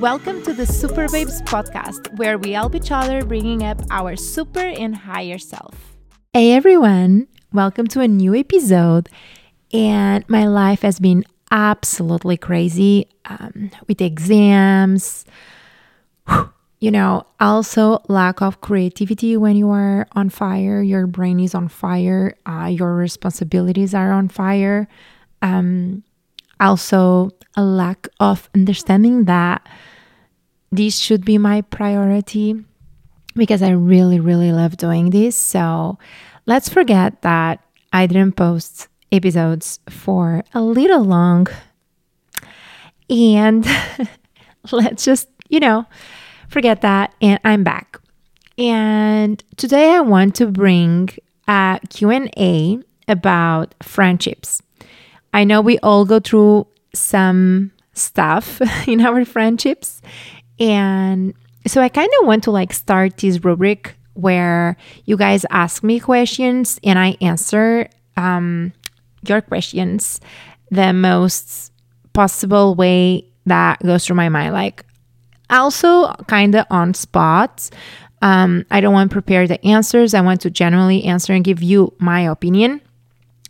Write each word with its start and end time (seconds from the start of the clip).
Welcome 0.00 0.44
to 0.44 0.52
the 0.52 0.64
Super 0.64 1.08
Babes 1.08 1.42
podcast, 1.42 2.16
where 2.18 2.38
we 2.38 2.52
help 2.52 2.76
each 2.76 2.92
other 2.92 3.24
bringing 3.24 3.64
up 3.64 3.82
our 3.90 4.14
super 4.14 4.60
and 4.60 4.94
higher 4.94 5.38
self. 5.38 5.74
Hey 6.32 6.52
everyone, 6.52 7.26
welcome 7.52 7.88
to 7.88 8.00
a 8.00 8.06
new 8.06 8.32
episode. 8.32 9.08
And 9.72 10.24
my 10.28 10.46
life 10.46 10.82
has 10.82 11.00
been 11.00 11.24
absolutely 11.50 12.36
crazy 12.36 13.08
um, 13.24 13.72
with 13.88 14.00
exams. 14.00 15.24
You 16.78 16.92
know, 16.92 17.26
also 17.40 18.00
lack 18.06 18.40
of 18.40 18.60
creativity 18.60 19.36
when 19.36 19.56
you 19.56 19.68
are 19.70 20.06
on 20.12 20.30
fire, 20.30 20.80
your 20.80 21.08
brain 21.08 21.40
is 21.40 21.56
on 21.56 21.66
fire, 21.66 22.36
uh, 22.46 22.66
your 22.66 22.94
responsibilities 22.94 23.94
are 23.94 24.12
on 24.12 24.28
fire. 24.28 24.86
Um, 25.42 26.04
also, 26.60 27.30
a 27.56 27.62
lack 27.62 28.06
of 28.20 28.48
understanding 28.54 29.24
that 29.24 29.66
this 30.70 30.98
should 30.98 31.24
be 31.24 31.38
my 31.38 31.62
priority 31.62 32.64
because 33.34 33.62
I 33.62 33.70
really, 33.70 34.20
really 34.20 34.52
love 34.52 34.76
doing 34.76 35.10
this. 35.10 35.36
So 35.36 35.98
let's 36.46 36.68
forget 36.68 37.22
that 37.22 37.60
I 37.92 38.06
didn't 38.06 38.36
post 38.36 38.88
episodes 39.10 39.80
for 39.88 40.44
a 40.54 40.60
little 40.60 41.02
long. 41.02 41.46
And 43.08 43.66
let's 44.72 45.04
just, 45.04 45.28
you 45.48 45.60
know, 45.60 45.86
forget 46.48 46.82
that. 46.82 47.14
And 47.20 47.40
I'm 47.44 47.64
back. 47.64 47.98
And 48.58 49.42
today 49.56 49.94
I 49.94 50.00
want 50.00 50.34
to 50.36 50.46
bring 50.46 51.10
a 51.46 51.80
Q&A 51.88 52.78
about 53.06 53.74
friendships. 53.82 54.62
I 55.32 55.44
know 55.44 55.60
we 55.60 55.78
all 55.78 56.04
go 56.04 56.20
through 56.20 56.66
some 56.94 57.72
stuff 57.94 58.60
in 58.88 59.00
our 59.00 59.24
friendships. 59.24 60.02
And 60.58 61.34
so 61.66 61.80
I 61.80 61.88
kind 61.88 62.10
of 62.20 62.26
want 62.26 62.44
to 62.44 62.50
like 62.50 62.72
start 62.72 63.18
this 63.18 63.44
rubric 63.44 63.94
where 64.14 64.76
you 65.04 65.16
guys 65.16 65.46
ask 65.50 65.84
me 65.84 66.00
questions 66.00 66.80
and 66.82 66.98
I 66.98 67.16
answer 67.20 67.88
um, 68.16 68.72
your 69.26 69.40
questions 69.40 70.20
the 70.70 70.92
most 70.92 71.72
possible 72.12 72.74
way 72.74 73.24
that 73.46 73.80
goes 73.80 74.06
through 74.06 74.16
my 74.16 74.28
mind. 74.28 74.52
Like, 74.52 74.84
also 75.50 76.12
kind 76.26 76.54
of 76.54 76.66
on 76.70 76.94
spot. 76.94 77.70
Um, 78.20 78.66
I 78.70 78.80
don't 78.80 78.92
want 78.92 79.10
to 79.10 79.14
prepare 79.14 79.46
the 79.46 79.64
answers. 79.64 80.14
I 80.14 80.20
want 80.20 80.40
to 80.42 80.50
generally 80.50 81.04
answer 81.04 81.32
and 81.32 81.44
give 81.44 81.62
you 81.62 81.94
my 81.98 82.20
opinion. 82.20 82.80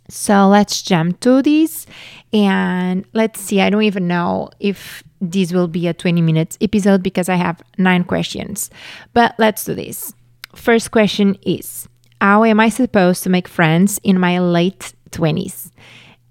So 0.08 0.48
let's 0.48 0.80
jump 0.80 1.20
to 1.20 1.42
this 1.42 1.86
and 2.32 3.04
let's 3.12 3.40
see. 3.40 3.60
I 3.60 3.68
don't 3.68 3.82
even 3.82 4.08
know 4.08 4.50
if 4.58 5.02
this 5.20 5.52
will 5.52 5.68
be 5.68 5.86
a 5.86 5.94
20 5.94 6.22
minutes 6.22 6.56
episode 6.60 7.02
because 7.02 7.28
I 7.28 7.34
have 7.34 7.60
nine 7.76 8.04
questions, 8.04 8.70
but 9.12 9.34
let's 9.38 9.64
do 9.64 9.74
this. 9.74 10.14
First 10.54 10.90
question 10.92 11.36
is 11.42 11.88
How 12.20 12.44
am 12.44 12.58
I 12.58 12.70
supposed 12.70 13.22
to 13.24 13.30
make 13.30 13.48
friends 13.48 14.00
in 14.02 14.18
my 14.18 14.38
late 14.38 14.94
20s? 15.10 15.70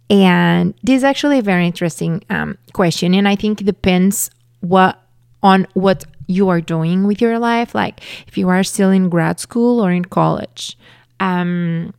And 0.09 0.73
this 0.83 0.98
is 0.98 1.03
actually 1.03 1.39
a 1.39 1.44
very 1.44 1.67
interesting 1.67 2.23
um, 2.30 2.58
question, 2.73 3.14
and 3.14 3.28
I 3.28 3.36
think 3.36 3.61
it 3.61 3.66
depends 3.66 4.31
what 4.61 5.00
on 5.44 5.67
what 5.73 6.05
you 6.28 6.50
are 6.50 6.61
doing 6.61 7.05
with 7.05 7.22
your 7.22 7.38
life. 7.38 7.75
Like 7.75 8.02
if 8.28 8.38
you 8.38 8.50
are 8.50 8.64
still 8.64 8.89
in 8.89 9.09
grad 9.09 9.39
school 9.39 9.80
or 9.80 9.92
in 9.92 10.05
college. 10.05 10.78
Um, 11.20 11.94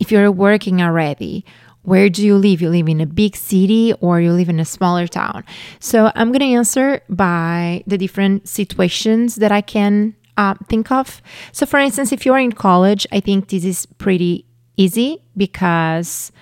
if 0.00 0.10
you're 0.10 0.32
working 0.32 0.82
already, 0.82 1.44
where 1.82 2.08
do 2.08 2.24
you 2.24 2.36
live? 2.36 2.60
You 2.60 2.68
live 2.68 2.88
in 2.88 3.00
a 3.00 3.06
big 3.06 3.36
city 3.36 3.94
or 4.00 4.20
you 4.20 4.32
live 4.32 4.48
in 4.48 4.60
a 4.60 4.64
smaller 4.64 5.06
town? 5.06 5.44
So 5.78 6.10
I'm 6.14 6.28
going 6.28 6.40
to 6.40 6.56
answer 6.56 7.00
by 7.08 7.84
the 7.86 7.96
different 7.96 8.48
situations 8.48 9.36
that 9.36 9.52
I 9.52 9.60
can 9.60 10.14
uh, 10.36 10.54
think 10.68 10.90
of. 10.90 11.22
So, 11.52 11.66
for 11.66 11.78
instance, 11.78 12.12
if 12.12 12.26
you're 12.26 12.38
in 12.38 12.52
college, 12.52 13.06
I 13.12 13.20
think 13.20 13.48
this 13.48 13.64
is 13.64 13.86
pretty 13.86 14.46
easy 14.76 15.22
because, 15.36 16.32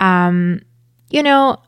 um, 0.00 0.60
you 1.10 1.22
know, 1.22 1.58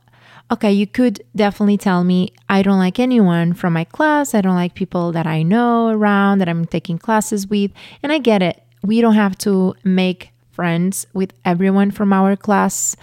okay, 0.51 0.73
you 0.73 0.87
could 0.87 1.23
definitely 1.37 1.77
tell 1.77 2.05
me 2.05 2.33
I 2.49 2.63
don't 2.63 2.79
like 2.79 2.99
anyone 2.99 3.53
from 3.55 3.73
my 3.73 3.85
class. 3.85 4.35
I 4.35 4.41
don't 4.41 4.55
like 4.55 4.75
people 4.75 5.13
that 5.13 5.27
I 5.27 5.43
know 5.43 5.89
around 5.89 6.39
that 6.39 6.49
I'm 6.49 6.65
taking 6.65 6.99
classes 6.99 7.47
with. 7.47 7.71
And 8.03 8.13
I 8.13 8.19
get 8.19 8.43
it. 8.43 8.63
We 8.83 9.01
don't 9.01 9.15
have 9.15 9.37
to 9.39 9.75
make 9.85 10.33
friends 10.59 11.07
with 11.15 11.33
everyone 11.45 11.93
from 11.93 12.13
our 12.13 12.35
class 12.35 12.97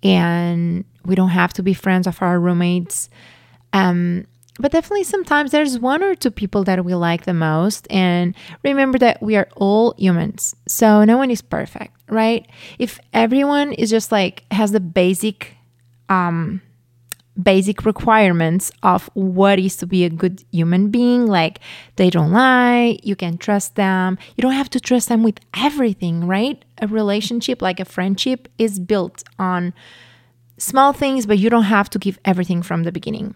and 0.00 0.84
we 1.04 1.16
don't 1.16 1.30
have 1.30 1.52
to 1.54 1.60
be 1.60 1.74
friends 1.74 2.06
of 2.06 2.22
our 2.22 2.38
roommates. 2.38 3.10
Um, 3.72 4.28
but 4.60 4.70
definitely 4.70 5.02
sometimes 5.02 5.50
there's 5.50 5.76
one 5.76 6.04
or 6.04 6.14
two 6.14 6.30
people 6.30 6.62
that 6.64 6.84
we 6.84 6.94
like 6.94 7.24
the 7.24 7.34
most. 7.34 7.88
And 7.90 8.36
remember 8.62 8.96
that 8.98 9.20
we 9.20 9.34
are 9.34 9.48
all 9.56 9.92
humans. 9.98 10.54
So 10.68 11.02
no 11.02 11.16
one 11.16 11.32
is 11.32 11.42
perfect, 11.42 11.96
right? 12.08 12.46
If 12.78 13.00
everyone 13.12 13.72
is 13.72 13.90
just 13.90 14.12
like 14.12 14.44
has 14.52 14.70
the 14.70 14.78
basic 14.78 15.56
um 16.10 16.62
basic 17.42 17.84
requirements 17.84 18.70
of 18.82 19.08
what 19.14 19.58
is 19.58 19.76
to 19.76 19.86
be 19.86 20.04
a 20.04 20.10
good 20.10 20.44
human 20.50 20.90
being. 20.90 21.26
Like 21.26 21.60
they 21.96 22.10
don't 22.10 22.32
lie, 22.32 22.98
you 23.02 23.16
can 23.16 23.38
trust 23.38 23.76
them. 23.76 24.18
You 24.36 24.42
don't 24.42 24.52
have 24.52 24.70
to 24.70 24.80
trust 24.80 25.08
them 25.08 25.22
with 25.22 25.38
everything, 25.54 26.26
right? 26.26 26.64
A 26.80 26.86
relationship, 26.86 27.62
like 27.62 27.80
a 27.80 27.84
friendship, 27.84 28.48
is 28.58 28.78
built 28.78 29.22
on 29.38 29.72
small 30.58 30.92
things, 30.92 31.26
but 31.26 31.38
you 31.38 31.50
don't 31.50 31.64
have 31.64 31.90
to 31.90 31.98
give 31.98 32.18
everything 32.24 32.62
from 32.62 32.82
the 32.84 32.92
beginning. 32.92 33.34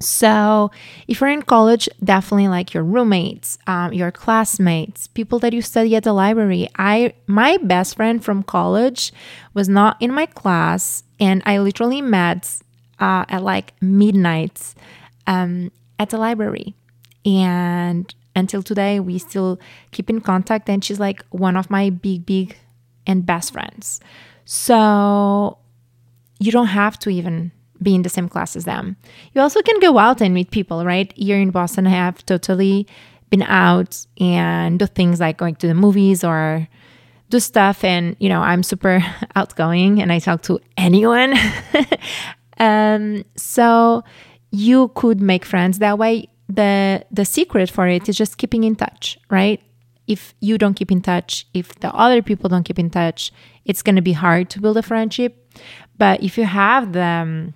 So, 0.00 0.70
if 1.08 1.20
you're 1.20 1.30
in 1.30 1.42
college, 1.42 1.88
definitely 2.02 2.48
like 2.48 2.74
your 2.74 2.82
roommates, 2.82 3.58
um, 3.66 3.92
your 3.92 4.10
classmates, 4.10 5.06
people 5.06 5.38
that 5.38 5.52
you 5.52 5.62
study 5.62 5.96
at 5.96 6.02
the 6.02 6.12
library. 6.12 6.68
I 6.76 7.14
my 7.26 7.56
best 7.58 7.96
friend 7.96 8.22
from 8.22 8.42
college 8.42 9.12
was 9.54 9.68
not 9.68 9.96
in 10.00 10.12
my 10.12 10.26
class, 10.26 11.04
and 11.18 11.42
I 11.46 11.58
literally 11.58 12.02
met 12.02 12.60
uh, 13.04 13.24
at 13.28 13.42
like 13.42 13.74
midnight 13.82 14.74
um, 15.26 15.70
at 15.98 16.08
the 16.10 16.18
library. 16.18 16.74
And 17.26 18.12
until 18.34 18.62
today, 18.62 18.98
we 18.98 19.18
still 19.18 19.60
keep 19.92 20.08
in 20.08 20.20
contact. 20.20 20.68
And 20.68 20.82
she's 20.82 21.00
like 21.00 21.22
one 21.30 21.56
of 21.56 21.70
my 21.70 21.90
big, 21.90 22.24
big 22.24 22.56
and 23.06 23.26
best 23.26 23.52
friends. 23.52 24.00
So 24.44 25.58
you 26.38 26.50
don't 26.50 26.68
have 26.82 26.98
to 27.00 27.10
even 27.10 27.52
be 27.82 27.94
in 27.94 28.02
the 28.02 28.08
same 28.08 28.28
class 28.28 28.56
as 28.56 28.64
them. 28.64 28.96
You 29.34 29.42
also 29.42 29.60
can 29.60 29.78
go 29.80 29.98
out 29.98 30.22
and 30.22 30.32
meet 30.32 30.50
people, 30.50 30.84
right? 30.84 31.12
Here 31.16 31.38
in 31.38 31.50
Boston, 31.50 31.86
I 31.86 31.90
have 31.90 32.24
totally 32.24 32.86
been 33.28 33.42
out 33.42 34.06
and 34.18 34.78
do 34.78 34.86
things 34.86 35.20
like 35.20 35.36
going 35.36 35.56
to 35.56 35.66
the 35.66 35.74
movies 35.74 36.24
or 36.24 36.66
do 37.28 37.40
stuff. 37.40 37.84
And, 37.84 38.16
you 38.18 38.28
know, 38.30 38.40
I'm 38.40 38.62
super 38.62 39.04
outgoing 39.36 40.00
and 40.00 40.10
I 40.10 40.18
talk 40.20 40.42
to 40.42 40.60
anyone. 40.78 41.34
Um, 42.58 43.24
so 43.36 44.04
you 44.50 44.88
could 44.94 45.20
make 45.20 45.44
friends 45.44 45.78
that 45.78 45.98
way. 45.98 46.28
The 46.48 47.04
the 47.10 47.24
secret 47.24 47.70
for 47.70 47.88
it 47.88 48.08
is 48.08 48.16
just 48.16 48.38
keeping 48.38 48.64
in 48.64 48.76
touch, 48.76 49.18
right? 49.30 49.60
If 50.06 50.34
you 50.40 50.58
don't 50.58 50.74
keep 50.74 50.92
in 50.92 51.00
touch, 51.00 51.46
if 51.54 51.74
the 51.80 51.92
other 51.94 52.20
people 52.20 52.50
don't 52.50 52.64
keep 52.64 52.78
in 52.78 52.90
touch, 52.90 53.32
it's 53.64 53.82
going 53.82 53.96
to 53.96 54.02
be 54.02 54.12
hard 54.12 54.50
to 54.50 54.60
build 54.60 54.76
a 54.76 54.82
friendship. 54.82 55.32
But 55.96 56.22
if 56.22 56.36
you 56.36 56.44
have 56.44 56.92
the 56.92 57.02
um, 57.02 57.54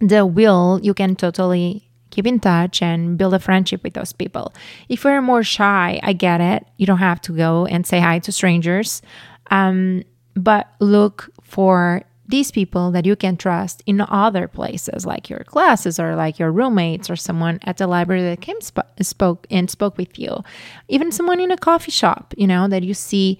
the 0.00 0.26
will, 0.26 0.78
you 0.82 0.92
can 0.92 1.16
totally 1.16 1.88
keep 2.10 2.26
in 2.26 2.40
touch 2.40 2.82
and 2.82 3.18
build 3.18 3.34
a 3.34 3.38
friendship 3.38 3.82
with 3.82 3.94
those 3.94 4.12
people. 4.12 4.54
If 4.88 5.04
you're 5.04 5.22
more 5.22 5.42
shy, 5.42 5.98
I 6.02 6.12
get 6.12 6.40
it. 6.40 6.66
You 6.76 6.86
don't 6.86 6.98
have 6.98 7.20
to 7.22 7.32
go 7.32 7.66
and 7.66 7.86
say 7.86 8.00
hi 8.00 8.18
to 8.20 8.32
strangers. 8.32 9.02
Um, 9.50 10.02
but 10.34 10.68
look 10.80 11.30
for 11.42 12.02
these 12.28 12.50
people 12.50 12.90
that 12.90 13.06
you 13.06 13.16
can 13.16 13.36
trust 13.36 13.82
in 13.86 14.00
other 14.00 14.48
places, 14.48 15.06
like 15.06 15.30
your 15.30 15.44
classes 15.44 15.98
or 16.00 16.16
like 16.16 16.38
your 16.38 16.50
roommates 16.50 17.08
or 17.08 17.16
someone 17.16 17.58
at 17.62 17.76
the 17.76 17.86
library 17.86 18.22
that 18.22 18.40
came 18.40 18.60
sp- 18.60 18.90
spoke 19.00 19.46
and 19.50 19.70
spoke 19.70 19.96
with 19.96 20.18
you, 20.18 20.42
even 20.88 21.12
someone 21.12 21.40
in 21.40 21.50
a 21.50 21.56
coffee 21.56 21.92
shop, 21.92 22.34
you 22.36 22.46
know, 22.46 22.68
that 22.68 22.82
you 22.82 22.94
see 22.94 23.38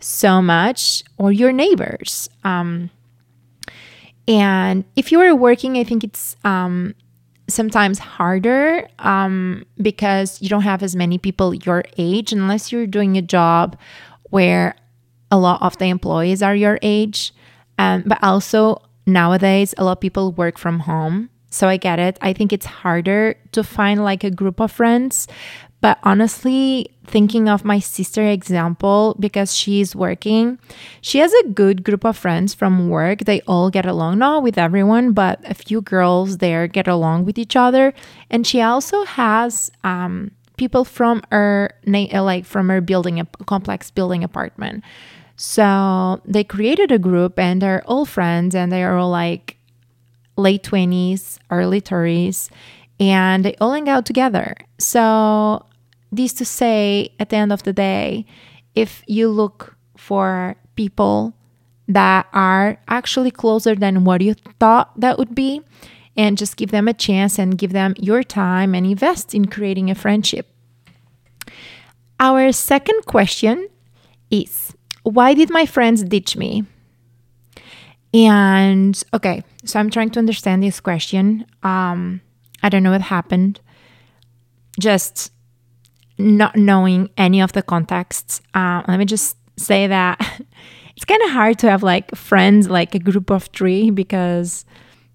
so 0.00 0.42
much, 0.42 1.02
or 1.16 1.32
your 1.32 1.52
neighbors. 1.52 2.28
Um, 2.44 2.90
and 4.28 4.84
if 4.94 5.10
you 5.10 5.20
are 5.20 5.34
working, 5.34 5.78
I 5.78 5.84
think 5.84 6.04
it's 6.04 6.36
um, 6.44 6.94
sometimes 7.48 7.98
harder 7.98 8.88
um, 8.98 9.64
because 9.80 10.42
you 10.42 10.48
don't 10.48 10.62
have 10.62 10.82
as 10.82 10.94
many 10.94 11.16
people 11.16 11.54
your 11.54 11.84
age, 11.96 12.32
unless 12.32 12.72
you're 12.72 12.86
doing 12.86 13.16
a 13.16 13.22
job 13.22 13.78
where 14.24 14.76
a 15.30 15.38
lot 15.38 15.62
of 15.62 15.78
the 15.78 15.86
employees 15.86 16.42
are 16.42 16.54
your 16.54 16.78
age. 16.82 17.32
Um, 17.78 18.04
but 18.06 18.18
also 18.22 18.82
nowadays, 19.06 19.74
a 19.78 19.84
lot 19.84 19.92
of 19.92 20.00
people 20.00 20.32
work 20.32 20.58
from 20.58 20.80
home. 20.80 21.30
So 21.50 21.68
I 21.68 21.76
get 21.76 21.98
it. 21.98 22.18
I 22.20 22.32
think 22.32 22.52
it's 22.52 22.66
harder 22.66 23.36
to 23.52 23.62
find 23.62 24.04
like 24.04 24.24
a 24.24 24.30
group 24.30 24.60
of 24.60 24.72
friends. 24.72 25.26
But 25.80 25.98
honestly, 26.02 26.88
thinking 27.04 27.48
of 27.48 27.64
my 27.64 27.78
sister 27.78 28.22
example, 28.26 29.14
because 29.20 29.54
she's 29.54 29.94
working, 29.94 30.58
she 31.00 31.18
has 31.18 31.32
a 31.32 31.48
good 31.50 31.84
group 31.84 32.04
of 32.04 32.16
friends 32.16 32.54
from 32.54 32.88
work. 32.88 33.20
They 33.20 33.40
all 33.42 33.70
get 33.70 33.86
along, 33.86 34.18
not 34.18 34.42
with 34.42 34.58
everyone, 34.58 35.12
but 35.12 35.38
a 35.48 35.54
few 35.54 35.80
girls 35.80 36.38
there 36.38 36.66
get 36.66 36.88
along 36.88 37.24
with 37.24 37.38
each 37.38 37.56
other. 37.56 37.94
And 38.30 38.46
she 38.46 38.60
also 38.60 39.04
has 39.04 39.70
um, 39.84 40.32
people 40.56 40.84
from 40.84 41.22
her, 41.30 41.72
like 41.86 42.44
from 42.44 42.68
her 42.68 42.80
building, 42.80 43.20
a 43.20 43.26
complex 43.46 43.90
building 43.90 44.24
apartment. 44.24 44.82
So 45.36 46.20
they 46.24 46.44
created 46.44 46.90
a 46.90 46.98
group 46.98 47.38
and 47.38 47.60
they're 47.60 47.84
all 47.86 48.06
friends 48.06 48.54
and 48.54 48.72
they 48.72 48.82
are 48.82 48.96
all 48.96 49.10
like 49.10 49.58
late 50.36 50.62
20s, 50.62 51.38
early 51.50 51.80
30s, 51.80 52.50
and 52.98 53.44
they 53.44 53.54
all 53.60 53.72
hang 53.72 53.88
out 53.88 54.06
together. 54.06 54.54
So 54.78 55.64
this 56.10 56.32
to 56.34 56.44
say, 56.44 57.12
at 57.20 57.30
the 57.30 57.36
end 57.36 57.52
of 57.52 57.62
the 57.64 57.72
day, 57.72 58.24
if 58.74 59.02
you 59.06 59.28
look 59.28 59.76
for 59.96 60.56
people 60.74 61.34
that 61.88 62.26
are 62.32 62.78
actually 62.88 63.30
closer 63.30 63.74
than 63.74 64.04
what 64.04 64.20
you 64.20 64.34
thought 64.58 64.98
that 64.98 65.18
would 65.18 65.34
be, 65.34 65.62
and 66.16 66.38
just 66.38 66.56
give 66.56 66.70
them 66.70 66.88
a 66.88 66.94
chance 66.94 67.38
and 67.38 67.58
give 67.58 67.72
them 67.72 67.94
your 67.98 68.22
time 68.22 68.74
and 68.74 68.86
invest 68.86 69.34
in 69.34 69.46
creating 69.46 69.90
a 69.90 69.94
friendship. 69.94 70.48
Our 72.18 72.52
second 72.52 73.04
question 73.04 73.68
is 74.30 74.74
Why 75.06 75.34
did 75.34 75.50
my 75.50 75.66
friends 75.66 76.02
ditch 76.02 76.36
me? 76.36 76.64
And 78.12 79.00
okay, 79.14 79.44
so 79.64 79.78
I'm 79.78 79.88
trying 79.88 80.10
to 80.10 80.18
understand 80.18 80.64
this 80.64 80.80
question. 80.80 81.46
Um, 81.62 82.20
I 82.60 82.68
don't 82.68 82.82
know 82.82 82.90
what 82.90 83.02
happened. 83.02 83.60
Just 84.80 85.30
not 86.18 86.56
knowing 86.56 87.10
any 87.16 87.40
of 87.40 87.52
the 87.52 87.62
contexts. 87.62 88.40
Uh, 88.52 88.82
let 88.88 88.98
me 88.98 89.04
just 89.04 89.36
say 89.56 89.86
that 89.86 90.18
it's 90.96 91.04
kind 91.04 91.22
of 91.22 91.30
hard 91.30 91.60
to 91.60 91.70
have 91.70 91.84
like 91.84 92.12
friends, 92.16 92.68
like 92.68 92.96
a 92.96 92.98
group 92.98 93.30
of 93.30 93.44
three, 93.54 93.90
because 93.90 94.64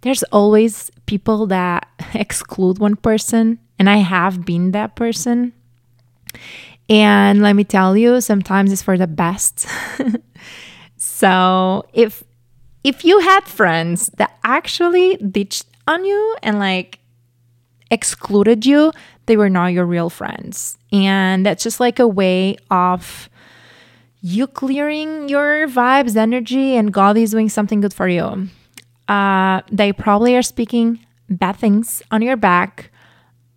there's 0.01 0.23
always 0.31 0.89
people 1.05 1.47
that 1.47 1.85
exclude 2.13 2.79
one 2.79 2.95
person. 2.95 3.59
And 3.77 3.89
I 3.89 3.97
have 3.97 4.45
been 4.45 4.71
that 4.71 4.95
person. 4.95 5.51
And 6.91 7.41
let 7.41 7.55
me 7.55 7.63
tell 7.63 7.95
you, 7.95 8.19
sometimes 8.19 8.69
it's 8.69 8.81
for 8.81 8.97
the 8.97 9.07
best. 9.07 9.65
so 10.97 11.85
if 11.93 12.21
if 12.83 13.05
you 13.05 13.19
had 13.19 13.45
friends 13.45 14.07
that 14.17 14.37
actually 14.43 15.15
ditched 15.15 15.65
on 15.87 16.03
you 16.03 16.35
and 16.43 16.59
like 16.59 16.99
excluded 17.89 18.65
you, 18.65 18.91
they 19.25 19.37
were 19.37 19.49
not 19.49 19.67
your 19.67 19.85
real 19.85 20.09
friends. 20.09 20.77
And 20.91 21.45
that's 21.45 21.63
just 21.63 21.79
like 21.79 21.97
a 21.97 22.07
way 22.07 22.57
of 22.69 23.29
you 24.19 24.45
clearing 24.45 25.29
your 25.29 25.69
vibes, 25.69 26.17
energy, 26.17 26.75
and 26.75 26.91
God 26.91 27.15
is 27.15 27.31
doing 27.31 27.47
something 27.47 27.79
good 27.79 27.93
for 27.93 28.09
you. 28.09 28.49
Uh, 29.07 29.61
they 29.71 29.93
probably 29.93 30.35
are 30.35 30.43
speaking 30.43 30.99
bad 31.29 31.55
things 31.55 32.03
on 32.11 32.21
your 32.21 32.35
back. 32.35 32.90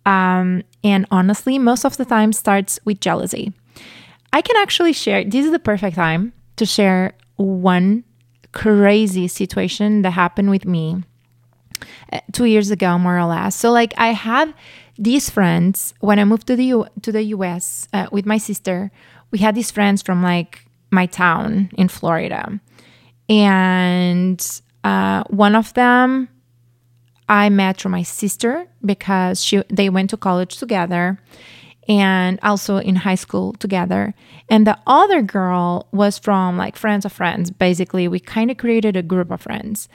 Um, 0.05 0.63
and 0.83 1.05
honestly, 1.11 1.57
most 1.57 1.85
of 1.85 1.97
the 1.97 2.05
time 2.05 2.31
starts 2.33 2.79
with 2.85 2.99
jealousy. 2.99 3.53
I 4.31 4.41
can 4.41 4.55
actually 4.57 4.93
share, 4.93 5.23
this 5.23 5.45
is 5.45 5.51
the 5.51 5.59
perfect 5.59 5.95
time 5.95 6.33
to 6.57 6.65
share 6.65 7.13
one 7.37 8.03
crazy 8.51 9.27
situation 9.27 10.01
that 10.03 10.11
happened 10.11 10.49
with 10.49 10.65
me 10.65 11.03
uh, 12.11 12.19
two 12.31 12.45
years 12.45 12.71
ago, 12.71 12.97
more 12.97 13.17
or 13.17 13.25
less. 13.25 13.55
So, 13.55 13.71
like, 13.71 13.93
I 13.97 14.13
had 14.13 14.53
these 14.97 15.29
friends 15.29 15.93
when 15.99 16.19
I 16.19 16.25
moved 16.25 16.47
to 16.47 16.55
the 16.55 16.65
U- 16.65 16.87
to 17.01 17.11
the 17.11 17.23
U.S. 17.35 17.87
Uh, 17.93 18.07
with 18.11 18.25
my 18.25 18.37
sister. 18.37 18.91
We 19.31 19.39
had 19.39 19.55
these 19.55 19.71
friends 19.71 20.01
from 20.01 20.23
like 20.23 20.65
my 20.91 21.05
town 21.05 21.69
in 21.77 21.89
Florida, 21.89 22.59
and 23.27 24.61
uh, 24.83 25.23
one 25.29 25.55
of 25.55 25.73
them 25.73 26.29
I 27.27 27.49
met 27.49 27.77
through 27.77 27.91
my 27.91 28.03
sister 28.03 28.67
because 28.83 29.43
she 29.43 29.63
they 29.69 29.89
went 29.89 30.09
to 30.11 30.17
college 30.17 30.57
together 30.57 31.19
and 31.87 32.39
also 32.41 32.77
in 32.77 32.95
high 32.97 33.15
school 33.15 33.53
together. 33.53 34.13
And 34.49 34.65
the 34.65 34.77
other 34.87 35.21
girl 35.21 35.87
was 35.91 36.17
from 36.17 36.57
like 36.57 36.75
friends 36.75 37.05
of 37.05 37.11
friends. 37.11 37.51
Basically, 37.51 38.07
we 38.07 38.19
kind 38.19 38.49
of 38.51 38.57
created 38.57 38.95
a 38.95 39.03
group 39.03 39.31
of 39.31 39.41
friends. 39.41 39.87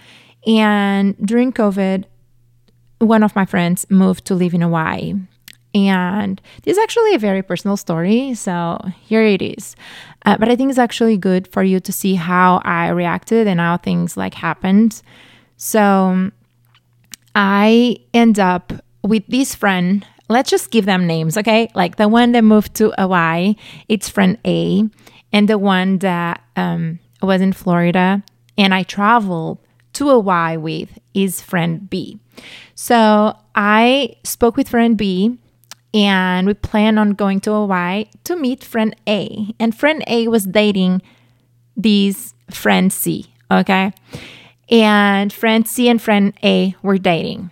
And 0.46 1.16
during 1.24 1.52
COVID, 1.52 2.04
one 2.98 3.22
of 3.22 3.34
my 3.34 3.44
friends 3.44 3.86
moved 3.90 4.24
to 4.26 4.34
live 4.34 4.54
in 4.54 4.60
Hawaii. 4.60 5.14
And 5.72 6.40
this 6.62 6.76
is 6.76 6.82
actually 6.82 7.14
a 7.14 7.18
very 7.18 7.42
personal 7.42 7.76
story. 7.76 8.34
So 8.34 8.78
here 9.02 9.22
it 9.22 9.40
is. 9.40 9.76
Uh, 10.26 10.36
but 10.36 10.48
I 10.48 10.56
think 10.56 10.70
it's 10.70 10.78
actually 10.78 11.16
good 11.16 11.46
for 11.48 11.62
you 11.62 11.80
to 11.80 11.92
see 11.92 12.14
how 12.14 12.60
I 12.64 12.88
reacted 12.88 13.46
and 13.46 13.60
how 13.60 13.76
things 13.76 14.16
like 14.16 14.34
happened. 14.34 15.00
So 15.56 16.30
I 17.34 17.96
end 18.12 18.38
up 18.38 18.72
with 19.02 19.26
this 19.28 19.54
friend. 19.54 20.06
Let's 20.28 20.50
just 20.50 20.70
give 20.70 20.86
them 20.86 21.06
names, 21.06 21.36
okay? 21.36 21.68
Like 21.74 21.96
the 21.96 22.08
one 22.08 22.32
that 22.32 22.44
moved 22.44 22.74
to 22.76 22.92
Hawaii, 22.98 23.56
it's 23.88 24.08
friend 24.08 24.38
A. 24.46 24.84
And 25.32 25.48
the 25.48 25.58
one 25.58 25.98
that 25.98 26.42
um, 26.56 26.98
was 27.22 27.40
in 27.40 27.52
Florida 27.52 28.22
and 28.58 28.74
I 28.74 28.82
traveled 28.82 29.58
to 29.94 30.08
Hawaii 30.08 30.56
with 30.56 30.98
is 31.14 31.40
friend 31.40 31.88
B. 31.88 32.18
So 32.74 33.36
I 33.54 34.16
spoke 34.24 34.56
with 34.56 34.68
friend 34.68 34.96
B 34.96 35.38
and 35.92 36.46
we 36.46 36.54
plan 36.54 36.98
on 36.98 37.12
going 37.12 37.40
to 37.40 37.52
Hawaii 37.52 38.06
to 38.24 38.36
meet 38.36 38.62
friend 38.62 38.94
A. 39.08 39.54
And 39.58 39.74
friend 39.74 40.02
A 40.06 40.28
was 40.28 40.44
dating 40.44 41.02
these 41.76 42.34
friend 42.50 42.92
C, 42.92 43.26
okay? 43.50 43.92
And 44.70 45.32
friend 45.32 45.66
C 45.66 45.88
and 45.88 46.00
friend 46.00 46.32
A 46.44 46.74
were 46.82 46.98
dating. 46.98 47.50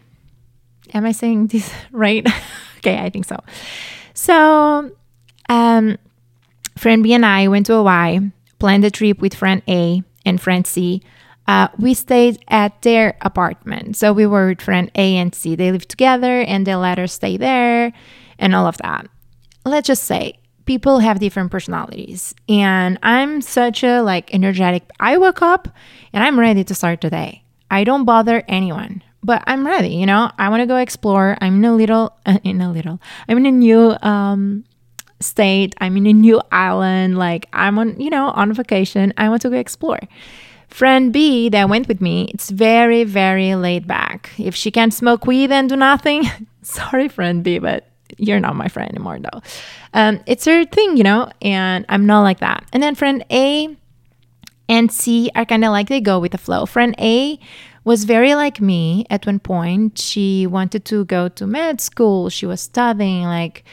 Am 0.95 1.05
I 1.05 1.13
saying 1.13 1.49
this 1.49 1.73
right? 1.93 2.27
okay, 2.79 2.99
I 2.99 3.11
think 3.11 3.25
so. 3.25 3.37
So, 4.15 4.91
um, 5.49 5.99
friend 6.77 7.03
B 7.03 7.13
and 7.13 7.27
I 7.27 7.49
went 7.49 7.67
to 7.67 7.75
Hawaii, 7.75 8.21
planned 8.59 8.85
a 8.85 8.91
trip 8.91 9.21
with 9.21 9.35
friend 9.35 9.63
A 9.69 10.03
and 10.25 10.41
friend 10.41 10.67
C 10.67 11.03
uh, 11.49 11.69
we 11.79 11.95
stayed 11.95 12.39
at 12.49 12.83
their 12.83 13.17
apartment. 13.23 13.97
So 13.97 14.13
we 14.13 14.27
were 14.27 14.49
with 14.49 14.61
friend 14.61 14.91
A 14.95 15.17
and 15.17 15.35
C. 15.35 15.57
They 15.57 15.73
lived 15.73 15.89
together 15.89 16.43
and 16.43 16.67
they 16.67 16.75
let 16.77 16.99
us 16.99 17.15
stay 17.15 17.39
there 17.39 17.91
and 18.39 18.55
all 18.55 18.67
of 18.67 18.77
that. 18.79 19.09
Let's 19.65 19.87
just 19.87 20.05
say 20.05 20.39
people 20.69 20.99
have 20.99 21.19
different 21.19 21.51
personalities. 21.51 22.35
And 22.47 22.99
I'm 23.03 23.41
such 23.41 23.83
a 23.83 24.03
like 24.03 24.33
energetic. 24.35 24.85
I 25.01 25.17
woke 25.17 25.41
up 25.41 25.67
and 26.13 26.23
I'm 26.23 26.39
ready 26.39 26.63
to 26.63 26.75
start 26.75 27.01
today. 27.01 27.43
I 27.71 27.85
don't 27.85 28.05
bother 28.05 28.45
anyone, 28.47 29.03
but 29.23 29.43
I'm 29.47 29.67
ready, 29.67 29.89
you 29.89 30.05
know? 30.05 30.31
I 30.39 30.51
want 30.51 30.61
to 30.61 30.67
go 30.67 30.77
explore. 30.77 31.39
I'm 31.41 31.57
in 31.57 31.65
a 31.65 31.75
little 31.75 32.13
uh, 32.27 32.39
in 32.45 32.61
a 32.61 32.71
little. 32.71 33.01
I'm 33.29 33.39
in 33.39 33.47
a 33.47 33.51
new 33.51 33.97
um 34.03 34.65
state. 35.21 35.75
I'm 35.81 35.97
in 35.97 36.07
a 36.07 36.13
new 36.13 36.41
island. 36.53 37.17
Like 37.19 37.49
I'm 37.55 37.79
on, 37.79 37.99
you 37.99 38.11
know, 38.11 38.29
on 38.29 38.53
vacation. 38.53 39.15
I 39.17 39.31
want 39.31 39.43
to 39.43 39.51
go 39.51 39.57
explore. 39.57 40.01
Friend 40.69 41.11
B 41.11 41.49
that 41.49 41.71
went 41.71 41.89
with 41.89 42.03
me, 42.03 42.29
it's 42.35 42.51
very, 42.51 43.05
very 43.05 43.55
laid 43.55 43.87
back. 43.87 44.31
If 44.37 44.55
she 44.55 44.71
can't 44.71 44.93
smoke 44.93 45.27
weed 45.27 45.51
and 45.51 45.67
do 45.71 45.77
nothing, 45.77 46.25
sorry, 46.63 47.09
friend 47.09 47.43
B, 47.43 47.59
but 47.59 47.89
you're 48.17 48.41
not 48.41 48.57
my 48.57 48.69
friend 48.69 48.91
anymore, 48.91 49.19
though. 49.21 49.43
Um, 49.95 50.21
it's 50.27 50.45
her 50.45 50.65
thing, 50.65 50.97
you 50.97 51.03
know, 51.03 51.31
and 51.43 51.85
I'm 51.89 52.07
not 52.07 52.23
like 52.23 52.41
that. 52.41 52.65
And 52.73 52.83
then 52.83 52.95
friend 52.95 53.25
A 53.31 53.77
and 54.69 54.93
C 54.93 55.31
are 55.35 55.45
kind 55.45 55.65
of 55.65 55.71
like 55.71 55.89
they 55.89 56.01
go 56.01 56.19
with 56.19 56.33
the 56.33 56.39
flow. 56.39 56.67
Friend 56.67 56.95
A 56.99 57.39
was 57.85 58.05
very 58.05 58.35
like 58.35 58.61
me 58.61 59.07
at 59.09 59.27
one 59.27 59.39
point. 59.39 59.99
She 59.99 60.47
wanted 60.47 60.85
to 60.87 61.05
go 61.07 61.29
to 61.29 61.47
med 61.47 61.81
school, 61.81 62.29
she 62.29 62.47
was 62.47 62.61
studying, 62.61 63.25
like 63.25 63.65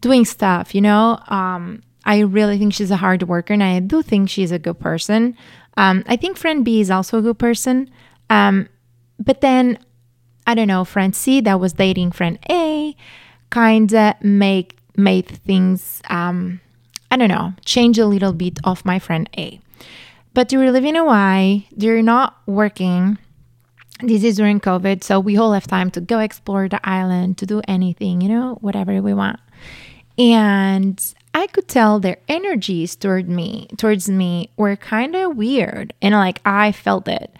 doing 0.00 0.24
stuff, 0.24 0.74
you 0.74 0.80
know. 0.80 1.18
Um, 1.28 1.82
I 2.04 2.20
really 2.20 2.58
think 2.58 2.74
she's 2.74 2.90
a 2.90 2.96
hard 2.96 3.22
worker, 3.24 3.52
and 3.52 3.62
I 3.62 3.78
do 3.80 4.02
think 4.02 4.28
she's 4.28 4.50
a 4.50 4.58
good 4.58 4.80
person. 4.80 5.36
Um, 5.76 6.02
I 6.06 6.16
think 6.16 6.36
friend 6.36 6.64
B 6.64 6.80
is 6.80 6.90
also 6.90 7.18
a 7.18 7.22
good 7.22 7.38
person. 7.38 7.90
Um, 8.28 8.68
but 9.18 9.40
then, 9.40 9.78
I 10.46 10.54
don't 10.54 10.68
know, 10.68 10.84
friend 10.84 11.14
C 11.14 11.40
that 11.42 11.60
was 11.60 11.74
dating 11.74 12.12
friend 12.12 12.38
A 12.50 12.96
kind 13.52 13.94
of 13.94 14.14
make 14.24 14.76
made 14.96 15.28
things, 15.28 16.02
um, 16.10 16.60
I 17.10 17.16
don't 17.16 17.28
know, 17.28 17.52
change 17.64 17.98
a 17.98 18.06
little 18.06 18.32
bit 18.32 18.58
of 18.64 18.84
my 18.84 18.98
friend 18.98 19.28
A. 19.38 19.60
But 20.34 20.48
they 20.48 20.56
were 20.56 20.70
living 20.70 20.96
in 20.96 20.96
Hawaii, 20.96 21.66
they're 21.70 22.02
not 22.02 22.40
working. 22.46 23.18
This 24.00 24.24
is 24.24 24.36
during 24.36 24.58
COVID, 24.58 25.04
so 25.04 25.20
we 25.20 25.36
all 25.36 25.52
have 25.52 25.66
time 25.66 25.90
to 25.92 26.00
go 26.00 26.18
explore 26.18 26.68
the 26.68 26.80
island, 26.82 27.38
to 27.38 27.46
do 27.46 27.62
anything, 27.68 28.20
you 28.20 28.28
know, 28.28 28.58
whatever 28.60 29.00
we 29.00 29.14
want. 29.14 29.38
And 30.18 30.98
I 31.34 31.46
could 31.46 31.68
tell 31.68 32.00
their 32.00 32.16
energies 32.28 32.96
toward 32.96 33.28
me, 33.28 33.68
towards 33.76 34.08
me, 34.08 34.50
were 34.56 34.76
kind 34.76 35.14
of 35.14 35.36
weird, 35.36 35.92
and 36.02 36.14
like 36.14 36.40
I 36.44 36.72
felt 36.72 37.06
it. 37.06 37.36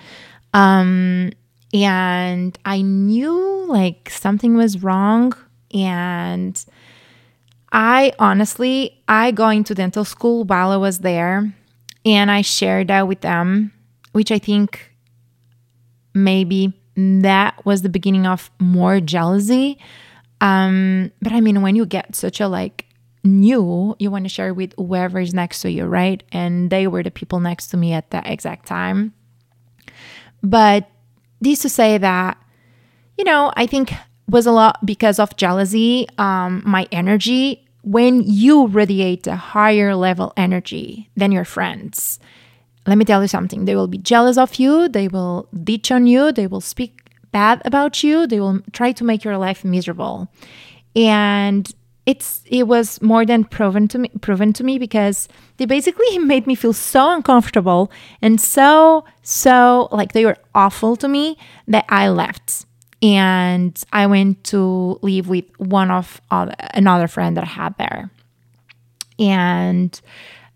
Um, 0.55 1.33
and 1.75 2.57
I 2.65 2.83
knew 2.83 3.65
like 3.67 4.11
something 4.11 4.55
was 4.55 4.83
wrong, 4.83 5.35
and 5.73 6.65
I 7.73 8.13
honestly, 8.19 9.03
I 9.09 9.31
going 9.31 9.65
to 9.65 9.75
dental 9.75 10.05
school 10.05 10.45
while 10.45 10.71
I 10.71 10.77
was 10.77 10.99
there 10.99 11.55
and 12.05 12.31
I 12.31 12.43
shared 12.43 12.89
that 12.89 13.09
with 13.09 13.21
them, 13.23 13.73
which 14.13 14.31
I 14.31 14.39
think 14.39 14.93
maybe 16.15 16.73
that 16.97 17.65
was 17.65 17.83
the 17.83 17.89
beginning 17.89 18.27
of 18.27 18.51
more 18.61 19.01
jealousy. 19.01 19.79
Um, 20.41 21.13
but 21.23 21.33
I 21.33 21.41
mean, 21.41 21.63
when 21.63 21.77
you 21.77 21.87
get 21.87 22.15
such 22.15 22.41
a 22.41 22.49
like 22.49 22.87
new, 23.25 23.97
you 23.99 24.11
want 24.11 24.25
to 24.25 24.29
share 24.29 24.53
with 24.53 24.75
whoever 24.77 25.21
is 25.21 25.33
next 25.33 25.63
to 25.63 25.71
you, 25.71 25.87
right? 25.87 26.23
And 26.33 26.71
they 26.71 26.87
were 26.87 27.03
the 27.03 27.11
people 27.11 27.41
next 27.41 27.69
to 27.69 27.77
me 27.77 27.93
at 27.93 28.11
that 28.11 28.27
exact 28.27 28.67
time. 28.67 29.15
But 30.43 30.91
this 31.41 31.61
to 31.61 31.69
say 31.69 31.97
that, 31.99 32.37
you 33.17 33.25
know, 33.25 33.53
I 33.57 33.67
think 33.67 33.93
was 34.29 34.47
a 34.47 34.53
lot 34.53 34.85
because 34.85 35.19
of 35.19 35.37
jealousy, 35.37 36.07
um, 36.19 36.63
my 36.65 36.87
energy. 36.93 37.67
When 37.83 38.23
you 38.23 38.69
radiate 38.69 39.27
a 39.27 39.37
higher 39.37 39.95
level 39.97 40.33
energy 40.37 41.11
than 41.17 41.33
your 41.33 41.45
friends, 41.45 42.21
let 42.87 42.97
me 42.97 43.05
tell 43.05 43.23
you 43.23 43.29
something. 43.29 43.65
They 43.65 43.75
will 43.75 43.89
be 43.89 43.99
jealous 43.99 44.39
of 44.39 44.57
you. 44.57 44.89
They 44.89 45.09
will 45.09 45.49
ditch 45.65 45.91
on 45.91 46.07
you. 46.07 46.33
They 46.33 46.47
will 46.47 46.61
speak 46.61 47.11
bad 47.33 47.63
about 47.65 48.03
you. 48.03 48.27
They 48.27 48.41
will 48.41 48.61
try 48.73 48.93
to 48.93 49.05
make 49.05 49.25
your 49.25 49.39
life 49.39 49.65
miserable. 49.65 50.29
And 50.95 51.73
it's 52.05 52.43
it 52.47 52.67
was 52.67 53.01
more 53.01 53.25
than 53.25 53.45
proven 53.45 53.87
to 53.89 53.99
me 53.99 54.11
proven 54.21 54.53
to 54.53 54.65
me 54.65 54.79
because 54.79 55.29
they 55.57 55.67
basically 55.67 56.19
made 56.33 56.47
me 56.47 56.55
feel 56.55 56.73
so 56.73 57.15
uncomfortable 57.15 57.93
and 58.21 58.41
so 58.41 59.05
so 59.23 59.89
like 59.93 60.13
they 60.13 60.25
were 60.25 60.37
awful 60.55 60.97
to 60.97 61.07
me 61.07 61.37
that 61.69 61.85
I 61.89 62.09
left 62.09 62.67
and 63.03 63.83
I 63.93 64.07
went 64.07 64.45
to 64.45 64.99
live 65.03 65.29
with 65.29 65.45
one 65.59 65.91
of 65.91 66.21
other, 66.31 66.55
another 66.75 67.09
friend 67.09 67.37
that 67.37 67.45
I 67.45 67.49
had 67.49 67.77
there 67.79 68.11
and 69.19 70.01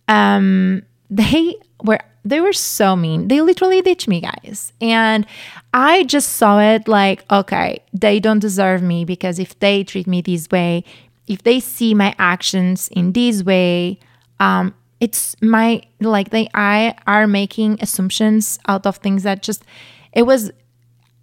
um 0.09 0.83
they 1.11 1.57
were 1.85 2.01
they 2.27 2.41
were 2.41 2.53
so 2.53 2.97
mean. 2.97 3.29
They 3.29 3.41
literally 3.41 3.81
ditched 3.83 4.09
me, 4.09 4.21
guys. 4.21 4.73
And 4.81 5.27
I 5.73 6.03
just 6.03 6.33
saw 6.33 6.59
it 6.59 6.89
like, 6.89 7.25
okay, 7.31 7.85
they 7.93 8.19
don't 8.19 8.41
deserve 8.41 8.83
me 8.83 9.05
because 9.05 9.39
if 9.39 9.57
they 9.61 9.85
treat 9.85 10.09
me 10.09 10.23
this 10.23 10.49
way, 10.51 10.83
if 11.29 11.45
they 11.45 11.61
see 11.61 11.95
my 11.95 12.17
actions 12.19 12.89
in 12.89 13.13
this 13.13 13.45
way, 13.45 14.01
um, 14.41 14.75
it's 14.99 15.37
my 15.41 15.83
like 16.01 16.31
they 16.31 16.49
I 16.53 16.95
are 17.07 17.29
making 17.29 17.79
assumptions 17.81 18.59
out 18.67 18.87
of 18.87 18.97
things 18.97 19.23
that 19.23 19.43
just 19.43 19.65
it 20.13 20.23
was 20.23 20.51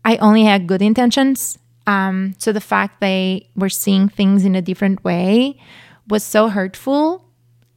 I 0.06 0.18
only 0.18 0.44
had 0.44 0.68
good 0.68 0.82
intentions. 0.82 1.58
Um, 1.88 2.36
so 2.38 2.52
the 2.52 2.62
fact 2.62 3.02
they 3.02 3.50
were 3.56 3.70
seeing 3.70 4.10
things 4.10 4.46
in 4.46 4.56
a 4.56 4.62
different 4.62 5.04
way 5.04 5.60
was 6.08 6.24
so 6.24 6.50
hurtful. 6.50 7.26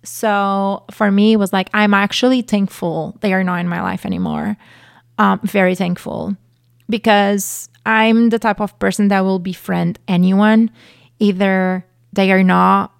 So 0.04 0.84
for 0.90 1.10
me, 1.10 1.32
it 1.32 1.36
was 1.36 1.52
like 1.52 1.70
I'm 1.74 1.94
actually 1.94 2.42
thankful 2.42 3.16
they 3.20 3.32
are 3.32 3.44
not 3.44 3.60
in 3.60 3.68
my 3.68 3.82
life 3.82 4.06
anymore. 4.06 4.56
Um, 5.18 5.40
very 5.42 5.74
thankful 5.74 6.36
because 6.88 7.68
I'm 7.84 8.30
the 8.30 8.38
type 8.38 8.60
of 8.60 8.78
person 8.78 9.08
that 9.08 9.20
will 9.20 9.38
befriend 9.38 9.98
anyone, 10.06 10.70
either 11.18 11.84
they 12.12 12.32
are 12.32 12.42
not 12.42 12.92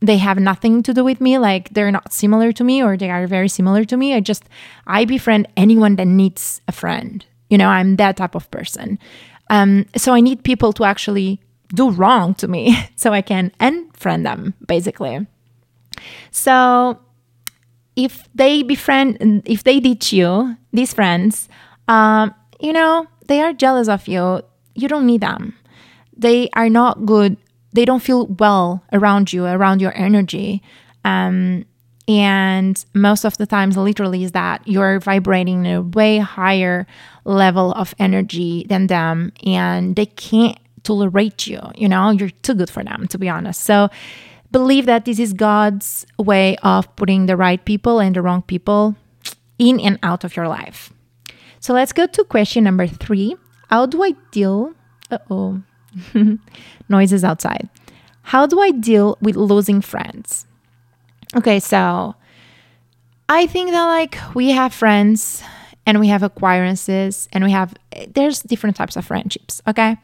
they 0.00 0.18
have 0.18 0.38
nothing 0.38 0.80
to 0.84 0.94
do 0.94 1.02
with 1.02 1.20
me 1.20 1.38
like 1.38 1.70
they're 1.70 1.90
not 1.90 2.12
similar 2.12 2.52
to 2.52 2.62
me 2.62 2.82
or 2.82 2.96
they 2.96 3.10
are 3.10 3.26
very 3.26 3.48
similar 3.48 3.84
to 3.84 3.96
me 3.96 4.14
i 4.14 4.20
just 4.20 4.44
i 4.86 5.04
befriend 5.04 5.48
anyone 5.56 5.96
that 5.96 6.06
needs 6.06 6.60
a 6.68 6.72
friend 6.72 7.26
you 7.50 7.58
know 7.58 7.68
i'm 7.68 7.96
that 7.96 8.16
type 8.16 8.34
of 8.34 8.50
person. 8.50 8.98
Um, 9.50 9.86
so 9.96 10.12
i 10.12 10.20
need 10.20 10.44
people 10.44 10.72
to 10.74 10.84
actually 10.84 11.40
do 11.74 11.90
wrong 11.90 12.34
to 12.34 12.48
me 12.48 12.76
so 12.96 13.12
i 13.12 13.22
can 13.22 13.52
unfriend 13.60 14.24
them 14.24 14.54
basically. 14.66 15.26
So 16.30 17.00
if 17.96 18.28
they 18.34 18.62
befriend 18.62 19.42
if 19.44 19.64
they 19.64 19.80
ditch 19.80 20.12
you 20.12 20.56
these 20.72 20.94
friends 20.94 21.48
um, 21.88 22.34
you 22.60 22.72
know 22.72 23.06
they 23.28 23.40
are 23.42 23.52
jealous 23.52 23.88
of 23.88 24.08
you. 24.08 24.42
You 24.74 24.88
don't 24.88 25.06
need 25.06 25.20
them. 25.20 25.54
They 26.16 26.48
are 26.54 26.68
not 26.68 27.06
good. 27.06 27.36
They 27.72 27.84
don't 27.84 28.02
feel 28.02 28.26
well 28.26 28.82
around 28.92 29.32
you, 29.32 29.44
around 29.44 29.80
your 29.80 29.96
energy. 29.96 30.62
Um, 31.04 31.64
and 32.08 32.82
most 32.94 33.24
of 33.24 33.36
the 33.36 33.46
times, 33.46 33.76
literally, 33.76 34.24
is 34.24 34.32
that 34.32 34.66
you're 34.66 34.98
vibrating 34.98 35.66
in 35.66 35.72
a 35.72 35.82
way 35.82 36.18
higher 36.18 36.86
level 37.28 37.72
of 37.72 37.94
energy 37.98 38.64
than 38.68 38.86
them, 38.86 39.32
and 39.44 39.94
they 39.94 40.06
can't 40.06 40.58
tolerate 40.82 41.46
you. 41.46 41.60
You 41.76 41.88
know, 41.88 42.10
you're 42.10 42.30
too 42.42 42.54
good 42.54 42.70
for 42.70 42.82
them, 42.82 43.06
to 43.08 43.18
be 43.18 43.28
honest. 43.28 43.62
So, 43.62 43.90
believe 44.50 44.86
that 44.86 45.04
this 45.04 45.18
is 45.18 45.32
God's 45.32 46.06
way 46.18 46.56
of 46.62 46.94
putting 46.96 47.26
the 47.26 47.36
right 47.36 47.62
people 47.64 48.00
and 48.00 48.16
the 48.16 48.22
wrong 48.22 48.42
people 48.42 48.96
in 49.58 49.78
and 49.80 49.98
out 50.02 50.24
of 50.24 50.34
your 50.34 50.48
life. 50.48 50.92
So, 51.60 51.74
let's 51.74 51.92
go 51.92 52.06
to 52.06 52.24
question 52.24 52.64
number 52.64 52.86
three 52.86 53.36
How 53.68 53.86
do 53.86 54.02
I 54.02 54.14
deal? 54.32 54.72
Uh 55.10 55.18
oh. 55.30 55.62
noises 56.88 57.24
outside. 57.24 57.68
How 58.22 58.46
do 58.46 58.60
I 58.60 58.70
deal 58.70 59.16
with 59.20 59.36
losing 59.36 59.80
friends? 59.80 60.46
Okay, 61.36 61.60
so 61.60 62.14
I 63.28 63.46
think 63.46 63.70
that 63.70 63.84
like 63.84 64.18
we 64.34 64.50
have 64.50 64.72
friends 64.72 65.42
and 65.88 65.98
we 65.98 66.08
have 66.08 66.22
acquaintances 66.22 67.28
and 67.32 67.42
we 67.42 67.50
have 67.50 67.74
there's 68.08 68.42
different 68.42 68.76
types 68.76 68.94
of 68.94 69.06
friendships, 69.06 69.62
okay? 69.66 69.96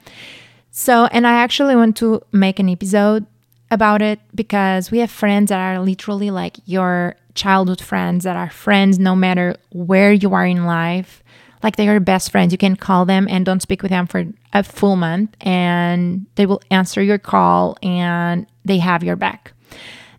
So, 0.71 1.05
and 1.13 1.27
I 1.27 1.35
actually 1.35 1.77
want 1.77 1.97
to 1.99 2.23
make 2.33 2.59
an 2.59 2.71
episode 2.71 3.27
about 3.71 4.01
it 4.01 4.19
because 4.35 4.91
we 4.91 4.99
have 5.01 5.11
friends 5.11 5.51
that 5.51 5.61
are 5.61 5.79
literally 5.79 6.31
like 6.31 6.57
your 6.65 7.17
childhood 7.35 7.83
friends 7.83 8.25
that 8.25 8.35
are 8.35 8.49
friends 8.49 8.99
no 8.99 9.15
matter 9.15 9.57
where 9.73 10.13
you 10.13 10.33
are 10.33 10.47
in 10.47 10.65
life 10.65 11.23
like 11.63 11.77
they 11.77 11.89
are 11.89 12.01
best 12.01 12.31
friends. 12.31 12.53
You 12.53 12.59
can 12.59 12.77
call 12.77 13.05
them 13.05 13.27
and 13.29 13.45
don't 13.45 13.63
speak 13.63 13.83
with 13.83 13.91
them 13.91 14.07
for 14.07 14.25
a 14.53 14.63
full 14.63 14.97
month, 14.97 15.35
and 15.41 16.27
they 16.37 16.47
will 16.47 16.63
answer 16.71 17.03
your 17.03 17.19
call 17.19 17.77
and 17.83 18.47
they 18.65 18.79
have 18.79 19.03
your 19.03 19.17
back. 19.17 19.53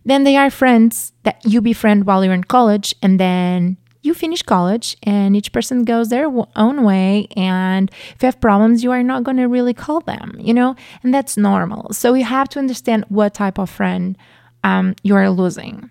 Then 0.04 0.24
they 0.24 0.36
are 0.36 0.50
friends 0.50 1.12
that 1.22 1.40
you 1.44 1.60
befriend 1.60 2.04
while 2.04 2.24
you're 2.24 2.34
in 2.34 2.44
college, 2.44 2.94
and 3.00 3.18
then 3.18 3.76
you 4.06 4.14
finish 4.14 4.42
college 4.42 4.96
and 5.02 5.36
each 5.36 5.52
person 5.52 5.84
goes 5.84 6.08
their 6.08 6.28
own 6.56 6.84
way 6.84 7.26
and 7.36 7.90
if 8.14 8.22
you 8.22 8.26
have 8.26 8.40
problems 8.40 8.82
you 8.82 8.90
are 8.90 9.02
not 9.02 9.24
going 9.24 9.36
to 9.36 9.46
really 9.46 9.74
call 9.74 10.00
them 10.00 10.34
you 10.38 10.54
know 10.54 10.74
and 11.02 11.12
that's 11.12 11.36
normal 11.36 11.92
so 11.92 12.14
you 12.14 12.24
have 12.24 12.48
to 12.48 12.58
understand 12.58 13.04
what 13.08 13.34
type 13.34 13.58
of 13.58 13.68
friend 13.68 14.16
um, 14.64 14.94
you 15.02 15.14
are 15.14 15.28
losing 15.28 15.90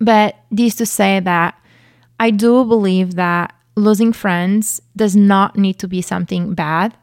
but 0.00 0.36
this 0.50 0.74
to 0.76 0.86
say 0.86 1.20
that 1.20 1.60
i 2.20 2.30
do 2.30 2.64
believe 2.64 3.16
that 3.16 3.52
losing 3.76 4.12
friends 4.12 4.80
does 4.96 5.14
not 5.14 5.56
need 5.56 5.78
to 5.78 5.86
be 5.86 6.02
something 6.02 6.54
bad. 6.54 6.96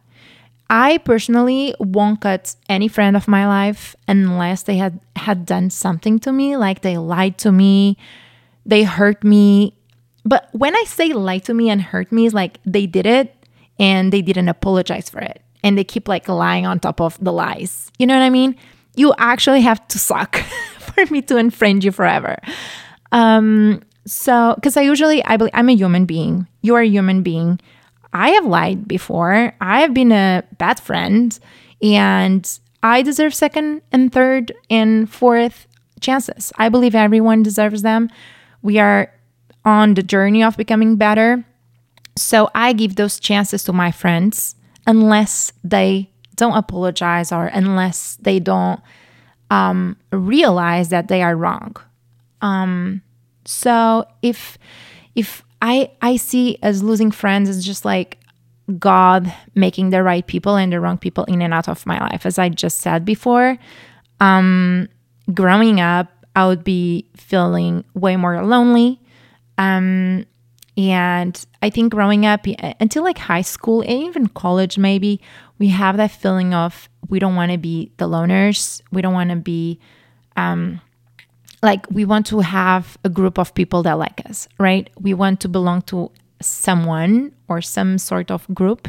I 0.69 0.97
personally 0.99 1.75
won't 1.79 2.21
cut 2.21 2.55
any 2.67 2.87
friend 2.87 3.15
of 3.15 3.27
my 3.27 3.47
life 3.47 3.95
unless 4.07 4.63
they 4.63 4.77
had 4.77 4.99
had 5.15 5.45
done 5.45 5.69
something 5.69 6.19
to 6.19 6.31
me, 6.31 6.57
like 6.57 6.81
they 6.81 6.97
lied 6.97 7.37
to 7.39 7.51
me, 7.51 7.97
they 8.65 8.83
hurt 8.83 9.23
me. 9.23 9.75
But 10.25 10.49
when 10.51 10.75
I 10.75 10.83
say 10.85 11.13
lie 11.13 11.39
to 11.39 11.53
me 11.53 11.69
and 11.69 11.81
hurt 11.81 12.11
me, 12.11 12.25
is 12.25 12.33
like 12.33 12.59
they 12.65 12.85
did 12.85 13.05
it 13.05 13.35
and 13.79 14.11
they 14.13 14.21
didn't 14.21 14.49
apologize 14.49 15.09
for 15.09 15.19
it. 15.19 15.41
And 15.63 15.77
they 15.77 15.83
keep 15.83 16.07
like 16.07 16.27
lying 16.27 16.65
on 16.65 16.79
top 16.79 17.01
of 17.01 17.17
the 17.23 17.31
lies. 17.31 17.91
You 17.97 18.07
know 18.07 18.17
what 18.17 18.23
I 18.23 18.29
mean? 18.29 18.55
You 18.95 19.13
actually 19.17 19.61
have 19.61 19.85
to 19.89 19.99
suck 19.99 20.35
for 20.79 21.05
me 21.07 21.21
to 21.23 21.35
unfriend 21.35 21.83
you 21.83 21.91
forever. 21.91 22.37
Um, 23.11 23.81
so, 24.05 24.53
because 24.55 24.75
I 24.75 24.81
usually 24.81 25.23
I 25.25 25.37
believe 25.37 25.53
I'm 25.53 25.69
a 25.69 25.75
human 25.75 26.05
being. 26.05 26.47
You 26.61 26.75
are 26.75 26.81
a 26.81 26.87
human 26.87 27.23
being. 27.23 27.59
I 28.11 28.29
have 28.29 28.45
lied 28.45 28.87
before. 28.87 29.53
I 29.59 29.81
have 29.81 29.93
been 29.93 30.11
a 30.11 30.43
bad 30.57 30.79
friend, 30.79 31.37
and 31.81 32.59
I 32.83 33.01
deserve 33.01 33.33
second 33.33 33.81
and 33.91 34.11
third 34.11 34.53
and 34.69 35.09
fourth 35.09 35.67
chances. 35.99 36.51
I 36.57 36.69
believe 36.69 36.95
everyone 36.95 37.43
deserves 37.43 37.81
them. 37.81 38.09
We 38.61 38.77
are 38.77 39.11
on 39.65 39.93
the 39.93 40.03
journey 40.03 40.43
of 40.43 40.57
becoming 40.57 40.95
better. 40.95 41.45
So 42.17 42.49
I 42.53 42.73
give 42.73 42.95
those 42.95 43.19
chances 43.19 43.63
to 43.65 43.73
my 43.73 43.91
friends 43.91 44.55
unless 44.85 45.51
they 45.63 46.11
don't 46.35 46.57
apologize 46.57 47.31
or 47.31 47.47
unless 47.47 48.17
they 48.21 48.39
don't 48.39 48.81
um, 49.49 49.97
realize 50.11 50.89
that 50.89 51.07
they 51.07 51.21
are 51.21 51.35
wrong. 51.35 51.75
Um, 52.41 53.01
so 53.45 54.05
if 54.21 54.57
if 55.15 55.43
I 55.61 55.91
I 56.01 56.17
see 56.17 56.57
as 56.61 56.83
losing 56.83 57.11
friends 57.11 57.49
as 57.49 57.65
just 57.65 57.85
like 57.85 58.19
God 58.79 59.33
making 59.55 59.89
the 59.89 60.03
right 60.03 60.25
people 60.25 60.55
and 60.55 60.71
the 60.71 60.79
wrong 60.79 60.97
people 60.97 61.25
in 61.25 61.41
and 61.41 61.53
out 61.53 61.69
of 61.69 61.85
my 61.85 61.99
life, 61.99 62.25
as 62.25 62.39
I 62.39 62.49
just 62.49 62.79
said 62.79 63.05
before. 63.05 63.57
Um, 64.19 64.87
growing 65.33 65.81
up, 65.81 66.07
I 66.35 66.47
would 66.47 66.63
be 66.63 67.07
feeling 67.15 67.83
way 67.93 68.15
more 68.15 68.43
lonely. 68.45 68.99
Um, 69.57 70.25
and 70.75 71.45
I 71.61 71.69
think 71.69 71.91
growing 71.91 72.25
up 72.25 72.47
until 72.79 73.03
like 73.03 73.19
high 73.19 73.41
school 73.41 73.81
and 73.81 73.91
even 73.91 74.27
college, 74.27 74.77
maybe 74.77 75.21
we 75.59 75.67
have 75.67 75.97
that 75.97 76.11
feeling 76.11 76.53
of 76.53 76.89
we 77.09 77.19
don't 77.19 77.35
want 77.35 77.51
to 77.51 77.57
be 77.57 77.91
the 77.97 78.07
loners. 78.07 78.81
We 78.91 79.01
don't 79.01 79.13
want 79.13 79.29
to 79.29 79.35
be 79.35 79.79
um, 80.35 80.81
like 81.61 81.85
we 81.91 82.05
want 82.05 82.25
to 82.27 82.39
have 82.39 82.97
a 83.03 83.09
group 83.09 83.37
of 83.37 83.53
people 83.53 83.83
that 83.83 83.93
like 83.93 84.21
us, 84.25 84.47
right? 84.59 84.89
We 84.99 85.13
want 85.13 85.39
to 85.41 85.49
belong 85.49 85.83
to 85.83 86.11
someone 86.41 87.33
or 87.47 87.61
some 87.61 87.97
sort 87.99 88.31
of 88.31 88.47
group, 88.53 88.87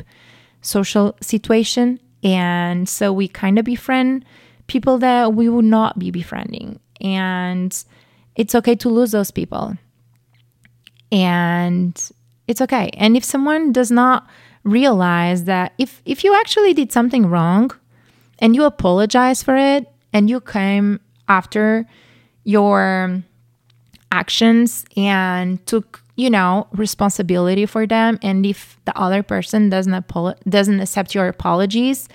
social 0.62 1.16
situation. 1.20 2.00
And 2.22 2.88
so 2.88 3.12
we 3.12 3.28
kind 3.28 3.58
of 3.58 3.66
befriend 3.66 4.24
people 4.66 4.96
that 4.98 5.34
we 5.34 5.50
would 5.50 5.66
not 5.66 5.98
be 5.98 6.10
befriending. 6.10 6.80
And 7.00 7.84
it's 8.34 8.54
okay 8.54 8.74
to 8.76 8.88
lose 8.88 9.12
those 9.12 9.30
people. 9.30 9.76
And 11.12 12.10
it's 12.46 12.60
okay. 12.60 12.90
And 12.94 13.16
if 13.16 13.24
someone 13.24 13.72
does 13.72 13.90
not 13.90 14.26
realize 14.64 15.44
that 15.44 15.72
if 15.78 16.02
if 16.04 16.24
you 16.24 16.34
actually 16.34 16.72
did 16.72 16.90
something 16.90 17.26
wrong 17.26 17.70
and 18.38 18.54
you 18.54 18.64
apologize 18.64 19.42
for 19.42 19.56
it 19.56 19.86
and 20.12 20.30
you 20.30 20.40
came 20.40 21.00
after 21.28 21.86
your 22.44 23.22
actions 24.10 24.84
and 24.96 25.64
took 25.66 26.02
you 26.16 26.30
know 26.30 26.66
responsibility 26.72 27.66
for 27.66 27.86
them 27.86 28.18
and 28.22 28.46
if 28.46 28.78
the 28.86 28.96
other 28.98 29.22
person 29.22 29.68
doesn't 29.68 30.06
doesn't 30.48 30.80
accept 30.80 31.14
your 31.14 31.28
apologies 31.28 32.08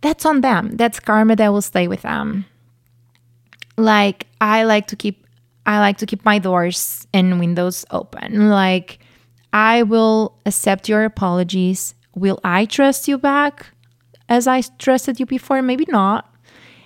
that's 0.00 0.26
on 0.26 0.40
them 0.40 0.76
that's 0.76 1.00
karma 1.00 1.36
that 1.36 1.52
will 1.52 1.62
stay 1.62 1.86
with 1.86 2.02
them 2.02 2.44
like 3.76 4.26
i 4.40 4.64
like 4.64 4.86
to 4.86 4.96
keep 4.96 5.23
i 5.66 5.78
like 5.78 5.98
to 5.98 6.06
keep 6.06 6.24
my 6.24 6.38
doors 6.38 7.06
and 7.12 7.40
windows 7.40 7.84
open. 7.90 8.48
Like 8.48 8.98
i 9.52 9.82
will 9.82 10.36
accept 10.46 10.88
your 10.88 11.04
apologies. 11.04 11.94
Will 12.14 12.38
i 12.44 12.64
trust 12.64 13.08
you 13.08 13.18
back 13.18 13.66
as 14.28 14.46
i 14.46 14.60
trusted 14.78 15.20
you 15.20 15.26
before? 15.26 15.62
Maybe 15.62 15.86
not. 15.88 16.30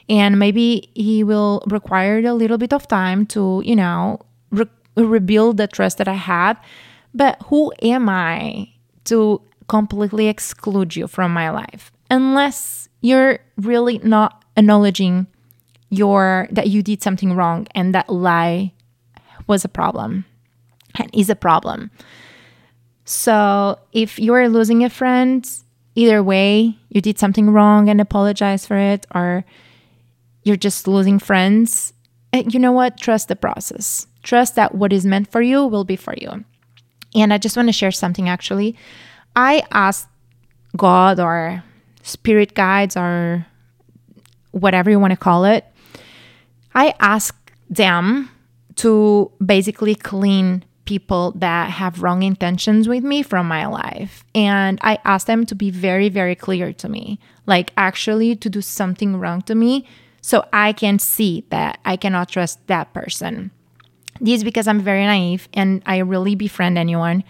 And 0.09 0.39
maybe 0.39 0.91
he 0.95 1.23
will 1.23 1.63
require 1.67 2.19
a 2.21 2.33
little 2.33 2.57
bit 2.59 2.73
of 2.73 2.89
time 2.89 3.27
to 3.27 3.63
you 3.65 3.77
know 3.77 4.21
re- 4.51 4.67
rebuild 4.97 5.57
the 5.57 5.67
trust 5.67 5.99
that 5.99 6.09
i 6.09 6.15
had. 6.15 6.57
But 7.15 7.41
who 7.47 7.73
am 7.83 8.09
i 8.09 8.69
to 9.05 9.41
completely 9.69 10.29
exclude 10.29 10.97
you 10.97 11.07
from 11.07 11.33
my 11.33 11.51
life? 11.51 11.93
Unless 12.11 12.89
you're 13.01 13.39
really 13.57 13.99
not 13.99 14.45
acknowledging 14.57 15.27
your 15.91 16.49
that 16.51 16.69
you 16.69 16.83
did 16.83 17.03
something 17.03 17.35
wrong 17.35 17.67
and 17.75 17.95
that 17.95 18.09
lie 18.09 18.73
was 19.47 19.65
a 19.65 19.69
problem 19.69 20.25
and 20.99 21.11
is 21.15 21.31
a 21.31 21.37
problem 21.37 21.91
so 23.05 23.79
if 23.93 24.19
you're 24.19 24.49
losing 24.49 24.85
a 24.85 24.91
friend 24.91 25.49
either 25.95 26.23
way 26.23 26.77
you 26.91 27.01
did 27.01 27.19
something 27.19 27.51
wrong 27.51 27.89
and 27.89 28.01
apologize 28.01 28.67
for 28.67 28.77
it 28.77 29.07
or 29.15 29.45
you're 30.49 30.57
just 30.57 30.89
losing 30.89 31.19
friends, 31.19 31.93
and 32.33 32.53
you 32.53 32.59
know 32.59 32.73
what? 32.73 32.99
Trust 32.99 33.29
the 33.29 33.37
process. 33.37 34.07
Trust 34.23 34.57
that 34.57 34.75
what 34.75 34.93
is 34.93 35.07
meant 35.07 35.31
for 35.31 35.43
you 35.43 35.67
will 35.67 35.85
be 35.85 35.97
for 35.97 36.15
you. 36.17 36.45
And 37.15 37.33
I 37.33 37.39
just 37.39 37.57
want 37.57 37.69
to 37.69 37.73
share 37.73 37.93
something 37.93 38.29
actually. 38.29 38.77
I 39.37 39.63
asked 39.71 40.09
God 40.77 41.21
or 41.21 41.63
spirit 42.03 42.55
guides 42.55 42.97
or 42.97 43.47
whatever 44.51 44.91
you 44.91 44.99
want 44.99 45.13
to 45.13 45.17
call 45.17 45.45
it, 45.45 45.65
I 46.75 46.95
asked 47.01 47.53
them 47.69 48.31
to 48.77 49.31
basically 49.45 49.95
clean 49.95 50.65
people 50.85 51.33
that 51.33 51.71
have 51.71 52.03
wrong 52.03 52.23
intentions 52.23 52.89
with 52.89 53.05
me 53.05 53.23
from 53.23 53.47
my 53.47 53.67
life. 53.67 54.25
And 54.35 54.79
I 54.83 54.99
asked 55.05 55.27
them 55.27 55.45
to 55.47 55.55
be 55.55 55.71
very, 55.71 56.09
very 56.09 56.35
clear 56.35 56.73
to 56.73 56.89
me, 56.89 57.19
like 57.45 57.73
actually 57.77 58.37
to 58.37 58.49
do 58.49 58.63
something 58.63 59.17
wrong 59.17 59.43
to 59.43 59.55
me 59.55 59.87
so 60.23 60.47
I 60.53 60.73
can 60.73 60.99
see 60.99 61.45
that 61.51 61.79
I 61.85 61.97
cannot 61.97 62.31
trust 62.31 62.67
that 62.69 62.95
person. 62.95 63.51
This 64.21 64.39
is 64.39 64.45
because 64.45 64.67
I'm 64.67 64.81
very 64.81 65.05
naive 65.05 65.49
and 65.53 65.83
I 65.85 65.99
really 65.99 66.35
befriend 66.35 66.79
anyone. 66.79 67.23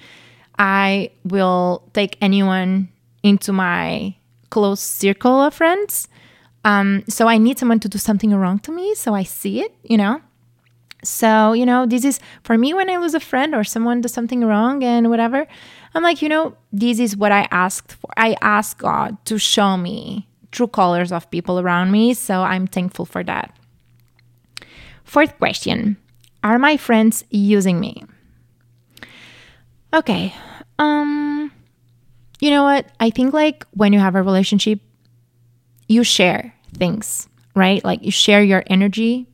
I 0.59 1.11
will 1.25 1.83
take 1.93 2.17
anyone 2.21 2.89
into 3.23 3.53
my 3.53 4.15
close 4.51 4.81
circle 4.81 5.43
of 5.43 5.55
friends. 5.55 6.09
Um, 6.65 7.05
so 7.09 7.29
I 7.29 7.39
need 7.39 7.59
someone 7.59 7.81
to 7.81 7.89
do 7.89 7.99
something 7.99 8.35
wrong 8.35 8.59
to 8.61 8.73
me 8.73 8.95
so 8.95 9.15
I 9.15 9.23
see 9.23 9.61
it, 9.61 9.75
you 9.83 9.97
know? 9.97 10.21
So, 11.05 11.53
you 11.53 11.65
know, 11.65 11.87
this 11.87 12.05
is 12.05 12.19
for 12.43 12.59
me 12.59 12.75
when 12.75 12.91
I 12.91 12.97
lose 12.97 13.15
a 13.15 13.21
friend 13.21 13.55
or 13.55 13.63
someone 13.63 14.01
does 14.01 14.13
something 14.13 14.45
wrong 14.45 14.83
and 14.83 15.09
whatever, 15.09 15.47
I'm 15.95 16.03
like, 16.03 16.23
you 16.23 16.29
know, 16.29 16.57
this 16.73 16.99
is 16.99 17.17
what 17.17 17.31
I 17.31 17.47
asked 17.51 17.93
for. 17.93 18.11
I 18.17 18.37
asked 18.43 18.79
God 18.79 19.17
to 19.27 19.39
show 19.39 19.77
me 19.77 20.29
true 20.51 20.67
colors 20.67 21.13
of 21.13 21.31
people 21.31 21.61
around 21.61 21.93
me. 21.93 22.15
So 22.15 22.43
I'm 22.43 22.67
thankful 22.67 23.05
for 23.05 23.23
that. 23.25 23.57
Fourth 25.05 25.39
question 25.39 25.97
Are 26.43 26.59
my 26.59 26.77
friends 26.77 27.25
using 27.31 27.79
me? 27.79 28.05
Okay. 29.95 30.35
Um, 30.79 31.51
you 32.41 32.51
know 32.51 32.65
what? 32.65 32.87
I 33.01 33.11
think 33.11 33.33
like 33.33 33.65
when 33.73 33.93
you 33.93 34.01
have 34.01 34.15
a 34.15 34.23
relationship, 34.23 34.81
you 35.89 36.05
share 36.05 36.55
things, 36.75 37.29
right? 37.57 37.85
Like 37.85 38.03
you 38.03 38.11
share 38.11 38.43
your 38.43 38.63
energy, 38.69 39.27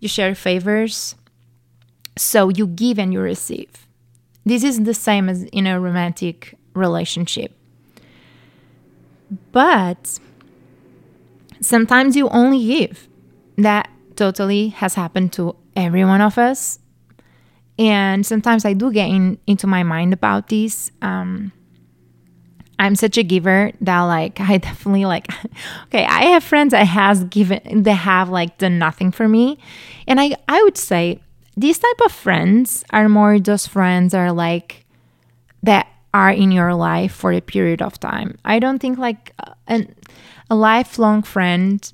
you 0.00 0.08
share 0.08 0.34
favors. 0.34 1.14
So 2.18 2.50
you 2.50 2.66
give 2.66 2.98
and 2.98 3.12
you 3.12 3.20
receive. 3.20 3.86
This 4.44 4.64
is 4.64 4.82
the 4.82 4.92
same 4.92 5.28
as 5.28 5.44
in 5.44 5.66
a 5.66 5.80
romantic 5.80 6.54
relationship. 6.74 7.56
But 9.52 10.18
sometimes 11.60 12.16
you 12.16 12.28
only 12.28 12.66
give. 12.66 13.08
That 13.56 13.88
totally 14.16 14.68
has 14.68 14.94
happened 14.94 15.32
to 15.34 15.56
every 15.76 16.04
one 16.04 16.20
of 16.20 16.36
us. 16.36 16.78
And 17.78 18.26
sometimes 18.26 18.64
I 18.64 18.74
do 18.74 18.92
get 18.92 19.08
in, 19.08 19.38
into 19.46 19.66
my 19.66 19.82
mind 19.82 20.12
about 20.12 20.48
this. 20.48 20.90
Um, 21.00 21.52
I'm 22.78 22.96
such 22.96 23.16
a 23.18 23.22
giver 23.22 23.72
that 23.80 24.00
like 24.02 24.40
I 24.40 24.56
definitely 24.68 25.04
like 25.04 25.28
okay, 25.84 26.04
I 26.04 26.24
have 26.24 26.44
friends 26.44 26.72
that 26.72 26.86
has 26.86 27.24
given 27.24 27.82
they 27.82 27.92
have 27.92 28.28
like 28.28 28.58
done 28.58 28.78
nothing 28.78 29.12
for 29.12 29.28
me. 29.28 29.58
And 30.06 30.20
I 30.20 30.36
I 30.48 30.62
would 30.62 30.76
say 30.76 31.20
these 31.56 31.78
type 31.78 32.00
of 32.04 32.12
friends 32.12 32.84
are 32.90 33.08
more 33.08 33.38
those 33.38 33.66
friends 33.66 34.14
are 34.14 34.32
like 34.32 34.86
that 35.62 35.86
are 36.14 36.30
in 36.30 36.50
your 36.50 36.74
life 36.74 37.12
for 37.12 37.32
a 37.32 37.40
period 37.40 37.80
of 37.80 37.98
time. 38.00 38.38
I 38.44 38.58
don't 38.58 38.78
think 38.78 38.98
like 38.98 39.32
and 39.66 39.94
a 40.50 40.54
lifelong 40.54 41.22
friend 41.22 41.92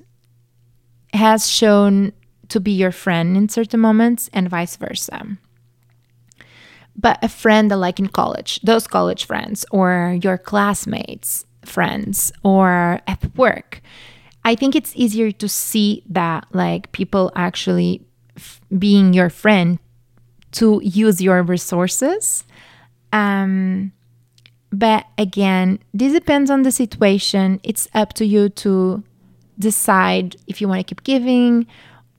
has 1.13 1.49
shown 1.49 2.13
to 2.49 2.59
be 2.59 2.71
your 2.71 2.91
friend 2.91 3.37
in 3.37 3.47
certain 3.49 3.79
moments 3.79 4.29
and 4.33 4.49
vice 4.49 4.75
versa. 4.75 5.37
But 6.99 7.23
a 7.23 7.29
friend 7.29 7.69
like 7.69 7.99
in 7.99 8.09
college, 8.09 8.59
those 8.61 8.85
college 8.85 9.25
friends 9.25 9.65
or 9.71 10.19
your 10.21 10.37
classmates, 10.37 11.45
friends, 11.63 12.33
or 12.43 12.99
at 13.07 13.23
work, 13.37 13.81
I 14.43 14.55
think 14.55 14.75
it's 14.75 14.91
easier 14.95 15.31
to 15.31 15.47
see 15.47 16.03
that 16.09 16.45
like 16.51 16.91
people 16.91 17.31
actually 17.35 18.05
f- 18.35 18.59
being 18.77 19.13
your 19.13 19.29
friend 19.29 19.79
to 20.53 20.81
use 20.83 21.21
your 21.21 21.41
resources. 21.41 22.43
Um, 23.13 23.93
but 24.71 25.05
again, 25.17 25.79
this 25.93 26.11
depends 26.11 26.51
on 26.51 26.63
the 26.63 26.71
situation. 26.71 27.61
It's 27.63 27.87
up 27.93 28.13
to 28.13 28.25
you 28.25 28.49
to 28.49 29.03
decide 29.57 30.35
if 30.47 30.59
you 30.59 30.67
want 30.67 30.79
to 30.79 30.95
keep 30.95 31.03
giving 31.03 31.67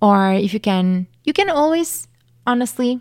or 0.01 0.33
if 0.33 0.53
you 0.53 0.61
can 0.61 1.07
you 1.25 1.33
can 1.33 1.49
always 1.49 2.07
honestly 2.47 3.01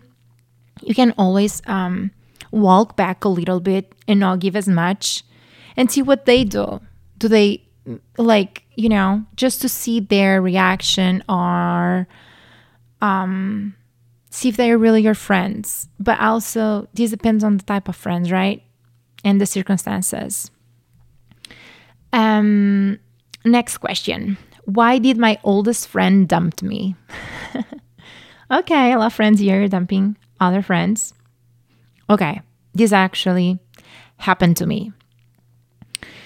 you 0.82 0.94
can 0.94 1.12
always 1.18 1.62
um, 1.66 2.10
walk 2.50 2.96
back 2.96 3.24
a 3.24 3.28
little 3.28 3.60
bit 3.60 3.94
and 4.08 4.20
not 4.20 4.40
give 4.40 4.56
as 4.56 4.68
much 4.68 5.24
and 5.76 5.90
see 5.90 6.02
what 6.02 6.26
they 6.26 6.44
do 6.44 6.80
do 7.18 7.28
they 7.28 7.62
like 8.18 8.64
you 8.76 8.88
know 8.88 9.24
just 9.36 9.60
to 9.60 9.68
see 9.68 10.00
their 10.00 10.42
reaction 10.42 11.22
or 11.28 12.06
um 13.00 13.74
see 14.30 14.48
if 14.48 14.56
they're 14.56 14.78
really 14.78 15.02
your 15.02 15.14
friends 15.14 15.88
but 15.98 16.18
also 16.20 16.88
this 16.94 17.10
depends 17.10 17.42
on 17.42 17.56
the 17.56 17.64
type 17.64 17.88
of 17.88 17.96
friends 17.96 18.30
right 18.30 18.62
and 19.24 19.40
the 19.40 19.46
circumstances. 19.46 20.50
Um, 22.12 22.98
next 23.44 23.78
question. 23.78 24.38
Why 24.64 24.98
did 24.98 25.18
my 25.18 25.38
oldest 25.42 25.88
friend 25.88 26.28
dump 26.28 26.62
me? 26.62 26.96
okay, 28.50 28.92
a 28.92 28.98
lot 28.98 29.06
of 29.06 29.12
friends 29.12 29.40
here 29.40 29.66
dumping 29.68 30.16
other 30.40 30.62
friends. 30.62 31.14
Okay, 32.08 32.40
this 32.74 32.92
actually 32.92 33.58
happened 34.16 34.56
to 34.58 34.66
me. 34.66 34.92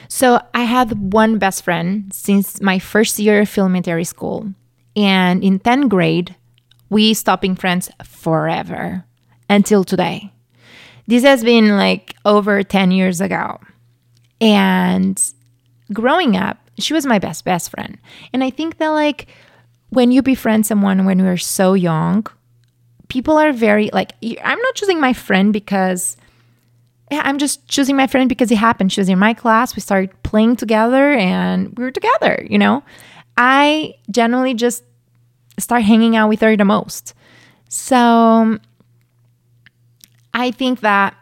So 0.08 0.40
I 0.54 0.62
had 0.62 1.12
one 1.12 1.38
best 1.38 1.64
friend 1.64 2.12
since 2.12 2.60
my 2.60 2.78
first 2.78 3.18
year 3.18 3.40
of 3.40 3.58
elementary 3.58 4.04
school. 4.04 4.52
And 4.96 5.42
in 5.42 5.58
10th 5.58 5.88
grade, 5.88 6.36
we 6.88 7.14
stopped 7.14 7.42
being 7.42 7.56
friends 7.56 7.90
forever 8.04 9.04
until 9.50 9.82
today. 9.84 10.32
This 11.06 11.24
has 11.24 11.42
been 11.42 11.76
like 11.76 12.14
over 12.24 12.62
10 12.62 12.92
years 12.92 13.20
ago. 13.20 13.58
And 14.40 15.20
growing 15.92 16.36
up, 16.36 16.58
she 16.78 16.94
was 16.94 17.06
my 17.06 17.18
best 17.18 17.44
best 17.44 17.70
friend. 17.70 17.98
And 18.32 18.42
I 18.42 18.50
think 18.50 18.78
that 18.78 18.88
like 18.88 19.26
when 19.90 20.10
you 20.10 20.22
befriend 20.22 20.66
someone 20.66 21.04
when 21.04 21.22
we're 21.22 21.36
so 21.36 21.74
young, 21.74 22.26
people 23.08 23.36
are 23.36 23.52
very 23.52 23.90
like, 23.92 24.12
I'm 24.22 24.58
not 24.58 24.74
choosing 24.74 25.00
my 25.00 25.12
friend 25.12 25.52
because 25.52 26.16
I'm 27.10 27.38
just 27.38 27.66
choosing 27.68 27.96
my 27.96 28.06
friend 28.06 28.28
because 28.28 28.50
it 28.50 28.56
happened. 28.56 28.92
She 28.92 29.00
was 29.00 29.08
in 29.08 29.18
my 29.18 29.34
class. 29.34 29.76
We 29.76 29.80
started 29.80 30.10
playing 30.22 30.56
together 30.56 31.12
and 31.12 31.76
we 31.76 31.84
were 31.84 31.90
together, 31.90 32.46
you 32.48 32.58
know? 32.58 32.82
I 33.36 33.94
generally 34.10 34.54
just 34.54 34.84
start 35.58 35.82
hanging 35.82 36.16
out 36.16 36.28
with 36.28 36.40
her 36.40 36.56
the 36.56 36.64
most. 36.64 37.14
So 37.68 37.96
um, 37.96 38.60
I 40.32 40.50
think 40.50 40.80
that 40.80 41.14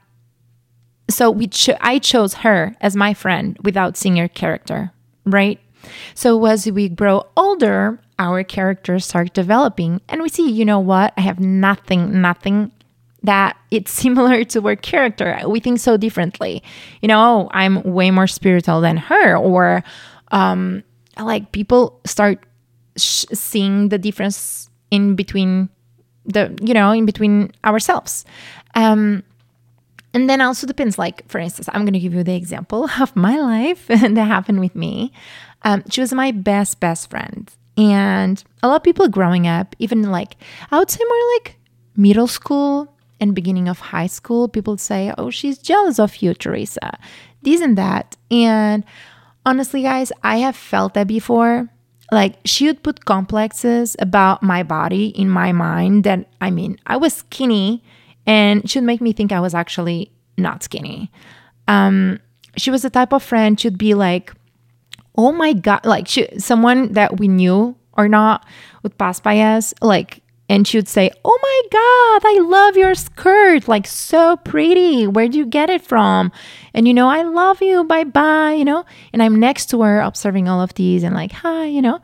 so 1.10 1.30
we 1.30 1.46
cho- 1.46 1.76
I 1.80 1.98
chose 1.98 2.34
her 2.34 2.74
as 2.80 2.96
my 2.96 3.12
friend 3.12 3.58
without 3.62 3.96
seeing 3.96 4.16
her 4.16 4.28
character, 4.28 4.92
right? 5.26 5.58
So 6.14 6.44
as 6.46 6.70
we 6.70 6.88
grow 6.88 7.26
older, 7.36 7.98
our 8.18 8.44
characters 8.44 9.04
start 9.04 9.32
developing 9.34 10.00
and 10.08 10.22
we 10.22 10.28
see, 10.28 10.50
you 10.50 10.64
know 10.64 10.80
what? 10.80 11.12
I 11.16 11.22
have 11.22 11.40
nothing, 11.40 12.20
nothing 12.20 12.70
that 13.22 13.56
it's 13.70 13.90
similar 14.02 14.44
to 14.44 14.60
her 14.62 14.76
character. 14.76 15.40
We 15.46 15.60
think 15.60 15.80
so 15.80 15.96
differently. 15.96 16.62
You 17.00 17.08
know, 17.08 17.20
oh, 17.20 17.50
I'm 17.52 17.82
way 17.82 18.10
more 18.10 18.26
spiritual 18.26 18.80
than 18.80 18.96
her, 18.96 19.36
or 19.36 19.82
um, 20.30 20.82
like 21.18 21.52
people 21.52 22.00
start 22.04 22.44
sh- 22.96 23.26
seeing 23.32 23.88
the 23.88 23.98
difference 23.98 24.68
in 24.90 25.14
between 25.14 25.68
the, 26.24 26.56
you 26.62 26.74
know, 26.74 26.92
in 26.92 27.06
between 27.06 27.52
ourselves. 27.64 28.24
Um, 28.74 29.22
and 30.14 30.28
then 30.28 30.40
also 30.40 30.66
depends, 30.66 30.98
like, 30.98 31.26
for 31.28 31.38
instance, 31.38 31.68
I'm 31.72 31.82
going 31.82 31.94
to 31.94 31.98
give 31.98 32.14
you 32.14 32.22
the 32.22 32.34
example 32.34 32.88
of 33.00 33.16
my 33.16 33.38
life 33.38 33.86
that 33.88 34.16
happened 34.16 34.60
with 34.60 34.74
me. 34.74 35.12
Um, 35.62 35.82
she 35.90 36.00
was 36.00 36.12
my 36.12 36.32
best, 36.32 36.80
best 36.80 37.08
friend. 37.08 37.50
And 37.76 38.42
a 38.62 38.68
lot 38.68 38.76
of 38.76 38.82
people 38.82 39.08
growing 39.08 39.46
up, 39.46 39.74
even 39.78 40.02
like, 40.10 40.36
I 40.70 40.78
would 40.78 40.90
say 40.90 41.00
more 41.08 41.32
like 41.36 41.56
middle 41.96 42.26
school 42.26 42.94
and 43.20 43.34
beginning 43.34 43.68
of 43.68 43.78
high 43.78 44.08
school, 44.08 44.48
people 44.48 44.76
say, 44.76 45.12
oh, 45.16 45.30
she's 45.30 45.58
jealous 45.58 45.98
of 45.98 46.16
you, 46.16 46.34
Teresa, 46.34 46.98
this 47.42 47.60
and 47.60 47.78
that. 47.78 48.16
And 48.30 48.84
honestly, 49.46 49.82
guys, 49.82 50.12
I 50.22 50.38
have 50.38 50.56
felt 50.56 50.94
that 50.94 51.06
before. 51.06 51.68
Like, 52.10 52.34
she 52.44 52.66
would 52.66 52.82
put 52.82 53.06
complexes 53.06 53.96
about 53.98 54.42
my 54.42 54.62
body 54.62 55.06
in 55.06 55.30
my 55.30 55.52
mind 55.52 56.04
that, 56.04 56.30
I 56.42 56.50
mean, 56.50 56.78
I 56.86 56.98
was 56.98 57.14
skinny 57.14 57.82
and 58.26 58.68
she 58.68 58.78
would 58.78 58.86
make 58.86 59.00
me 59.00 59.12
think 59.12 59.32
I 59.32 59.40
was 59.40 59.54
actually 59.54 60.12
not 60.36 60.62
skinny. 60.62 61.10
Um, 61.68 62.20
she 62.56 62.70
was 62.70 62.82
the 62.82 62.90
type 62.90 63.14
of 63.14 63.22
friend 63.22 63.58
she'd 63.58 63.78
be 63.78 63.94
like, 63.94 64.34
oh 65.16 65.32
my 65.32 65.52
God, 65.52 65.84
like 65.84 66.08
she, 66.08 66.28
someone 66.38 66.92
that 66.92 67.18
we 67.18 67.28
knew 67.28 67.76
or 67.94 68.08
not 68.08 68.46
would 68.82 68.96
pass 68.98 69.20
by 69.20 69.38
us, 69.40 69.74
like 69.82 70.22
and 70.52 70.68
she 70.68 70.76
would 70.76 70.88
say, 70.88 71.10
Oh 71.24 71.38
my 71.42 71.62
God, 71.70 72.28
I 72.28 72.40
love 72.42 72.76
your 72.76 72.94
skirt. 72.94 73.68
Like, 73.68 73.86
so 73.86 74.36
pretty. 74.36 75.06
Where'd 75.06 75.34
you 75.34 75.46
get 75.46 75.70
it 75.70 75.80
from? 75.80 76.30
And, 76.74 76.86
you 76.86 76.92
know, 76.92 77.08
I 77.08 77.22
love 77.22 77.62
you. 77.62 77.84
Bye 77.84 78.04
bye. 78.04 78.52
You 78.52 78.66
know, 78.66 78.84
and 79.14 79.22
I'm 79.22 79.40
next 79.40 79.70
to 79.70 79.80
her 79.80 80.00
observing 80.00 80.50
all 80.50 80.60
of 80.60 80.74
these 80.74 81.04
and 81.04 81.14
like, 81.14 81.32
Hi, 81.32 81.64
you 81.64 81.80
know. 81.80 82.00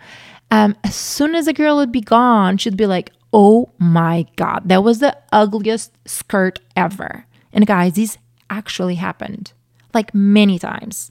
Um, 0.51 0.77
as 0.83 0.95
soon 0.97 1.35
as 1.35 1.47
a 1.47 1.53
girl 1.53 1.77
would 1.77 1.93
be 1.93 2.01
gone, 2.01 2.57
she'd 2.57 2.77
be 2.77 2.87
like, 2.87 3.13
Oh 3.35 3.69
my 3.79 4.25
God, 4.37 4.63
that 4.71 4.83
was 4.83 5.01
the 5.01 5.15
ugliest 5.31 5.93
skirt 6.07 6.61
ever. 6.75 7.27
And 7.53 7.67
guys, 7.67 7.97
this 7.97 8.17
actually 8.49 8.95
happened 8.95 9.53
like 9.93 10.15
many 10.15 10.59
times. 10.59 11.11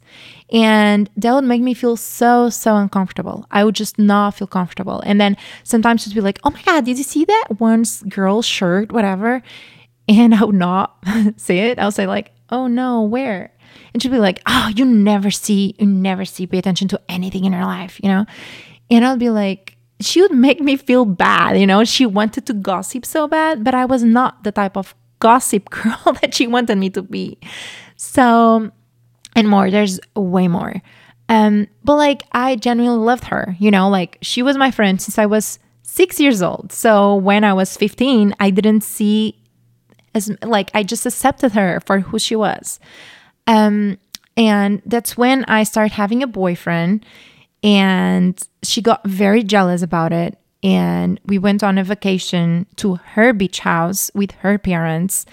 And 0.52 1.10
that 1.18 1.34
would 1.34 1.44
make 1.44 1.62
me 1.62 1.74
feel 1.74 1.98
so, 1.98 2.50
so 2.50 2.78
uncomfortable. 2.78 3.46
I 3.52 3.66
would 3.66 3.76
just 3.76 4.00
not 4.00 4.36
feel 4.36 4.48
comfortable. 4.48 5.02
And 5.02 5.20
then 5.20 5.36
sometimes 5.64 6.04
just 6.04 6.16
be 6.16 6.22
like, 6.22 6.40
oh 6.44 6.52
my 6.52 6.62
God, 6.62 6.86
did 6.86 6.98
you 6.98 7.04
see 7.04 7.26
that 7.26 7.60
one's 7.60 8.02
girl 8.04 8.42
shirt, 8.42 8.92
whatever? 8.92 9.42
And 10.08 10.34
I 10.36 10.44
would 10.44 10.56
not 10.56 10.98
say 11.36 11.70
it. 11.70 11.80
I 11.80 11.86
would 11.86 11.94
say, 11.94 12.08
like, 12.08 12.32
oh 12.50 12.68
no, 12.68 13.02
where? 13.02 13.52
And 13.94 14.02
she'd 14.02 14.12
be 14.12 14.20
like, 14.20 14.42
oh, 14.46 14.72
you 14.76 14.86
never 14.86 15.32
see, 15.32 15.76
you 15.80 15.86
never 15.86 16.24
see, 16.24 16.48
pay 16.48 16.58
attention 16.58 16.88
to 16.90 17.02
anything 17.10 17.46
in 17.46 17.54
her 17.54 17.66
life, 17.66 18.00
you 18.02 18.10
know? 18.10 18.26
And 18.90 19.06
I'd 19.06 19.20
be 19.20 19.30
like, 19.30 19.76
she 20.00 20.22
would 20.22 20.32
make 20.32 20.62
me 20.62 20.78
feel 20.78 21.06
bad, 21.06 21.60
you 21.60 21.68
know? 21.68 21.84
She 21.84 22.06
wanted 22.06 22.46
to 22.46 22.54
gossip 22.54 23.06
so 23.06 23.28
bad, 23.28 23.64
but 23.64 23.74
I 23.74 23.86
was 23.86 24.04
not 24.04 24.44
the 24.44 24.52
type 24.52 24.78
of 24.78 24.96
gossip 25.20 25.70
girl 25.70 26.16
that 26.22 26.34
she 26.34 26.48
wanted 26.48 26.78
me 26.78 26.90
to 26.92 27.02
be. 27.02 27.38
So, 27.96 28.72
and 29.38 29.48
more, 29.48 29.70
there's 29.70 30.00
way 30.16 30.48
more. 30.48 30.82
Um, 31.30 31.68
but 31.84 31.96
like, 31.96 32.24
I 32.32 32.56
genuinely 32.56 32.98
loved 32.98 33.26
her, 33.26 33.56
you 33.60 33.70
know, 33.70 33.88
like 33.88 34.18
she 34.22 34.42
was 34.42 34.58
my 34.58 34.72
friend 34.72 35.02
since 35.02 35.18
I 35.18 35.28
was 35.28 35.60
six 35.84 36.20
years 36.20 36.42
old. 36.42 36.72
So 36.72 37.16
when 37.16 37.44
I 37.44 37.54
was 37.54 37.78
15, 37.78 38.34
I 38.40 38.50
didn't 38.50 38.82
see 38.82 39.40
as 40.16 40.32
like, 40.42 40.72
I 40.74 40.84
just 40.84 41.06
accepted 41.06 41.52
her 41.52 41.80
for 41.86 42.00
who 42.00 42.18
she 42.18 42.36
was. 42.36 42.80
Um, 43.46 44.00
and 44.36 44.82
that's 44.86 45.16
when 45.16 45.44
I 45.46 45.64
started 45.64 45.94
having 45.94 46.24
a 46.24 46.28
boyfriend, 46.28 47.06
and 47.64 48.40
she 48.64 48.82
got 48.82 49.06
very 49.06 49.44
jealous 49.44 49.82
about 49.82 50.14
it. 50.14 50.38
And 50.64 51.20
we 51.26 51.38
went 51.38 51.64
on 51.64 51.78
a 51.78 51.84
vacation 51.84 52.66
to 52.78 52.96
her 52.96 53.34
beach 53.34 53.60
house 53.60 54.10
with 54.14 54.32
her 54.32 54.58
parents 54.58 55.26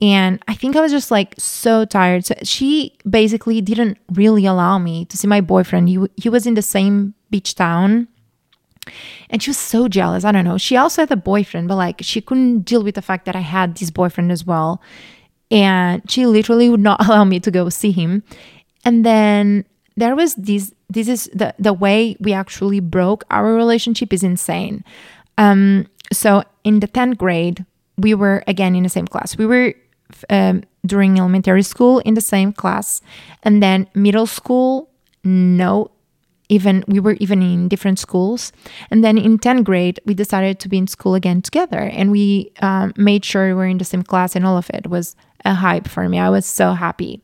and 0.00 0.42
I 0.48 0.54
think 0.54 0.76
I 0.76 0.80
was 0.80 0.92
just 0.92 1.10
like 1.10 1.34
so 1.38 1.84
tired. 1.84 2.24
So 2.24 2.34
she 2.42 2.96
basically 3.08 3.60
didn't 3.60 3.98
really 4.12 4.46
allow 4.46 4.78
me 4.78 5.04
to 5.06 5.16
see 5.16 5.26
my 5.26 5.42
boyfriend. 5.42 5.88
He, 5.88 5.98
he 6.16 6.28
was 6.30 6.46
in 6.46 6.54
the 6.54 6.62
same 6.62 7.14
beach 7.30 7.54
town. 7.54 8.08
And 9.28 9.42
she 9.42 9.50
was 9.50 9.58
so 9.58 9.88
jealous. 9.88 10.24
I 10.24 10.32
don't 10.32 10.44
know. 10.44 10.56
She 10.56 10.76
also 10.76 11.02
had 11.02 11.12
a 11.12 11.16
boyfriend, 11.16 11.68
but 11.68 11.76
like 11.76 12.00
she 12.00 12.22
couldn't 12.22 12.60
deal 12.60 12.82
with 12.82 12.94
the 12.94 13.02
fact 13.02 13.26
that 13.26 13.36
I 13.36 13.40
had 13.40 13.76
this 13.76 13.90
boyfriend 13.90 14.32
as 14.32 14.44
well. 14.44 14.80
And 15.50 16.02
she 16.10 16.24
literally 16.26 16.70
would 16.70 16.80
not 16.80 17.04
allow 17.06 17.24
me 17.24 17.38
to 17.40 17.50
go 17.50 17.68
see 17.68 17.92
him. 17.92 18.22
And 18.84 19.04
then 19.04 19.66
there 19.96 20.16
was 20.16 20.34
this 20.36 20.72
this 20.88 21.08
is 21.08 21.30
the 21.34 21.54
the 21.58 21.74
way 21.74 22.16
we 22.20 22.32
actually 22.32 22.80
broke 22.80 23.24
our 23.30 23.52
relationship 23.52 24.14
is 24.14 24.22
insane. 24.22 24.82
Um 25.36 25.86
so 26.10 26.42
in 26.64 26.80
the 26.80 26.88
10th 26.88 27.18
grade, 27.18 27.66
we 27.98 28.14
were 28.14 28.42
again 28.46 28.74
in 28.74 28.82
the 28.82 28.88
same 28.88 29.06
class. 29.06 29.36
We 29.36 29.44
were 29.44 29.74
um, 30.28 30.62
during 30.86 31.18
elementary 31.18 31.62
school 31.62 31.98
in 32.00 32.14
the 32.14 32.20
same 32.20 32.52
class, 32.52 33.00
and 33.42 33.62
then 33.62 33.88
middle 33.94 34.26
school, 34.26 34.90
no, 35.24 35.90
even 36.48 36.84
we 36.88 37.00
were 37.00 37.16
even 37.20 37.42
in 37.42 37.68
different 37.68 37.98
schools. 37.98 38.52
And 38.90 39.04
then 39.04 39.16
in 39.16 39.38
10th 39.38 39.64
grade, 39.64 40.00
we 40.04 40.14
decided 40.14 40.58
to 40.60 40.68
be 40.68 40.78
in 40.78 40.86
school 40.86 41.14
again 41.14 41.42
together, 41.42 41.78
and 41.78 42.10
we 42.10 42.52
um, 42.60 42.92
made 42.96 43.24
sure 43.24 43.46
we 43.46 43.54
were 43.54 43.66
in 43.66 43.78
the 43.78 43.84
same 43.84 44.02
class, 44.02 44.36
and 44.36 44.44
all 44.44 44.56
of 44.56 44.70
it 44.70 44.88
was 44.88 45.16
a 45.44 45.54
hype 45.54 45.88
for 45.88 46.08
me. 46.08 46.18
I 46.18 46.30
was 46.30 46.46
so 46.46 46.72
happy. 46.72 47.22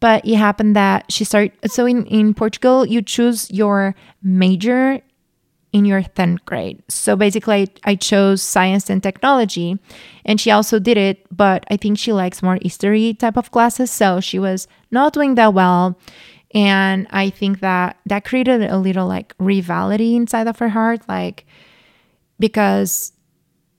But 0.00 0.24
it 0.24 0.36
happened 0.36 0.76
that 0.76 1.10
she 1.10 1.24
started. 1.24 1.52
So 1.66 1.84
in, 1.84 2.06
in 2.06 2.32
Portugal, 2.32 2.86
you 2.86 3.02
choose 3.02 3.50
your 3.50 3.96
major 4.22 5.00
in 5.72 5.84
your 5.84 6.02
10th 6.02 6.44
grade. 6.44 6.82
So 6.88 7.16
basically, 7.16 7.68
I, 7.84 7.94
chose 7.94 8.42
science 8.42 8.88
and 8.88 9.02
technology, 9.02 9.78
and 10.24 10.40
she 10.40 10.50
also 10.50 10.78
did 10.78 10.96
it, 10.96 11.26
but 11.30 11.64
I 11.70 11.76
think 11.76 11.98
she 11.98 12.12
likes 12.12 12.42
more 12.42 12.58
history 12.62 13.14
type 13.14 13.36
of 13.36 13.50
classes. 13.50 13.90
So 13.90 14.20
she 14.20 14.38
was 14.38 14.66
not 14.90 15.12
doing 15.12 15.34
that 15.34 15.52
well. 15.52 15.98
And 16.54 17.06
I 17.10 17.28
think 17.28 17.60
that 17.60 17.98
that 18.06 18.24
created 18.24 18.62
a 18.62 18.78
little 18.78 19.06
like 19.06 19.34
rivalry 19.38 20.14
inside 20.14 20.46
of 20.46 20.58
her 20.58 20.70
heart, 20.70 21.02
like 21.08 21.44
because 22.38 23.12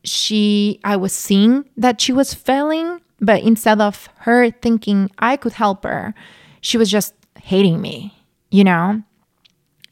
she, 0.04 0.80
I 0.84 0.96
was 0.96 1.14
seeing 1.14 1.66
that 1.78 2.00
she 2.00 2.14
was 2.14 2.34
failing, 2.34 3.02
but 3.20 3.42
instead 3.42 3.82
of 3.82 4.08
her 4.20 4.52
thinking 4.52 5.10
I 5.18 5.36
could 5.38 5.54
help 5.54 5.84
her, 5.84 6.14
she 6.62 6.78
was 6.78 6.92
just 6.92 7.14
hating 7.42 7.82
me, 7.82 8.14
you 8.52 8.64
know? 8.64 9.02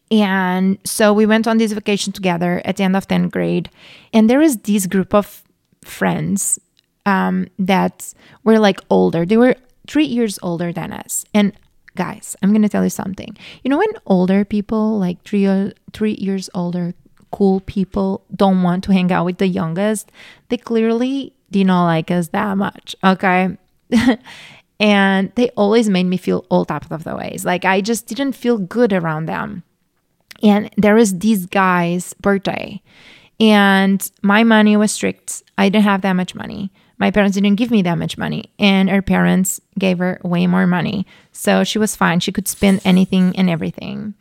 And 0.10 0.78
so 0.86 1.12
we 1.13 1.26
went 1.26 1.48
on 1.48 1.58
this 1.58 1.74
vacation 1.74 2.13
together 2.13 2.62
at 2.63 2.78
the 2.78 2.84
end 2.84 2.96
of 2.96 3.08
10th 3.08 3.32
grade. 3.32 3.70
And 4.13 4.30
there 4.30 4.39
was 4.39 4.58
this 4.58 4.88
group 4.88 5.13
of 5.13 5.43
friends 5.84 6.60
um, 7.06 7.48
that 7.60 8.13
were 8.43 8.60
like 8.60 8.80
older. 8.89 9.26
They 9.26 9.38
were 9.38 9.56
three 9.88 10.06
years 10.06 10.39
older 10.41 10.72
than 10.72 10.93
us. 10.93 11.26
And 11.34 11.54
guys, 11.96 12.36
I'm 12.41 12.52
going 12.52 12.62
to 12.62 12.70
tell 12.70 12.84
you 12.84 12.89
something. 12.89 13.36
You 13.63 13.70
know, 13.70 13.78
when 13.78 13.89
older 14.06 14.46
people, 14.46 14.98
like 14.98 15.24
three, 15.24 15.74
three 15.93 16.13
years 16.13 16.50
older, 16.54 16.93
cool 17.32 17.60
people, 17.62 18.24
don't 18.34 18.63
want 18.63 18.84
to 18.86 18.93
hang 18.93 19.12
out 19.12 19.26
with 19.26 19.39
the 19.39 19.48
youngest, 19.48 20.12
they 20.50 20.58
clearly 20.58 21.34
did 21.52 21.67
not 21.67 21.86
like 21.86 22.12
us 22.12 22.30
that 22.30 22.58
much. 22.58 22.96
Okay. 23.04 23.58
and 24.80 25.32
they 25.36 25.50
always 25.50 25.89
made 25.89 26.06
me 26.06 26.17
feel 26.17 26.46
all 26.50 26.65
types 26.65 26.88
of 26.91 27.04
the 27.04 27.15
ways. 27.15 27.43
Like 27.43 27.65
I 27.65 27.82
just 27.82 28.08
didn't 28.08 28.34
feel 28.34 28.58
good 28.58 28.93
around 28.93 29.26
them 29.26 29.63
and 30.43 30.69
there 30.78 30.95
was 30.95 31.17
this 31.17 31.45
guy's 31.45 32.13
birthday. 32.15 32.82
And 33.39 34.10
my 34.21 34.43
money 34.43 34.78
was 34.78 34.91
strict. 34.91 35.43
I 35.58 35.69
didn't 35.69 35.86
have 35.86 36.02
that 36.02 36.13
much 36.13 36.34
money. 36.34 36.71
My 36.97 37.12
parents 37.12 37.36
didn't 37.36 37.56
give 37.56 37.69
me 37.69 37.84
that 37.84 37.97
much 37.97 38.17
money. 38.17 38.52
And 38.58 38.89
her 38.89 39.04
parents 39.04 39.62
gave 39.78 40.00
her 40.00 40.19
way 40.23 40.47
more 40.47 40.65
money. 40.65 41.06
So 41.32 41.63
she 41.63 41.78
was 41.78 41.95
fine. 41.95 42.19
She 42.19 42.32
could 42.32 42.47
spend 42.47 42.82
anything 42.84 43.36
and 43.38 43.50
everything. 43.50 44.15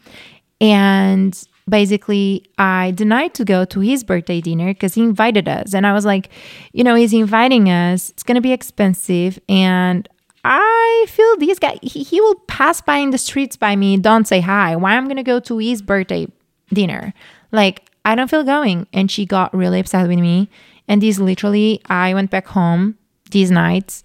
And 0.60 1.38
basically 1.68 2.46
I 2.58 2.92
denied 2.92 3.34
to 3.34 3.44
go 3.44 3.64
to 3.64 3.80
his 3.80 4.04
birthday 4.04 4.40
dinner 4.40 4.72
because 4.72 4.94
he 4.94 5.02
invited 5.02 5.48
us. 5.48 5.74
And 5.74 5.86
I 5.86 5.92
was 5.92 6.04
like, 6.04 6.28
you 6.72 6.84
know, 6.84 6.94
he's 6.94 7.12
inviting 7.12 7.68
us. 7.68 8.10
It's 8.10 8.22
going 8.22 8.36
to 8.36 8.40
be 8.40 8.52
expensive. 8.52 9.38
And 9.48 10.08
I 10.48 11.06
feel 11.08 11.36
this 11.38 11.58
guy, 11.58 11.76
he, 11.82 12.04
he 12.04 12.20
will 12.20 12.36
pass 12.46 12.80
by 12.80 12.98
in 12.98 13.10
the 13.10 13.18
streets 13.18 13.56
by 13.56 13.74
me, 13.74 13.96
don't 13.96 14.28
say 14.28 14.40
hi. 14.40 14.76
Why 14.76 14.96
I'm 14.96 15.06
going 15.06 15.16
to 15.16 15.24
go 15.24 15.40
to 15.40 15.58
his 15.58 15.82
birthday 15.82 16.28
dinner? 16.72 17.12
Like, 17.50 17.90
I 18.04 18.14
don't 18.14 18.30
feel 18.30 18.44
going. 18.44 18.86
And 18.92 19.10
she 19.10 19.26
got 19.26 19.52
really 19.52 19.80
upset 19.80 20.06
with 20.06 20.20
me. 20.20 20.48
And 20.86 21.02
this 21.02 21.18
literally, 21.18 21.82
I 21.86 22.14
went 22.14 22.30
back 22.30 22.46
home 22.46 22.96
these 23.32 23.50
nights. 23.50 24.04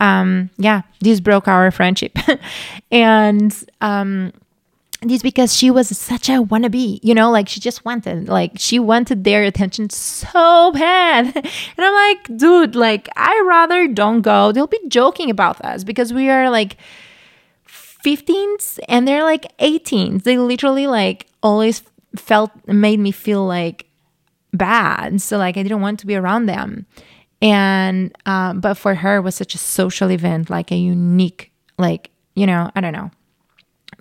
Um, 0.00 0.48
yeah, 0.56 0.82
this 1.00 1.20
broke 1.20 1.46
our 1.46 1.70
friendship. 1.70 2.16
and 2.90 3.54
um, 3.82 4.32
this 5.08 5.22
because 5.22 5.56
she 5.56 5.70
was 5.70 5.96
such 5.96 6.28
a 6.28 6.42
wannabe, 6.42 7.00
you 7.02 7.14
know, 7.14 7.30
like 7.30 7.48
she 7.48 7.60
just 7.60 7.84
wanted, 7.84 8.28
like 8.28 8.52
she 8.56 8.78
wanted 8.78 9.24
their 9.24 9.42
attention 9.42 9.90
so 9.90 10.72
bad. 10.72 11.34
And 11.76 11.86
I'm 11.86 11.94
like, 11.94 12.36
dude, 12.36 12.76
like 12.76 13.08
I 13.16 13.44
rather 13.46 13.88
don't 13.88 14.22
go. 14.22 14.52
They'll 14.52 14.66
be 14.66 14.80
joking 14.88 15.30
about 15.30 15.60
us 15.64 15.84
because 15.84 16.12
we 16.12 16.28
are 16.28 16.50
like 16.50 16.76
15s 17.68 18.78
and 18.88 19.06
they're 19.06 19.24
like 19.24 19.56
18s. 19.58 20.22
They 20.24 20.38
literally 20.38 20.86
like 20.86 21.26
always 21.42 21.82
felt 22.16 22.50
made 22.66 23.00
me 23.00 23.10
feel 23.10 23.46
like 23.46 23.86
bad. 24.52 25.20
So 25.20 25.38
like 25.38 25.56
I 25.56 25.62
didn't 25.62 25.80
want 25.80 26.00
to 26.00 26.06
be 26.06 26.16
around 26.16 26.46
them. 26.46 26.86
And 27.40 28.14
um, 28.26 28.60
but 28.60 28.74
for 28.74 28.94
her 28.94 29.16
it 29.16 29.22
was 29.22 29.34
such 29.34 29.54
a 29.54 29.58
social 29.58 30.10
event, 30.10 30.50
like 30.50 30.70
a 30.70 30.76
unique, 30.76 31.52
like, 31.78 32.10
you 32.34 32.46
know, 32.46 32.70
I 32.76 32.80
don't 32.80 32.92
know 32.92 33.10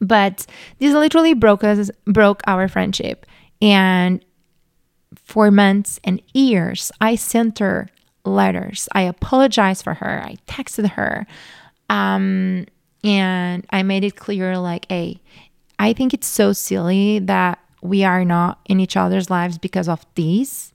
but 0.01 0.47
this 0.79 0.93
literally 0.93 1.33
broke 1.33 1.63
us 1.63 1.91
broke 2.05 2.41
our 2.47 2.67
friendship. 2.67 3.25
And 3.61 4.25
for 5.15 5.51
months 5.51 5.99
and 6.03 6.21
years, 6.33 6.91
I 6.99 7.15
sent 7.15 7.59
her 7.59 7.89
letters. 8.25 8.89
I 8.93 9.03
apologized 9.03 9.83
for 9.83 9.93
her. 9.93 10.21
I 10.23 10.37
texted 10.47 10.89
her. 10.91 11.27
Um, 11.89 12.65
and 13.03 13.65
I 13.69 13.83
made 13.83 14.03
it 14.03 14.15
clear 14.15 14.57
like, 14.57 14.87
hey, 14.89 15.21
I 15.79 15.93
think 15.93 16.13
it's 16.13 16.27
so 16.27 16.53
silly 16.53 17.19
that 17.19 17.59
we 17.81 18.03
are 18.03 18.23
not 18.25 18.59
in 18.65 18.79
each 18.79 18.95
other's 18.95 19.29
lives 19.29 19.57
because 19.57 19.87
of 19.87 20.05
these. 20.15 20.73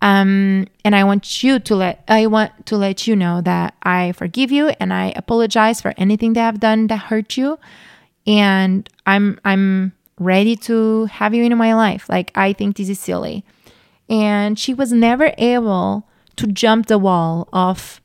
Um, 0.00 0.66
and 0.84 0.94
I 0.94 1.02
want 1.02 1.42
you 1.42 1.58
to 1.58 1.74
let 1.74 2.04
I 2.06 2.26
want 2.26 2.66
to 2.66 2.76
let 2.76 3.08
you 3.08 3.16
know 3.16 3.40
that 3.40 3.74
I 3.82 4.12
forgive 4.12 4.52
you 4.52 4.68
and 4.78 4.92
I 4.92 5.12
apologize 5.16 5.80
for 5.80 5.92
anything 5.96 6.34
that 6.34 6.46
I've 6.46 6.60
done 6.60 6.86
that 6.86 6.98
hurt 6.98 7.36
you 7.36 7.58
and 8.28 8.88
I'm 9.06 9.40
I'm 9.44 9.92
ready 10.20 10.54
to 10.54 11.06
have 11.06 11.34
you 11.34 11.42
in 11.42 11.56
my 11.56 11.74
life. 11.74 12.08
Like 12.08 12.30
I 12.36 12.52
think 12.52 12.76
this 12.76 12.90
is 12.90 13.00
silly. 13.00 13.44
And 14.08 14.58
she 14.58 14.74
was 14.74 14.92
never 14.92 15.32
able 15.38 16.06
to 16.36 16.46
jump 16.46 16.86
the 16.86 16.98
wall 16.98 17.48
of 17.52 18.00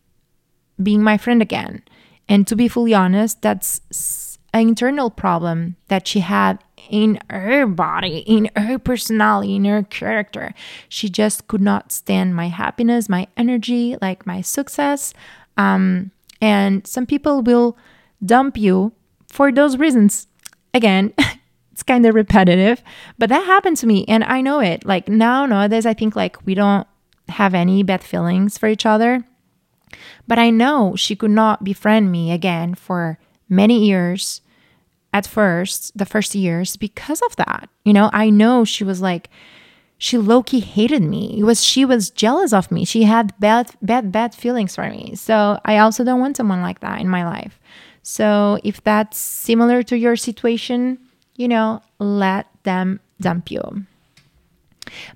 being 0.82 1.04
my 1.04 1.18
friend 1.18 1.42
again. 1.42 1.84
And 2.28 2.48
to 2.48 2.56
be 2.56 2.68
fully 2.68 2.94
honest, 2.94 3.42
that's 3.42 4.40
an 4.54 4.70
internal 4.70 5.10
problem 5.10 5.76
that 5.90 6.08
she 6.08 6.22
had 6.22 6.64
in 6.90 7.20
her 7.30 7.66
body, 7.68 8.20
in 8.20 8.50
her 8.56 8.80
personality, 8.80 9.56
in 9.56 9.66
her 9.66 9.84
character. 9.84 10.54
She 10.88 11.10
just 11.10 11.48
could 11.48 11.62
not 11.62 11.92
stand 11.92 12.36
my 12.36 12.48
happiness, 12.48 13.10
my 13.10 13.28
energy, 13.36 13.98
like 14.02 14.26
my 14.26 14.42
success. 14.42 15.14
Um, 15.58 16.12
and 16.42 16.86
some 16.88 17.06
people 17.06 17.42
will 17.42 17.78
dump 18.26 18.58
you 18.58 18.94
for 19.34 19.52
those 19.52 19.78
reasons. 19.78 20.28
Again, 20.76 21.12
it's 21.72 21.84
kind 21.84 22.06
of 22.06 22.14
repetitive, 22.14 22.84
but 23.18 23.30
that 23.30 23.46
happened 23.46 23.78
to 23.78 23.88
me 23.88 24.06
and 24.08 24.24
I 24.24 24.42
know 24.42 24.60
it. 24.60 24.86
Like 24.86 25.10
now, 25.10 25.46
nowadays, 25.48 25.88
I 25.88 25.96
think 25.96 26.16
like 26.16 26.46
we 26.46 26.54
don't 26.54 26.88
have 27.30 27.56
any 27.56 27.82
bad 27.82 28.04
feelings 28.04 28.58
for 28.58 28.68
each 28.68 28.86
other. 28.86 29.26
But 30.28 30.40
I 30.40 30.50
know 30.52 30.96
she 30.96 31.16
could 31.16 31.32
not 31.32 31.64
befriend 31.64 32.12
me 32.12 32.32
again 32.32 32.76
for 32.76 33.18
many 33.50 33.86
years 33.86 34.42
at 35.14 35.28
first, 35.28 35.96
the 35.98 36.06
first 36.06 36.34
years, 36.36 36.76
because 36.76 37.22
of 37.22 37.36
that. 37.36 37.70
You 37.86 37.94
know, 37.94 38.10
I 38.14 38.30
know 38.30 38.66
she 38.66 38.84
was 38.84 39.02
like, 39.02 39.30
she 39.98 40.18
low-key 40.18 40.60
hated 40.60 41.02
me. 41.02 41.40
It 41.40 41.44
was 41.44 41.64
she 41.64 41.86
was 41.86 42.10
jealous 42.10 42.52
of 42.54 42.72
me. 42.72 42.86
She 42.86 43.04
had 43.04 43.34
bad, 43.40 43.72
bad, 43.82 44.12
bad 44.12 44.36
feelings 44.36 44.76
for 44.76 44.90
me. 44.90 45.16
So 45.16 45.60
I 45.66 45.78
also 45.78 46.04
don't 46.04 46.20
want 46.20 46.38
someone 46.38 46.62
like 46.62 46.82
that 46.82 47.00
in 47.00 47.08
my 47.08 47.26
life. 47.26 47.60
So 48.04 48.60
if 48.64 48.84
that's 48.84 49.18
similar 49.18 49.82
to 49.84 49.98
your 49.98 50.16
situation, 50.16 51.00
you 51.36 51.48
know, 51.48 51.82
let 52.00 52.48
them 52.64 53.00
dump 53.20 53.50
you. 53.50 53.86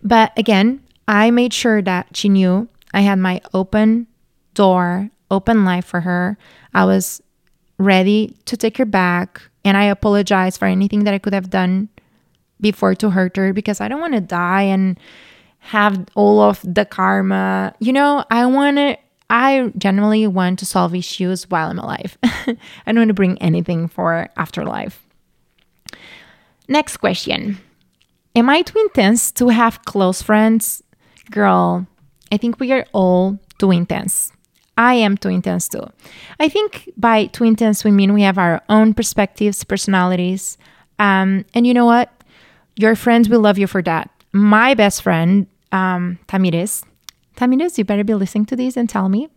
But 0.02 0.32
again, 0.38 0.82
I 1.08 1.30
made 1.32 1.54
sure 1.54 1.82
that 1.82 2.15
she 2.15 2.30
knew 2.30 2.67
I 2.93 3.02
had 3.02 3.19
my 3.19 3.41
open 3.54 4.08
door, 4.54 5.10
open 5.30 5.65
life 5.65 5.86
for 5.86 6.02
her. 6.02 6.38
I 6.73 6.86
was 6.86 7.21
ready 7.78 8.36
to 8.45 8.58
take 8.58 8.78
her 8.78 8.86
back 8.86 9.41
and 9.63 9.78
I 9.78 9.84
apologize 9.84 10.58
for 10.58 10.65
anything 10.65 11.04
that 11.04 11.13
I 11.13 11.19
could 11.19 11.34
have 11.34 11.50
done 11.50 11.89
before 12.60 12.95
to 12.95 13.12
hurt 13.12 13.36
her 13.38 13.54
because 13.54 13.82
I 13.82 13.88
don't 13.88 14.02
want 14.02 14.13
to 14.13 14.21
die 14.21 14.63
and 14.63 15.00
have 15.60 16.06
all 16.15 16.41
of 16.41 16.62
the 16.63 16.86
karma. 16.86 17.73
You 17.80 17.93
know, 17.93 18.23
I 18.32 18.45
want 18.45 18.78
to 18.78 18.97
I 19.29 19.71
generally 19.77 20.25
want 20.27 20.59
to 20.59 20.65
solve 20.65 20.95
issues 20.95 21.49
while 21.49 21.69
I'm 21.69 21.79
alive. 21.79 22.17
I 22.23 22.55
don't 22.87 22.97
want 22.97 23.09
to 23.09 23.13
bring 23.13 23.37
anything 23.41 23.87
for 23.87 24.29
afterlife. 24.37 25.03
Next 26.67 26.97
question 26.97 27.57
Am 28.35 28.49
I 28.49 28.61
too 28.61 28.79
intense 28.79 29.31
to 29.33 29.49
have 29.49 29.83
close 29.85 30.21
friends? 30.21 30.83
Girl, 31.31 31.87
I 32.31 32.37
think 32.37 32.59
we 32.59 32.71
are 32.71 32.85
all 32.93 33.39
too 33.57 33.71
intense. 33.71 34.31
I 34.77 34.93
am 34.93 35.17
too 35.17 35.29
intense 35.29 35.67
too. 35.67 35.83
I 36.39 36.47
think 36.47 36.91
by 36.95 37.25
too 37.25 37.43
intense, 37.43 37.83
we 37.83 37.91
mean 37.91 38.13
we 38.13 38.21
have 38.21 38.37
our 38.37 38.61
own 38.69 38.93
perspectives, 38.93 39.63
personalities. 39.63 40.57
Um, 40.99 41.45
and 41.55 41.65
you 41.65 41.73
know 41.73 41.85
what? 41.85 42.11
Your 42.75 42.95
friends 42.95 43.27
will 43.27 43.39
love 43.39 43.57
you 43.57 43.65
for 43.65 43.81
that. 43.81 44.11
My 44.33 44.75
best 44.75 45.01
friend, 45.01 45.47
um, 45.71 46.19
Tamires, 46.27 46.83
Tamires, 47.38 47.78
you 47.78 47.86
better 47.86 48.04
be 48.04 48.13
listening 48.13 48.45
to 48.47 48.56
this 48.56 48.76
and 48.76 48.89
tell 48.89 49.08
me. 49.08 49.30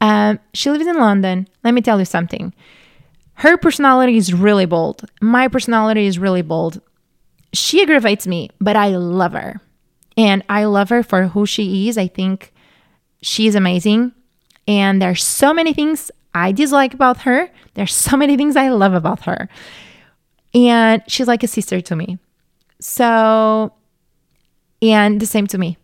Um, 0.00 0.38
she 0.52 0.70
lives 0.70 0.86
in 0.86 0.98
London. 0.98 1.48
Let 1.64 1.72
me 1.72 1.80
tell 1.80 1.98
you 1.98 2.04
something. 2.04 2.52
Her 3.34 3.56
personality 3.56 4.16
is 4.16 4.34
really 4.34 4.66
bold. 4.66 5.08
My 5.20 5.48
personality 5.48 6.06
is 6.06 6.18
really 6.18 6.42
bold. 6.42 6.80
She 7.52 7.82
aggravates 7.82 8.26
me, 8.26 8.50
but 8.60 8.76
I 8.76 8.96
love 8.96 9.32
her. 9.32 9.60
And 10.16 10.42
I 10.48 10.64
love 10.64 10.88
her 10.88 11.02
for 11.02 11.28
who 11.28 11.46
she 11.46 11.88
is. 11.88 11.98
I 11.98 12.08
think 12.08 12.52
she's 13.22 13.54
amazing. 13.54 14.12
And 14.66 15.00
there's 15.00 15.22
so 15.22 15.54
many 15.54 15.72
things 15.72 16.10
I 16.34 16.52
dislike 16.52 16.94
about 16.94 17.18
her. 17.18 17.50
There's 17.74 17.94
so 17.94 18.16
many 18.16 18.36
things 18.36 18.56
I 18.56 18.68
love 18.68 18.94
about 18.94 19.24
her. 19.24 19.48
And 20.54 21.02
she's 21.06 21.28
like 21.28 21.42
a 21.42 21.48
sister 21.48 21.80
to 21.82 21.96
me. 21.96 22.18
So, 22.80 23.72
and 24.80 25.20
the 25.20 25.26
same 25.26 25.46
to 25.48 25.58
me. 25.58 25.76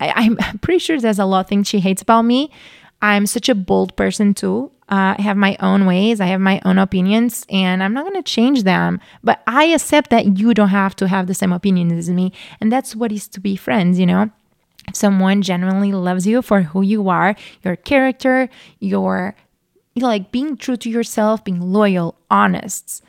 I, 0.00 0.24
am 0.24 0.36
pretty 0.60 0.78
sure 0.78 1.00
there's 1.00 1.18
a 1.18 1.24
lot 1.24 1.40
of 1.40 1.48
things 1.48 1.68
she 1.68 1.80
hates 1.80 2.02
about 2.02 2.22
me. 2.22 2.50
I'm 3.00 3.26
such 3.26 3.48
a 3.48 3.54
bold 3.54 3.96
person 3.96 4.34
too. 4.34 4.70
Uh, 4.90 5.14
I 5.18 5.22
have 5.22 5.36
my 5.36 5.56
own 5.60 5.84
ways, 5.84 6.18
I 6.18 6.26
have 6.26 6.40
my 6.40 6.62
own 6.64 6.78
opinions, 6.78 7.44
and 7.50 7.82
I'm 7.82 7.92
not 7.92 8.12
to 8.14 8.22
change 8.22 8.62
them. 8.62 9.00
But 9.22 9.42
I 9.46 9.64
accept 9.64 10.08
that 10.10 10.38
you 10.38 10.54
don't 10.54 10.70
have 10.70 10.96
to 10.96 11.08
have 11.08 11.26
the 11.26 11.34
same 11.34 11.52
opinions 11.52 11.92
as 11.92 12.08
me. 12.08 12.32
And 12.60 12.72
that's 12.72 12.96
what 12.96 13.12
is 13.12 13.28
to 13.28 13.40
be 13.40 13.54
friends, 13.54 13.98
you 13.98 14.06
know? 14.06 14.30
If 14.88 14.96
someone 14.96 15.42
genuinely 15.42 15.92
loves 15.92 16.26
you 16.26 16.40
for 16.40 16.62
who 16.62 16.80
you 16.80 17.10
are, 17.10 17.36
your 17.62 17.76
character, 17.76 18.48
your 18.80 19.34
like 19.94 20.32
being 20.32 20.56
true 20.56 20.76
to 20.78 20.88
yourself, 20.88 21.44
being 21.44 21.60
loyal, 21.60 22.14
honest, 22.30 23.02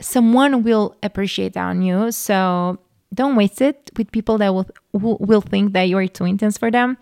someone 0.00 0.62
will 0.62 0.96
appreciate 1.02 1.54
that 1.54 1.64
on 1.64 1.80
you. 1.80 2.10
So 2.12 2.78
don't 3.14 3.36
waste 3.36 3.62
it 3.62 3.85
with 3.98 4.12
people 4.12 4.38
that 4.38 4.54
will 4.54 4.66
will 4.92 5.40
think 5.40 5.72
that 5.72 5.88
you're 5.88 6.08
too 6.08 6.24
intense 6.24 6.58
for 6.58 6.70
them. 6.70 6.98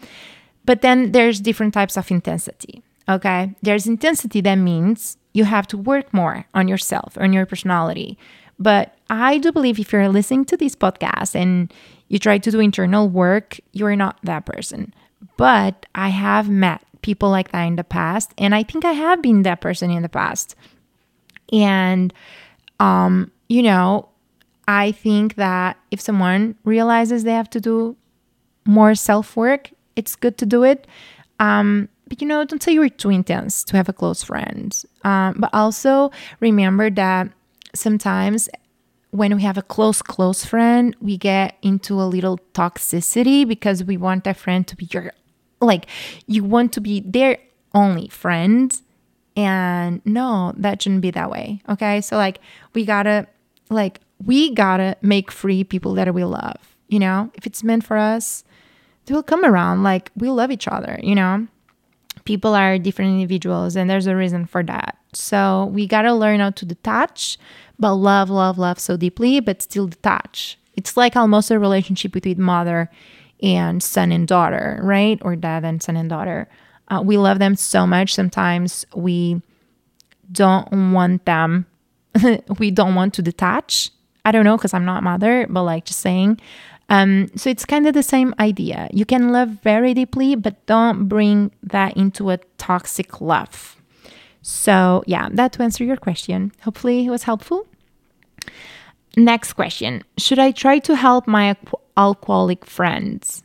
But 0.65 0.81
then 0.81 1.13
there's 1.13 1.41
different 1.41 1.75
types 1.75 1.97
of 1.97 2.11
intensity. 2.11 2.83
Okay, 3.09 3.55
there's 3.63 3.87
intensity 3.87 4.41
that 4.41 4.57
means 4.57 5.19
you 5.35 5.45
have 5.45 5.67
to 5.69 5.77
work 5.77 6.15
more 6.15 6.47
on 6.55 6.69
yourself, 6.69 7.19
on 7.19 7.33
your 7.33 7.45
personality. 7.45 8.17
But 8.59 8.95
I 9.11 9.39
do 9.39 9.53
believe 9.53 9.79
if 9.79 9.93
you're 9.93 10.09
listening 10.09 10.45
to 10.47 10.57
this 10.57 10.75
podcast 10.75 11.35
and 11.35 11.73
you 12.09 12.19
try 12.19 12.39
to 12.39 12.51
do 12.51 12.61
internal 12.61 13.09
work, 13.09 13.59
you're 13.73 13.97
not 13.97 14.19
that 14.23 14.47
person. 14.47 14.95
But 15.37 15.87
I 15.95 16.09
have 16.09 16.49
met 16.49 16.83
people 17.03 17.29
like 17.29 17.53
that 17.53 17.65
in 17.65 17.77
the 17.77 17.85
past, 17.85 18.33
and 18.39 18.55
I 18.55 18.63
think 18.63 18.85
I 18.85 18.93
have 18.93 19.21
been 19.21 19.43
that 19.43 19.61
person 19.61 19.91
in 19.91 20.03
the 20.03 20.09
past. 20.09 20.55
And, 21.53 22.13
um, 22.81 23.31
you 23.49 23.63
know, 23.63 24.09
I 24.67 24.93
think 24.93 25.35
that 25.35 25.77
if 25.91 26.01
someone 26.01 26.57
realizes 26.65 27.25
they 27.25 27.33
have 27.33 27.51
to 27.51 27.61
do 27.61 27.97
more 28.67 28.95
self 28.95 29.37
work, 29.37 29.71
it's 29.97 30.17
good 30.17 30.39
to 30.39 30.47
do 30.47 30.63
it. 30.65 30.87
Um, 31.39 31.89
but 32.09 32.21
you 32.21 32.29
know, 32.29 32.45
don't 32.45 32.63
say 32.63 32.73
you're 32.73 32.89
too 32.89 33.11
intense 33.11 33.65
to 33.65 33.77
have 33.77 33.89
a 33.89 33.93
close 33.93 34.23
friend. 34.23 34.75
Um, 35.05 35.37
but 35.39 35.51
also 35.53 36.11
remember 36.41 36.91
that 36.91 37.29
sometimes 37.75 38.49
when 39.11 39.37
we 39.37 39.43
have 39.43 39.57
a 39.57 39.63
close, 39.63 40.03
close 40.03 40.45
friend, 40.45 40.97
we 41.01 41.17
get 41.17 41.57
into 41.63 42.01
a 42.01 42.05
little 42.05 42.39
toxicity 42.53 43.47
because 43.47 43.85
we 43.85 43.97
want 43.97 44.25
that 44.25 44.37
friend 44.37 44.67
to 44.67 44.77
be 44.77 44.89
your, 44.91 45.13
like, 45.61 45.87
you 46.27 46.43
want 46.43 46.73
to 46.73 46.81
be 46.81 47.01
their 47.01 47.39
only 47.75 48.09
friend. 48.09 48.81
And 49.37 50.01
no, 50.05 50.53
that 50.57 50.83
shouldn't 50.83 51.03
be 51.03 51.13
that 51.13 51.31
way. 51.31 51.61
Okay. 51.69 52.01
So, 52.01 52.17
like, 52.17 52.41
we 52.75 52.85
gotta, 52.85 53.29
like, 53.71 54.01
we 54.25 54.55
gotta 54.55 54.97
make 55.03 55.31
free 55.31 55.65
people 55.65 55.95
that 55.95 56.13
we 56.15 56.25
love. 56.25 56.77
You 56.89 56.99
know, 56.99 57.31
if 57.35 57.47
it's 57.47 57.65
meant 57.65 57.85
for 57.85 57.97
us, 57.97 58.45
they 59.07 59.15
will 59.15 59.23
come 59.23 59.45
around. 59.45 59.83
Like, 59.83 60.11
we 60.17 60.29
love 60.29 60.51
each 60.51 60.69
other, 60.69 60.99
you 61.03 61.15
know? 61.15 61.47
People 62.25 62.55
are 62.55 62.79
different 62.79 63.13
individuals, 63.13 63.77
and 63.77 63.89
there's 63.89 64.07
a 64.07 64.17
reason 64.17 64.47
for 64.47 64.63
that. 64.63 64.97
So, 65.13 65.67
we 65.73 65.87
gotta 65.87 66.15
learn 66.15 66.41
how 66.41 66.51
to 66.51 66.65
detach 66.65 67.39
but 67.79 67.95
love, 67.95 68.31
love, 68.31 68.59
love 68.59 68.79
so 68.79 68.97
deeply, 68.97 69.41
but 69.41 69.63
still 69.63 69.87
detach. 69.89 70.59
It's 70.75 70.97
like 70.97 71.17
almost 71.17 71.51
a 71.51 71.59
relationship 71.59 72.13
between 72.13 72.41
mother 72.41 72.91
and 73.43 73.83
son 73.83 74.13
and 74.13 74.27
daughter, 74.27 74.81
right? 74.83 75.19
Or 75.23 75.37
dad 75.37 75.65
and 75.65 75.83
son 75.83 75.97
and 75.97 76.09
daughter. 76.09 76.49
Uh, 76.89 77.03
we 77.05 77.17
love 77.17 77.39
them 77.39 77.57
so 77.57 77.87
much. 77.87 78.15
Sometimes 78.15 78.85
we 78.95 79.43
don't 80.31 80.93
want 80.93 81.25
them, 81.25 81.67
we 82.59 82.71
don't 82.71 82.95
want 82.95 83.15
to 83.15 83.23
detach. 83.23 83.91
I 84.25 84.33
don't 84.33 84.45
know 84.45 84.57
because 84.57 84.75
I'm 84.75 84.85
not 84.85 85.03
mother, 85.03 85.47
but 85.49 85.63
like 85.63 85.85
just 85.85 86.01
saying. 86.01 86.41
Um, 86.89 87.29
so 87.37 87.51
it's 87.51 87.65
kind 87.65 87.87
of 87.87 87.95
the 87.95 88.03
same 88.03 88.35
idea. 88.39 88.89
You 88.93 89.05
can 89.05 89.31
love 89.31 89.49
very 89.63 89.95
deeply, 89.95 90.35
but 90.35 90.65
don't 90.67 91.09
bring 91.09 91.51
that 91.63 91.97
into 91.97 92.31
a 92.31 92.39
toxic 92.59 93.21
love. 93.21 93.77
So, 94.43 95.03
yeah, 95.07 95.29
that 95.33 95.53
to 95.55 95.63
answer 95.63 95.85
your 95.85 95.97
question. 95.97 96.53
Hopefully, 96.63 97.07
it 97.07 97.11
was 97.11 97.23
helpful. 97.23 97.67
Next 99.17 99.53
question 99.55 100.03
Should 100.19 100.39
I 100.39 100.51
try 100.51 100.79
to 100.81 100.97
help 100.97 101.27
my 101.27 101.57
alcoholic 101.97 102.67
friends? 102.67 103.43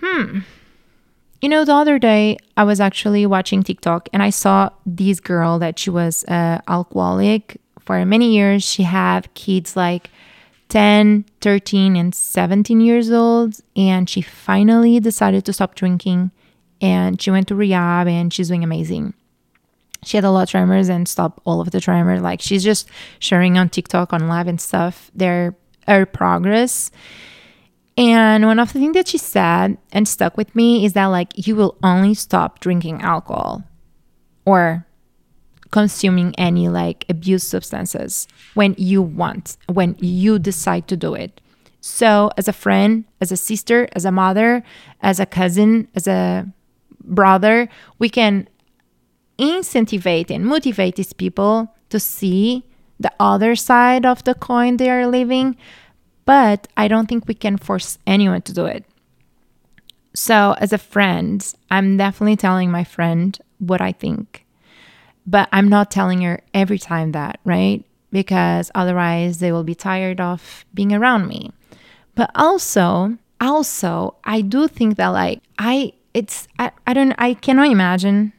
Hmm. 0.00 0.40
You 1.40 1.48
know, 1.48 1.64
the 1.64 1.74
other 1.74 1.98
day 1.98 2.36
I 2.56 2.64
was 2.64 2.80
actually 2.80 3.24
watching 3.26 3.62
TikTok 3.62 4.08
and 4.12 4.22
I 4.22 4.30
saw 4.30 4.70
this 4.84 5.20
girl 5.20 5.58
that 5.58 5.78
she 5.78 5.88
was 5.88 6.24
uh, 6.24 6.60
alcoholic 6.68 7.59
for 7.84 8.04
many 8.04 8.34
years. 8.34 8.62
She 8.62 8.84
had 8.84 9.32
kids 9.34 9.76
like 9.76 10.10
10, 10.68 11.24
13, 11.40 11.96
and 11.96 12.14
17 12.14 12.80
years 12.80 13.10
old, 13.10 13.56
and 13.76 14.08
she 14.08 14.22
finally 14.22 15.00
decided 15.00 15.44
to 15.44 15.52
stop 15.52 15.74
drinking 15.74 16.30
and 16.80 17.20
she 17.20 17.30
went 17.30 17.48
to 17.48 17.54
rehab 17.54 18.06
and 18.06 18.32
she's 18.32 18.48
doing 18.48 18.64
amazing. 18.64 19.14
She 20.02 20.16
had 20.16 20.24
a 20.24 20.30
lot 20.30 20.44
of 20.44 20.50
tremors 20.50 20.88
and 20.88 21.06
stopped 21.06 21.40
all 21.44 21.60
of 21.60 21.70
the 21.70 21.80
tremor. 21.80 22.20
Like 22.20 22.40
she's 22.40 22.64
just 22.64 22.88
sharing 23.18 23.58
on 23.58 23.68
TikTok, 23.68 24.12
on 24.12 24.28
live 24.28 24.46
and 24.46 24.60
stuff, 24.60 25.10
their 25.14 25.54
her 25.86 26.06
progress. 26.06 26.90
And 27.98 28.46
one 28.46 28.58
of 28.58 28.72
the 28.72 28.78
things 28.78 28.94
that 28.94 29.08
she 29.08 29.18
said 29.18 29.76
and 29.92 30.08
stuck 30.08 30.36
with 30.36 30.54
me 30.56 30.86
is 30.86 30.94
that 30.94 31.06
like 31.06 31.46
you 31.46 31.54
will 31.54 31.76
only 31.82 32.14
stop 32.14 32.60
drinking 32.60 33.02
alcohol 33.02 33.64
or 34.46 34.86
consuming 35.70 36.34
any 36.36 36.68
like 36.68 37.04
abuse 37.08 37.44
substances 37.44 38.26
when 38.54 38.74
you 38.78 39.02
want, 39.02 39.56
when 39.68 39.96
you 39.98 40.38
decide 40.38 40.88
to 40.88 40.96
do 40.96 41.14
it. 41.14 41.40
So, 41.80 42.30
as 42.36 42.46
a 42.46 42.52
friend, 42.52 43.04
as 43.20 43.32
a 43.32 43.36
sister, 43.36 43.88
as 43.92 44.04
a 44.04 44.12
mother, 44.12 44.62
as 45.00 45.18
a 45.18 45.26
cousin, 45.26 45.88
as 45.94 46.06
a 46.06 46.46
brother, 47.02 47.68
we 47.98 48.10
can 48.10 48.48
incentivize 49.38 50.30
and 50.30 50.44
motivate 50.44 50.96
these 50.96 51.14
people 51.14 51.74
to 51.88 51.98
see 51.98 52.64
the 52.98 53.12
other 53.18 53.56
side 53.56 54.04
of 54.04 54.22
the 54.24 54.34
coin 54.34 54.76
they 54.76 54.90
are 54.90 55.06
living. 55.06 55.56
But 56.26 56.68
I 56.76 56.86
don't 56.86 57.08
think 57.08 57.26
we 57.26 57.34
can 57.34 57.56
force 57.56 57.98
anyone 58.06 58.42
to 58.42 58.52
do 58.52 58.66
it. 58.66 58.84
So, 60.14 60.54
as 60.58 60.72
a 60.72 60.78
friend, 60.78 61.42
I'm 61.70 61.96
definitely 61.96 62.36
telling 62.36 62.70
my 62.70 62.84
friend 62.84 63.38
what 63.58 63.80
I 63.80 63.92
think. 63.92 64.44
But 65.26 65.48
I'm 65.52 65.68
not 65.68 65.90
telling 65.90 66.22
her 66.22 66.40
every 66.54 66.78
time 66.78 67.12
that, 67.12 67.40
right? 67.44 67.84
Because 68.10 68.70
otherwise 68.74 69.38
they 69.38 69.52
will 69.52 69.64
be 69.64 69.74
tired 69.74 70.20
of 70.20 70.64
being 70.74 70.92
around 70.92 71.28
me. 71.28 71.52
But 72.14 72.30
also, 72.34 73.16
also, 73.40 74.16
I 74.24 74.40
do 74.40 74.68
think 74.68 74.96
that 74.96 75.08
like 75.08 75.42
I 75.58 75.92
it's 76.14 76.48
I, 76.58 76.72
I 76.86 76.92
don't 76.92 77.14
I 77.18 77.34
cannot 77.34 77.70
imagine 77.70 78.32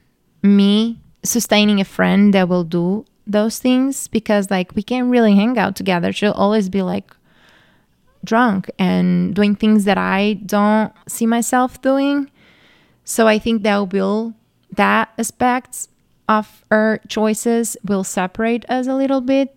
me 0.44 1.00
sustaining 1.24 1.80
a 1.80 1.86
friend 1.86 2.34
that 2.34 2.50
will 2.50 2.63
do 2.63 3.06
those 3.28 3.60
things 3.60 4.08
because 4.08 4.52
like 4.52 4.76
we 4.76 4.84
can't 4.84 5.10
really 5.10 5.36
hang 5.36 5.58
out 5.58 5.76
together. 5.76 6.12
She'll 6.12 6.32
always 6.34 6.70
be 6.70 6.82
like 6.82 7.15
drunk 8.24 8.70
and 8.78 9.34
doing 9.34 9.56
things 9.56 9.86
that 9.86 9.98
I 9.98 10.34
don't 10.46 10.94
see 11.08 11.26
myself 11.26 11.82
doing. 11.82 12.30
So 13.04 13.28
I 13.28 13.39
think 13.39 13.63
that 13.63 13.94
will 13.94 14.34
that 14.76 15.10
aspect 15.17 15.88
of 16.32 16.63
our 16.72 17.02
choices 17.10 17.76
will 17.84 18.06
separate 18.06 18.63
us 18.70 18.88
a 18.88 18.96
little 18.96 19.20
bit. 19.20 19.54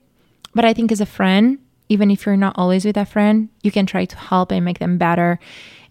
But 0.55 0.65
I 0.65 0.75
think 0.75 0.91
as 0.91 1.01
a 1.01 1.07
friend, 1.07 1.59
even 1.89 2.11
if 2.11 2.27
you're 2.27 2.37
not 2.37 2.59
always 2.59 2.85
with 2.85 2.97
a 2.97 3.05
friend, 3.05 3.49
you 3.63 3.71
can 3.71 3.87
try 3.87 4.05
to 4.05 4.17
help 4.17 4.51
and 4.51 4.65
make 4.65 4.81
them 4.81 4.99
better 4.99 5.39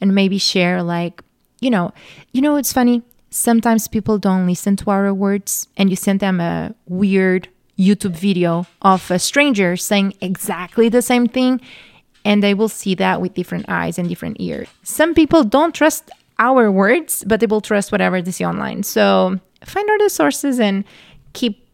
and 0.02 0.13
maybe 0.13 0.38
share 0.38 0.84
like 0.84 1.24
you 1.62 1.69
know, 1.69 1.93
you 2.34 2.41
know 2.41 2.58
it's 2.58 2.74
funny? 2.74 3.02
Sometimes 3.30 3.88
people 3.88 4.17
don't 4.17 4.46
listen 4.46 4.76
to 4.76 4.91
our 4.91 5.13
words 5.13 5.69
and 5.78 5.89
you 5.89 5.96
send 5.96 6.19
them 6.19 6.41
a 6.41 6.76
weird 6.89 7.48
YouTube 7.80 8.17
video 8.17 8.67
of 8.82 9.10
a 9.10 9.17
stranger 9.17 9.78
saying 9.78 10.13
exactly 10.19 10.89
the 10.89 11.02
same 11.02 11.28
thing 11.28 11.62
and 12.26 12.43
they 12.43 12.54
will 12.54 12.67
see 12.67 12.96
that 12.96 13.22
with 13.22 13.34
different 13.34 13.65
eyes 13.69 13.98
and 13.98 14.10
different 14.10 14.38
ears. 14.41 14.67
Some 14.84 15.13
people 15.13 15.46
don't 15.46 15.74
trust 15.74 16.12
our 16.38 16.69
words, 16.69 17.24
but 17.26 17.39
they 17.39 17.46
will 17.46 17.62
trust 17.62 17.91
whatever 17.91 18.22
they 18.22 18.32
see 18.32 18.46
online. 18.46 18.84
So 18.84 19.39
find 19.65 19.89
other 19.89 20.10
sources 20.10 20.60
and 20.60 20.84
keep 21.34 21.67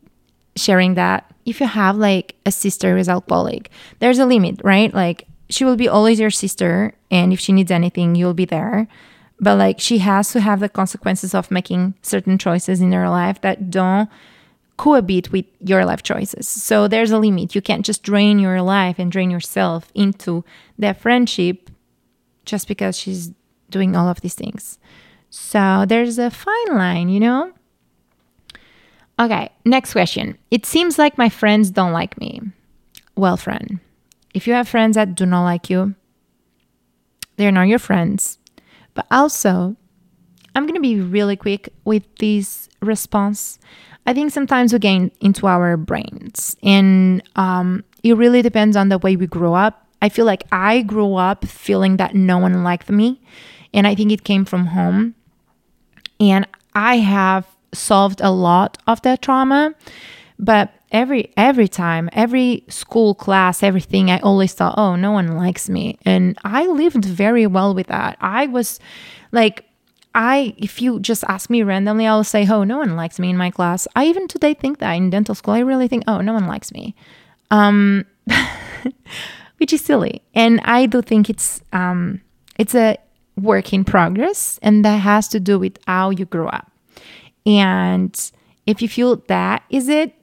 sharing 0.56 0.96
that. 0.96 1.34
If 1.46 1.60
you 1.60 1.68
have 1.68 1.98
like 1.98 2.36
a 2.46 2.52
sister 2.52 2.94
who 2.94 2.98
is 2.98 3.10
alcoholic, 3.10 3.72
there's 4.00 4.20
a 4.20 4.26
limit, 4.26 4.62
right? 4.64 4.94
Like 4.94 5.28
she 5.50 5.66
will 5.66 5.76
be 5.76 5.88
always 5.88 6.20
your 6.20 6.30
sister, 6.30 6.94
and 7.10 7.34
if 7.34 7.40
she 7.40 7.54
needs 7.54 7.72
anything, 7.72 8.16
you'll 8.16 8.34
be 8.34 8.46
there 8.46 8.88
but 9.40 9.58
like 9.58 9.80
she 9.80 10.00
has 10.00 10.32
to 10.32 10.42
have 10.42 10.60
the 10.60 10.70
consequences 10.70 11.34
of 11.34 11.52
making 11.52 11.94
certain 12.02 12.38
choices 12.38 12.82
in 12.82 12.92
her 12.92 13.10
life 13.10 13.42
that 13.42 13.70
don't 13.70 14.10
cohabit 14.78 15.32
with 15.32 15.46
your 15.60 15.86
life 15.86 16.04
choices. 16.04 16.48
So 16.48 16.88
there's 16.88 17.12
a 17.12 17.20
limit. 17.20 17.56
You 17.56 17.62
can't 17.62 17.86
just 17.86 18.04
drain 18.04 18.40
your 18.40 18.62
life 18.62 19.00
and 19.00 19.12
drain 19.12 19.32
yourself 19.32 19.92
into 19.94 20.44
that 20.78 21.02
friendship 21.02 21.70
just 22.46 22.68
because 22.68 22.98
she's 22.98 23.32
doing 23.70 23.96
all 23.96 24.08
of 24.08 24.22
these 24.22 24.36
things. 24.36 24.78
So 25.30 25.86
there's 25.88 26.18
a 26.18 26.32
fine 26.32 26.76
line, 26.78 27.10
you 27.10 27.20
know? 27.20 27.54
Okay, 29.20 29.50
next 29.66 29.92
question. 29.92 30.38
It 30.50 30.66
seems 30.66 30.98
like 30.98 31.18
my 31.18 31.28
friends 31.28 31.72
don't 31.72 31.92
like 31.92 32.18
me. 32.20 32.42
Well, 33.16 33.36
friend, 33.36 33.80
if 34.34 34.48
you 34.48 34.54
have 34.54 34.70
friends 34.70 34.96
that 34.96 35.16
do 35.16 35.26
not 35.26 35.44
like 35.44 35.70
you, 35.70 35.94
they're 37.36 37.52
not 37.52 37.68
your 37.68 37.80
friends. 37.80 38.38
But 38.94 39.06
also, 39.12 39.76
I'm 40.56 40.64
going 40.66 40.76
to 40.76 40.82
be 40.82 41.02
really 41.02 41.36
quick 41.36 41.70
with 41.84 42.04
this 42.18 42.70
response. 42.82 43.60
I 44.06 44.14
think 44.14 44.32
sometimes 44.32 44.72
we 44.72 44.80
get 44.80 45.12
into 45.20 45.48
our 45.48 45.76
brains, 45.76 46.56
and 46.64 47.22
um, 47.36 47.84
it 48.04 48.16
really 48.16 48.42
depends 48.42 48.78
on 48.78 48.88
the 48.90 48.98
way 48.98 49.18
we 49.18 49.28
grow 49.28 49.54
up. 49.54 49.86
I 50.02 50.08
feel 50.08 50.26
like 50.26 50.46
I 50.52 50.82
grew 50.82 51.16
up 51.16 51.46
feeling 51.46 51.98
that 51.98 52.16
no 52.16 52.38
one 52.38 52.64
liked 52.64 52.90
me, 52.90 53.22
and 53.74 53.86
I 53.86 53.96
think 53.96 54.14
it 54.14 54.24
came 54.24 54.46
from 54.46 54.68
home. 54.68 55.16
And 56.22 56.48
I 56.74 56.98
have 56.98 57.46
solved 57.74 58.22
a 58.22 58.32
lot 58.32 58.78
of 58.88 59.02
that 59.04 59.22
trauma, 59.22 59.74
but 60.38 60.74
every 60.92 61.32
every 61.38 61.68
time 61.68 62.10
every 62.14 62.64
school 62.68 63.14
class 63.14 63.62
everything 63.62 64.10
i 64.10 64.18
always 64.20 64.54
thought 64.54 64.74
oh 64.78 64.96
no 64.96 65.12
one 65.12 65.36
likes 65.36 65.70
me. 65.70 65.98
And 66.06 66.38
i 66.44 66.66
lived 66.66 67.06
very 67.06 67.46
well 67.48 67.74
with 67.74 67.88
that. 67.88 68.18
I 68.22 68.48
was 68.48 68.80
like 69.32 69.66
i 70.16 70.54
if 70.58 70.82
you 70.82 71.00
just 71.00 71.24
ask 71.28 71.50
me 71.50 71.62
randomly 71.62 72.08
i'll 72.08 72.24
say 72.24 72.48
oh 72.50 72.64
no 72.64 72.78
one 72.78 72.96
likes 72.96 73.20
me 73.20 73.30
in 73.30 73.38
my 73.38 73.52
class. 73.52 73.88
I 73.96 74.06
even 74.06 74.28
today 74.28 74.54
think 74.54 74.80
that 74.80 74.94
in 74.94 75.10
dental 75.10 75.36
school 75.36 75.54
i 75.54 75.60
really 75.60 75.88
think 75.88 76.04
oh 76.08 76.22
no 76.22 76.34
one 76.34 76.48
likes 76.48 76.72
me. 76.72 76.96
Um 77.52 78.06
which 79.58 79.74
is 79.74 79.82
silly. 79.82 80.22
And 80.34 80.60
i 80.64 80.86
do 80.86 81.02
think 81.02 81.30
it's 81.30 81.62
um 81.74 82.22
it's 82.58 82.74
a 82.74 82.98
work 83.38 83.72
in 83.72 83.86
progress 83.86 84.60
and 84.62 84.84
that 84.84 84.98
has 84.98 85.28
to 85.30 85.40
do 85.40 85.58
with 85.58 85.78
how 85.88 86.10
you 86.10 86.26
grow 86.26 86.48
up 86.48 86.69
and 87.50 88.32
if 88.66 88.82
you 88.82 88.88
feel 88.88 89.18
that 89.28 89.64
is 89.70 89.90
it 89.90 90.14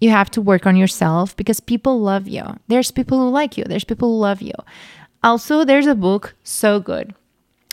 you 0.00 0.10
have 0.10 0.30
to 0.30 0.40
work 0.40 0.66
on 0.66 0.76
yourself 0.76 1.36
because 1.36 1.60
people 1.60 2.00
love 2.00 2.26
you. 2.26 2.42
There's 2.68 2.90
people 2.90 3.18
who 3.18 3.28
like 3.28 3.58
you, 3.58 3.64
there's 3.64 3.84
people 3.84 4.08
who 4.08 4.18
love 4.18 4.40
you. 4.40 4.54
Also, 5.22 5.64
there's 5.64 5.86
a 5.86 5.94
book 5.94 6.34
so 6.42 6.80
good. 6.80 7.14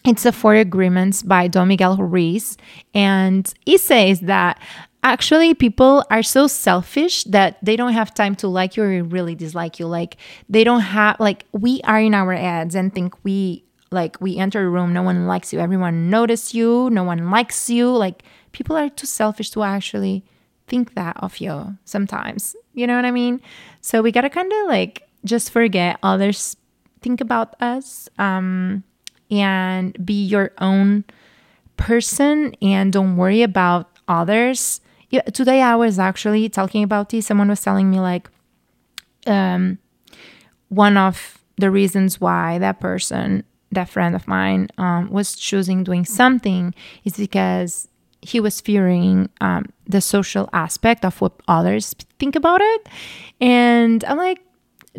It's 0.06 0.24
the 0.24 0.32
Four 0.32 0.56
Agreements 0.56 1.24
by 1.24 1.48
Don 1.48 1.70
Miguel 1.70 1.98
Ruiz. 1.98 2.58
And 2.94 3.52
he 3.66 3.78
says 3.78 4.22
that 4.22 4.62
actually 5.04 5.54
people 5.54 6.04
are 6.10 6.24
so 6.24 6.48
selfish 6.48 7.24
that 7.26 7.58
they 7.64 7.76
don't 7.76 7.94
have 7.94 8.14
time 8.14 8.36
to 8.36 8.48
like 8.48 8.76
you 8.76 8.84
or 8.84 9.04
really 9.04 9.36
dislike 9.36 9.80
you 9.80 9.86
like 9.86 10.18
they 10.50 10.64
don't 10.64 10.82
have 10.82 11.18
like 11.20 11.46
we 11.54 11.80
are 11.84 12.00
in 12.00 12.14
our 12.14 12.34
ads 12.34 12.76
and 12.76 12.94
think 12.94 13.14
we 13.24 13.64
like 13.92 14.20
we 14.20 14.38
enter 14.38 14.66
a 14.66 14.70
room 14.70 14.92
no 14.92 15.04
one 15.04 15.28
likes 15.28 15.54
you 15.54 15.60
everyone 15.60 16.10
notice 16.10 16.54
you 16.54 16.90
no 16.90 17.04
one 17.04 17.30
likes 17.30 17.70
you 17.70 17.90
like 17.90 18.24
people 18.52 18.76
are 18.76 18.90
too 18.90 19.08
selfish 19.08 19.50
to 19.52 19.64
actually 19.64 20.24
think 20.68 20.94
that 20.96 21.18
of 21.18 21.38
you 21.40 21.78
sometimes. 21.86 22.56
You 22.74 22.88
know 22.88 22.96
what 22.96 23.06
i 23.06 23.12
mean? 23.12 23.42
So 23.82 24.02
we 24.02 24.12
gotta 24.12 24.30
kind 24.30 24.52
of 24.52 24.68
like 24.68 25.08
just 25.26 25.52
forget 25.52 25.98
others 26.04 26.56
think 27.02 27.22
about 27.22 27.56
us 27.62 28.10
um 28.18 28.84
and 29.30 30.06
be 30.06 30.24
your 30.26 30.52
own 30.60 31.04
person 31.78 32.56
and 32.62 32.92
don't 32.92 33.18
worry 33.18 33.42
about 33.44 33.90
others. 34.08 34.82
Yeah, 35.10 35.22
today 35.22 35.62
I 35.62 35.76
was 35.76 36.00
actually 36.00 36.50
talking 36.50 36.84
about 36.84 37.10
this. 37.10 37.28
Someone 37.28 37.50
was 37.50 37.62
telling 37.62 37.90
me 37.90 38.00
like 38.00 38.30
um, 39.26 39.78
one 40.70 40.98
of 40.98 41.38
the 41.58 41.72
reasons 41.72 42.20
why 42.20 42.58
that 42.60 42.80
person, 42.80 43.44
that 43.72 43.90
friend 43.90 44.16
of 44.16 44.28
mine, 44.28 44.70
um, 44.78 45.10
was 45.10 45.36
choosing 45.36 45.84
doing 45.84 46.06
something 46.06 46.74
is 47.04 47.14
because 47.18 47.88
he 48.22 48.40
was 48.40 48.62
fearing 48.62 49.30
um, 49.42 49.66
the 49.86 50.02
social 50.02 50.50
aspect 50.54 51.06
of 51.06 51.20
what 51.22 51.34
others 51.48 51.96
think 52.20 52.36
about 52.36 52.62
it. 52.62 52.90
And 53.40 54.04
I'm 54.06 54.18
like, 54.18 54.40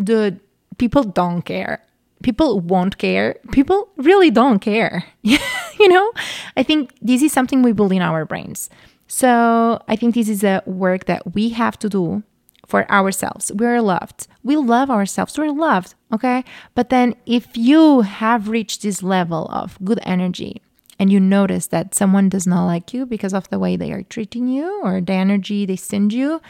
dude, 0.03 0.41
people 0.79 1.03
don't 1.03 1.43
care. 1.43 1.85
People 2.23 2.61
won't 2.61 2.99
care. 2.99 3.37
People 3.53 3.89
really 3.97 4.31
don't 4.31 4.59
care. 4.59 5.05
you 5.23 5.89
know, 5.89 6.13
I 6.57 6.63
think 6.63 6.93
this 7.01 7.23
is 7.23 7.33
something 7.33 7.63
we 7.63 7.73
build 7.73 7.93
in 7.93 8.03
our 8.03 8.25
brains. 8.25 8.71
So 9.07 9.83
I 9.89 9.97
think 9.97 10.15
this 10.15 10.29
is 10.29 10.45
a 10.45 10.63
work 10.67 11.07
that 11.07 11.35
we 11.35 11.51
have 11.51 11.79
to 11.81 11.89
do 11.89 12.23
for 12.67 12.91
ourselves. 12.91 13.51
We're 13.55 13.81
loved. 13.81 14.27
We 14.43 14.57
love 14.57 14.91
ourselves. 14.91 15.39
We're 15.39 15.51
loved. 15.51 15.95
Okay. 16.13 16.45
But 16.75 16.91
then 16.91 17.15
if 17.25 17.57
you 17.57 18.03
have 18.03 18.49
reached 18.49 18.83
this 18.83 19.03
level 19.03 19.47
of 19.51 19.79
good 19.83 20.01
energy 20.03 20.61
and 20.99 21.13
you 21.13 21.21
notice 21.21 21.69
that 21.69 21.95
someone 21.95 22.29
does 22.29 22.47
not 22.47 22.67
like 22.67 22.93
you 22.93 23.07
because 23.07 23.33
of 23.33 23.49
the 23.51 23.59
way 23.59 23.77
they 23.77 23.93
are 23.93 24.03
treating 24.03 24.49
you 24.49 24.81
or 24.83 25.01
the 25.01 25.13
energy 25.13 25.65
they 25.65 25.77
send 25.77 26.13
you, 26.13 26.41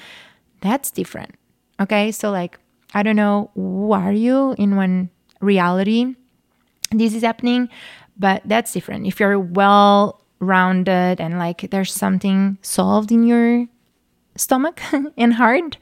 that's 0.60 0.90
different. 0.90 1.34
Okay. 1.80 2.10
So, 2.10 2.30
like, 2.30 2.58
I 2.94 3.02
don't 3.02 3.16
know 3.16 3.50
who 3.54 3.92
are 3.92 4.12
you 4.12 4.54
in 4.58 4.76
when 4.76 5.10
reality 5.40 6.14
this 6.90 7.14
is 7.14 7.22
happening, 7.22 7.68
but 8.18 8.42
that's 8.44 8.72
different. 8.72 9.06
If 9.06 9.20
you're 9.20 9.38
well 9.38 10.24
rounded 10.40 11.20
and 11.20 11.38
like 11.38 11.70
there's 11.70 11.92
something 11.92 12.58
solved 12.62 13.10
in 13.10 13.24
your 13.24 13.66
stomach 14.36 14.80
and 15.16 15.34
heart 15.34 15.76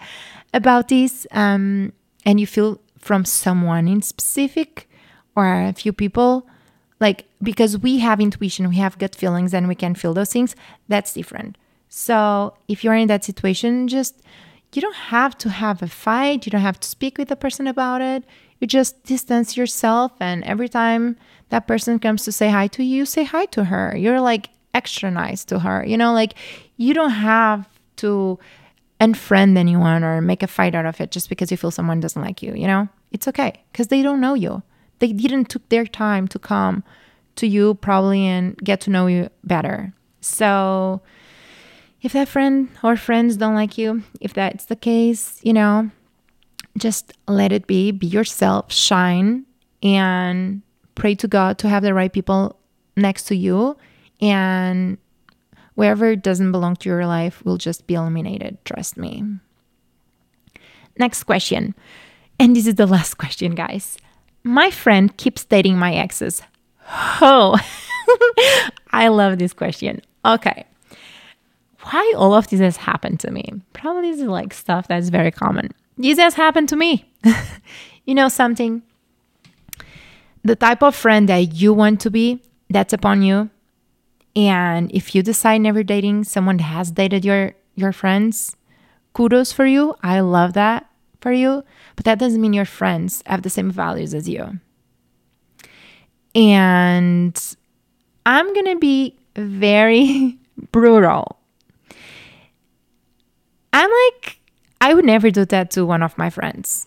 about 0.55 0.89
this 0.89 1.27
um, 1.33 1.93
and 2.25 2.41
you 2.41 2.47
feel 2.47 2.81
from 2.99 3.25
someone 3.25 3.87
in 3.87 4.03
specific 4.03 4.89
or 5.37 5.63
a 5.63 5.73
few 5.75 5.93
people 5.93 6.49
like 7.01 7.27
because 7.43 7.79
we 7.79 7.99
have 7.99 8.21
intuition 8.21 8.69
we 8.69 8.77
have 8.77 8.99
gut 8.99 9.15
feelings 9.15 9.53
and 9.53 9.69
we 9.69 9.75
can 9.75 9.95
feel 9.95 10.15
those 10.15 10.33
things 10.33 10.55
that's 10.89 11.13
different. 11.13 11.57
So 11.89 12.55
if 12.69 12.83
you're 12.83 12.95
in 12.95 13.09
that 13.09 13.25
situation 13.25 13.89
just 13.89 14.21
you 14.73 14.83
don't 14.83 14.97
have 14.97 15.39
to 15.39 15.49
have 15.49 15.83
a 15.83 15.89
fight 15.89 16.47
you 16.47 16.51
don't 16.51 16.61
have 16.61 16.81
to 16.81 16.89
speak 16.89 17.19
with 17.19 17.29
the 17.29 17.37
person 17.37 17.67
about 17.67 18.01
it. 18.01 18.25
You 18.61 18.67
just 18.67 19.05
distance 19.05 19.57
yourself 19.57 20.13
and 20.21 20.43
every 20.45 20.69
time 20.69 21.17
that 21.51 21.67
person 21.67 21.99
comes 21.99 22.25
to 22.25 22.33
say 22.33 22.49
hi 22.49 22.67
to 22.69 22.83
you 22.83 23.05
say 23.05 23.25
hi 23.25 23.47
to 23.47 23.65
her. 23.65 23.97
You're 23.97 24.21
like 24.21 24.51
extra 24.75 25.11
nice 25.11 25.45
to 25.47 25.59
her 25.61 25.85
you 25.87 25.97
know? 25.97 26.13
Like 26.13 26.35
you 26.77 26.95
don't 26.95 27.11
have 27.11 27.69
to 27.97 28.39
unfriend 29.01 29.59
anyone 29.59 30.03
or 30.03 30.23
make 30.23 30.43
a 30.43 30.47
fight 30.47 30.75
out 30.75 30.87
of 30.87 31.01
it 31.01 31.11
just 31.11 31.29
because 31.29 31.51
you 31.51 31.59
feel 31.59 31.71
someone 31.71 32.01
doesn't 32.01 32.23
like 32.23 32.43
you 32.43 32.55
you 32.55 32.67
know? 32.67 32.89
It's 33.13 33.29
okay 33.29 33.63
because 33.73 33.89
they 33.89 34.03
don't 34.03 34.21
know 34.21 34.35
you 34.35 34.63
they 34.99 35.13
didn't 35.13 35.47
took 35.47 35.69
their 35.69 35.87
time 35.87 36.29
to 36.29 36.39
come 36.39 36.83
to 37.37 37.47
you 37.47 37.75
probably 37.75 38.25
and 38.25 38.57
get 38.59 38.81
to 38.81 38.91
know 38.91 39.07
you 39.07 39.29
better 39.45 39.93
so 40.21 41.01
if 42.03 42.13
that 42.13 42.29
friend 42.29 42.69
or 42.83 42.97
friends 42.97 43.37
don't 43.37 43.55
like 43.55 43.77
you 43.77 44.03
if 44.21 44.33
that's 44.33 44.67
the 44.67 44.77
case 44.77 45.41
you 45.43 45.53
know 45.53 45.91
just 46.79 47.13
let 47.27 47.53
it 47.53 47.67
be, 47.67 47.91
be 47.91 48.07
yourself, 48.07 48.73
shine, 48.73 49.45
and 49.83 50.63
pray 50.95 51.15
to 51.17 51.29
God 51.29 51.59
to 51.59 51.69
have 51.69 51.83
the 51.83 51.95
right 51.95 52.13
people 52.13 52.59
next 52.97 53.25
to 53.25 53.37
you. 53.37 53.77
And 54.21 54.99
wherever 55.75 56.15
doesn't 56.17 56.53
belong 56.53 56.77
to 56.77 56.89
your 56.89 57.07
life 57.07 57.45
will 57.45 57.59
just 57.59 57.87
be 57.87 57.95
eliminated. 57.95 58.59
Trust 58.65 58.97
me. 58.97 59.25
Next 60.99 61.25
question. 61.25 61.75
And 62.39 62.55
this 62.55 62.67
is 62.67 62.77
the 62.77 62.87
last 62.87 63.15
question, 63.19 63.55
guys. 63.55 63.99
My 64.47 64.71
friend 64.71 65.15
keeps 65.17 65.45
dating 65.45 65.77
my 65.77 65.93
exes. 65.93 66.41
Oh, 67.21 67.59
I 68.93 69.09
love 69.09 69.41
this 69.41 69.53
question. 69.53 70.03
Okay. 70.25 70.65
Why 71.81 72.13
all 72.17 72.33
of 72.33 72.47
this 72.47 72.61
has 72.61 72.77
happened 72.77 73.19
to 73.21 73.33
me? 73.33 73.43
Probably 73.73 74.13
this 74.13 74.21
is 74.21 74.29
like 74.29 74.55
stuff 74.55 74.87
that's 74.87 75.09
very 75.09 75.33
common. 75.33 75.73
This 75.99 76.21
has 76.21 76.35
happened 76.35 76.69
to 76.69 76.77
me. 76.77 77.11
you 78.07 78.15
know 78.15 78.29
something? 78.29 78.83
The 80.45 80.55
type 80.55 80.81
of 80.81 80.95
friend 80.95 81.29
that 81.29 81.55
you 81.55 81.75
want 81.75 82.01
to 82.03 82.11
be, 82.11 82.41
that's 82.71 82.93
upon 82.93 83.23
you. 83.23 83.51
And 84.37 84.93
if 84.93 85.13
you 85.13 85.25
decide 85.25 85.59
never 85.59 85.83
dating 85.83 86.23
someone 86.23 86.59
that 86.59 86.71
has 86.71 86.93
dated 86.93 87.25
your 87.25 87.55
your 87.75 87.91
friends, 87.91 88.55
kudos 89.13 89.53
for 89.53 89.67
you. 89.67 89.97
I 90.05 90.21
love 90.21 90.53
that 90.53 90.89
for 91.27 91.33
you. 91.33 91.65
But 91.97 92.05
that 92.05 92.21
doesn't 92.21 92.41
mean 92.41 92.53
your 92.53 92.65
friends 92.65 93.21
have 93.27 93.43
the 93.43 93.51
same 93.51 93.69
values 93.69 94.15
as 94.15 94.29
you. 94.29 94.61
And 96.37 97.57
I'm 98.25 98.55
going 98.55 98.67
to 98.67 98.79
be 98.79 99.19
very 99.35 100.39
brutal. 100.71 101.41
I'm 103.73 103.91
like 103.91 104.39
I 104.81 104.95
would 104.95 105.05
never 105.05 105.33
do 105.33 105.45
that 105.47 105.73
to 105.73 105.85
one 105.85 106.05
of 106.05 106.17
my 106.17 106.31
friends. 106.31 106.87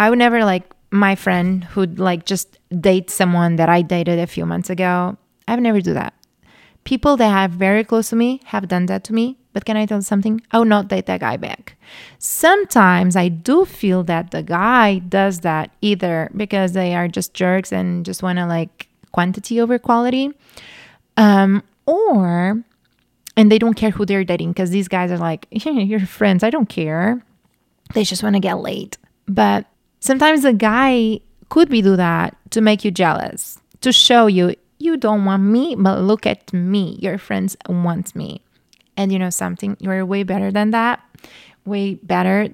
I 0.00 0.10
would 0.10 0.18
never 0.18 0.44
like 0.44 0.64
my 0.90 1.14
friend 1.14 1.62
who'd 1.62 2.00
like 2.00 2.26
just 2.26 2.58
date 2.80 3.08
someone 3.08 3.54
that 3.54 3.68
I 3.68 3.82
dated 3.82 4.18
a 4.18 4.26
few 4.26 4.46
months 4.46 4.68
ago. 4.68 5.16
I 5.46 5.54
would 5.54 5.62
never 5.62 5.80
do 5.80 5.94
that. 5.94 6.12
People 6.82 7.16
that 7.18 7.28
have 7.28 7.52
very 7.52 7.84
close 7.84 8.10
to 8.10 8.16
me 8.16 8.40
have 8.46 8.66
done 8.66 8.86
that 8.86 9.04
to 9.04 9.12
me, 9.12 9.38
but 9.56 9.64
can 9.64 9.78
I 9.78 9.86
tell 9.86 9.96
you 9.96 10.02
something? 10.02 10.42
I 10.50 10.58
would 10.58 10.68
not 10.68 10.88
date 10.88 11.06
that 11.06 11.20
guy 11.20 11.38
back. 11.38 11.76
Sometimes 12.18 13.16
I 13.16 13.28
do 13.28 13.64
feel 13.64 14.04
that 14.04 14.30
the 14.30 14.42
guy 14.42 14.98
does 14.98 15.40
that 15.40 15.70
either 15.80 16.30
because 16.36 16.72
they 16.72 16.94
are 16.94 17.08
just 17.08 17.32
jerks 17.32 17.72
and 17.72 18.04
just 18.04 18.22
want 18.22 18.38
to 18.38 18.44
like 18.44 18.86
quantity 19.12 19.58
over 19.58 19.78
quality, 19.78 20.30
um, 21.16 21.62
or 21.86 22.62
and 23.34 23.50
they 23.50 23.58
don't 23.58 23.72
care 23.72 23.88
who 23.88 24.04
they're 24.04 24.24
dating 24.24 24.50
because 24.52 24.68
these 24.68 24.88
guys 24.88 25.10
are 25.10 25.16
like, 25.16 25.46
yeah, 25.50 25.72
you're 25.90 26.00
friends. 26.00 26.44
I 26.44 26.50
don't 26.50 26.68
care. 26.68 27.24
They 27.94 28.04
just 28.04 28.22
want 28.22 28.34
to 28.36 28.40
get 28.40 28.58
laid. 28.58 28.98
But 29.26 29.64
sometimes 30.00 30.44
a 30.44 30.52
guy 30.52 31.20
could 31.48 31.70
be 31.70 31.80
do 31.80 31.96
that 31.96 32.36
to 32.50 32.60
make 32.60 32.84
you 32.84 32.90
jealous, 32.90 33.58
to 33.80 33.90
show 33.90 34.26
you 34.26 34.54
you 34.78 34.98
don't 34.98 35.24
want 35.24 35.44
me, 35.44 35.76
but 35.76 36.02
look 36.02 36.26
at 36.26 36.52
me. 36.52 36.98
Your 37.00 37.16
friends 37.16 37.56
want 37.66 38.14
me. 38.14 38.42
And 38.96 39.12
you 39.12 39.18
know 39.18 39.30
something? 39.30 39.76
You're 39.80 40.04
way 40.06 40.22
better 40.22 40.50
than 40.50 40.70
that. 40.70 41.00
Way 41.64 41.94
better 41.94 42.48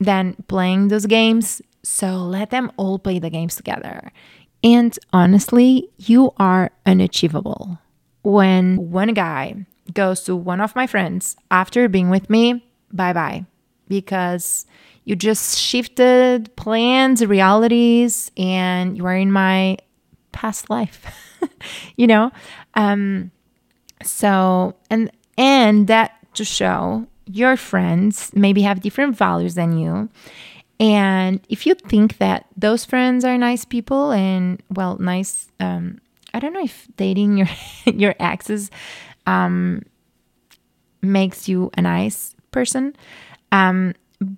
than 0.00 0.36
playing 0.48 0.88
those 0.88 1.06
games. 1.06 1.62
So 1.82 2.16
let 2.16 2.50
them 2.50 2.72
all 2.76 2.98
play 2.98 3.18
the 3.18 3.30
games 3.30 3.56
together. 3.56 4.10
And 4.64 4.98
honestly, 5.12 5.90
you 5.98 6.32
are 6.38 6.70
unachievable. 6.84 7.78
When 8.22 8.90
one 8.90 9.14
guy 9.14 9.66
goes 9.92 10.22
to 10.24 10.34
one 10.34 10.60
of 10.60 10.74
my 10.74 10.86
friends 10.86 11.36
after 11.50 11.88
being 11.88 12.10
with 12.10 12.28
me, 12.28 12.64
bye 12.92 13.12
bye 13.12 13.46
because 13.88 14.66
you 15.04 15.16
just 15.16 15.58
shifted 15.58 16.54
plans, 16.56 17.24
realities, 17.24 18.30
and 18.36 18.96
you 18.96 19.06
are 19.06 19.16
in 19.16 19.30
my 19.30 19.78
past 20.32 20.68
life, 20.68 21.06
you 21.96 22.06
know? 22.06 22.32
Um, 22.74 23.30
so, 24.02 24.74
and, 24.90 25.10
and 25.36 25.86
that 25.86 26.12
to 26.34 26.44
show 26.44 27.06
your 27.26 27.56
friends 27.56 28.30
maybe 28.34 28.62
have 28.62 28.80
different 28.80 29.16
values 29.16 29.54
than 29.54 29.76
you. 29.76 30.08
And 30.78 31.40
if 31.48 31.66
you 31.66 31.74
think 31.74 32.18
that 32.18 32.46
those 32.56 32.84
friends 32.84 33.24
are 33.24 33.36
nice 33.38 33.64
people 33.64 34.12
and, 34.12 34.62
well, 34.70 34.98
nice, 34.98 35.48
um, 35.58 36.00
I 36.34 36.38
don't 36.38 36.52
know 36.52 36.62
if 36.62 36.86
dating 36.96 37.38
your, 37.38 37.48
your 37.86 38.14
exes, 38.20 38.70
um, 39.26 39.82
makes 41.02 41.48
you 41.48 41.70
a 41.76 41.82
nice 41.82 42.34
person. 42.50 42.94
Um, 43.52 43.94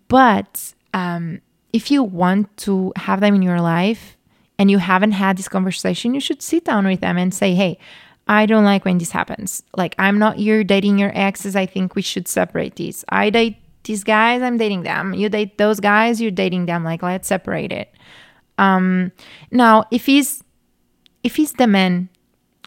but 0.08 0.74
um, 0.94 1.40
if 1.72 1.90
you 1.90 2.02
want 2.02 2.56
to 2.58 2.92
have 2.96 3.20
them 3.20 3.34
in 3.34 3.42
your 3.42 3.60
life 3.60 4.16
and 4.58 4.70
you 4.70 4.78
haven't 4.78 5.12
had 5.12 5.36
this 5.36 5.48
conversation, 5.48 6.14
you 6.14 6.20
should 6.20 6.42
sit 6.42 6.64
down 6.64 6.86
with 6.86 7.00
them 7.00 7.16
and 7.18 7.34
say, 7.34 7.54
hey, 7.54 7.78
I 8.28 8.46
don't 8.46 8.64
like 8.64 8.84
when 8.84 8.98
this 8.98 9.10
happens. 9.10 9.62
Like, 9.76 9.94
I'm 9.98 10.18
not 10.18 10.36
here 10.36 10.62
dating 10.62 10.98
your 10.98 11.12
exes. 11.16 11.56
I 11.56 11.66
think 11.66 11.94
we 11.94 12.02
should 12.02 12.28
separate 12.28 12.76
these. 12.76 13.04
I 13.08 13.30
date 13.30 13.56
these 13.84 14.04
guys, 14.04 14.42
I'm 14.42 14.58
dating 14.58 14.82
them. 14.82 15.14
You 15.14 15.30
date 15.30 15.56
those 15.56 15.80
guys, 15.80 16.20
you're 16.20 16.30
dating 16.30 16.66
them. 16.66 16.84
Like, 16.84 17.02
let's 17.02 17.26
separate 17.26 17.72
it. 17.72 17.92
Um, 18.58 19.12
now, 19.50 19.84
if 19.90 20.06
he's 20.06 20.42
if 21.22 21.36
he's 21.36 21.52
the 21.54 21.66
man 21.66 22.10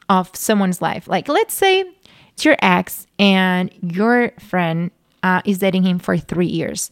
of 0.09 0.29
someone's 0.35 0.81
life, 0.81 1.07
like 1.07 1.27
let's 1.27 1.53
say 1.53 1.85
it's 2.33 2.43
your 2.43 2.57
ex 2.61 3.05
and 3.19 3.71
your 3.81 4.31
friend 4.39 4.91
uh, 5.23 5.41
is 5.45 5.59
dating 5.59 5.83
him 5.83 5.99
for 5.99 6.17
three 6.17 6.47
years. 6.47 6.91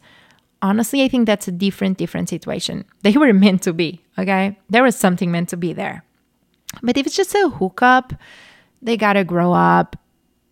Honestly, 0.62 1.04
I 1.04 1.08
think 1.08 1.26
that's 1.26 1.48
a 1.48 1.52
different, 1.52 1.98
different 1.98 2.30
situation. 2.30 2.86
They 3.02 3.14
were 3.14 3.34
meant 3.34 3.64
to 3.64 3.74
be, 3.74 4.02
okay? 4.18 4.58
There 4.70 4.84
was 4.84 4.96
something 4.96 5.32
meant 5.32 5.50
to 5.50 5.58
be 5.58 5.74
there. 5.74 6.04
But 6.84 6.98
if 6.98 7.08
it's 7.08 7.16
just 7.16 7.34
a 7.34 7.50
hookup, 7.50 8.14
they 8.82 8.98
gotta 8.98 9.24
grow 9.24 9.54
up. 9.54 9.96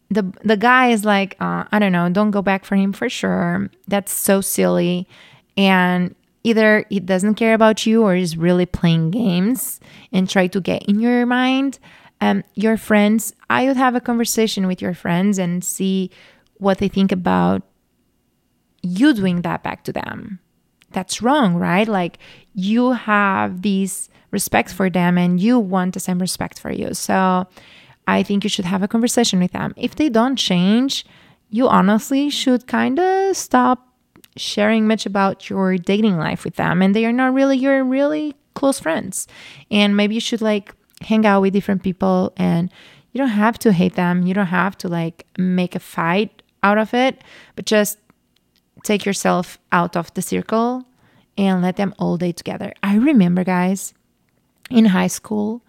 The 0.10 0.24
the 0.44 0.58
guy 0.58 0.90
is 0.90 1.04
like, 1.04 1.36
uh, 1.40 1.66
I 1.72 1.80
don't 1.80 1.92
know, 1.92 2.10
don't 2.10 2.32
go 2.32 2.42
back 2.42 2.66
for 2.66 2.76
him 2.76 2.94
for 2.94 3.10
sure. 3.10 3.70
That's 3.88 4.12
so 4.12 4.42
silly. 4.42 5.08
And 5.58 6.16
either 6.44 6.86
he 6.90 7.00
doesn't 7.00 7.36
care 7.36 7.54
about 7.54 7.86
you 7.86 8.04
or 8.04 8.16
is 8.16 8.38
really 8.38 8.66
playing 8.66 9.12
games 9.12 9.80
and 10.14 10.30
try 10.30 10.48
to 10.48 10.62
get 10.62 10.84
in 10.84 11.00
your 11.00 11.26
mind. 11.26 11.80
Um, 12.22 12.44
your 12.56 12.78
friends, 12.78 13.34
I 13.50 13.66
would 13.68 13.78
have 13.78 13.96
a 13.96 14.02
conversation 14.02 14.66
with 14.66 14.82
your 14.82 14.94
friends 14.94 15.38
and 15.38 15.64
see 15.64 16.10
what 16.58 16.78
they 16.80 16.88
think 16.88 17.12
about 17.12 17.64
you 18.82 19.14
doing 19.14 19.42
that 19.42 19.62
back 19.64 19.84
to 19.84 19.92
them. 19.94 20.40
That's 20.92 21.22
wrong, 21.22 21.56
right? 21.56 21.88
Like 21.88 22.18
you 22.54 22.94
have 22.94 23.62
these 23.62 24.10
respect 24.32 24.72
for 24.74 24.90
them 24.90 25.18
and 25.18 25.40
you 25.40 25.60
want 25.60 25.94
the 25.94 26.00
same 26.00 26.20
respect 26.20 26.60
for 26.60 26.72
you. 26.72 26.94
So 26.94 27.48
I 28.08 28.24
think 28.24 28.44
you 28.44 28.50
should 28.50 28.66
have 28.66 28.82
a 28.82 28.88
conversation 28.88 29.40
with 29.40 29.52
them. 29.52 29.74
If 29.76 29.96
they 29.96 30.10
don't 30.10 30.38
change, 30.38 31.06
you 31.50 31.68
honestly 31.68 32.30
should 32.30 32.66
kind 32.66 33.00
of 33.00 33.36
stop 33.36 33.88
sharing 34.38 34.88
much 34.88 35.06
about 35.06 35.50
your 35.50 35.78
dating 35.78 36.18
life 36.18 36.44
with 36.44 36.56
them 36.56 36.82
and 36.82 36.96
they 36.96 37.06
are 37.06 37.12
not 37.12 37.34
really 37.34 37.58
your 37.58 37.84
really 37.84 38.36
close 38.54 38.80
friends. 38.80 39.28
And 39.70 39.98
maybe 39.98 40.16
you 40.16 40.22
should 40.22 40.42
like 40.42 40.74
hang 41.02 41.26
out 41.26 41.42
with 41.42 41.54
different 41.54 41.84
people 41.84 42.34
and 42.38 42.72
you 43.12 43.20
don't 43.20 43.30
have 43.30 43.58
to 43.60 43.72
hate 43.74 43.96
them. 43.96 44.26
You 44.26 44.34
don't 44.34 44.48
have 44.48 44.78
to 44.80 44.88
like 44.88 45.26
make 45.38 45.76
a 45.76 45.80
fight 45.80 46.42
out 46.64 46.78
of 46.78 46.94
it, 46.94 47.24
but 47.56 47.66
just 47.66 47.98
take 48.84 49.06
yourself 49.06 49.58
out 49.72 49.96
of 49.98 50.14
the 50.14 50.22
circle 50.22 50.86
and 51.38 51.62
let 51.62 51.76
them 51.76 51.94
all 52.00 52.18
day 52.18 52.32
together. 52.32 52.74
I 52.84 52.96
remember 52.96 53.44
guys 53.44 53.94
in 54.70 54.86
high 54.86 55.08
school 55.08 55.64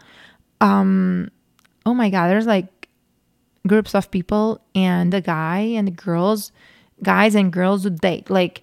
um 0.60 1.30
oh 1.88 1.94
my 1.94 2.10
god, 2.10 2.28
there's 2.28 2.46
like 2.46 2.88
groups 3.66 3.94
of 3.94 4.10
people 4.10 4.60
and 4.74 5.10
the 5.10 5.22
guy 5.22 5.60
and 5.60 5.88
the 5.88 5.92
girls, 5.92 6.52
guys 7.02 7.34
and 7.34 7.50
girls 7.50 7.84
would 7.84 7.98
date. 8.00 8.28
Like 8.28 8.62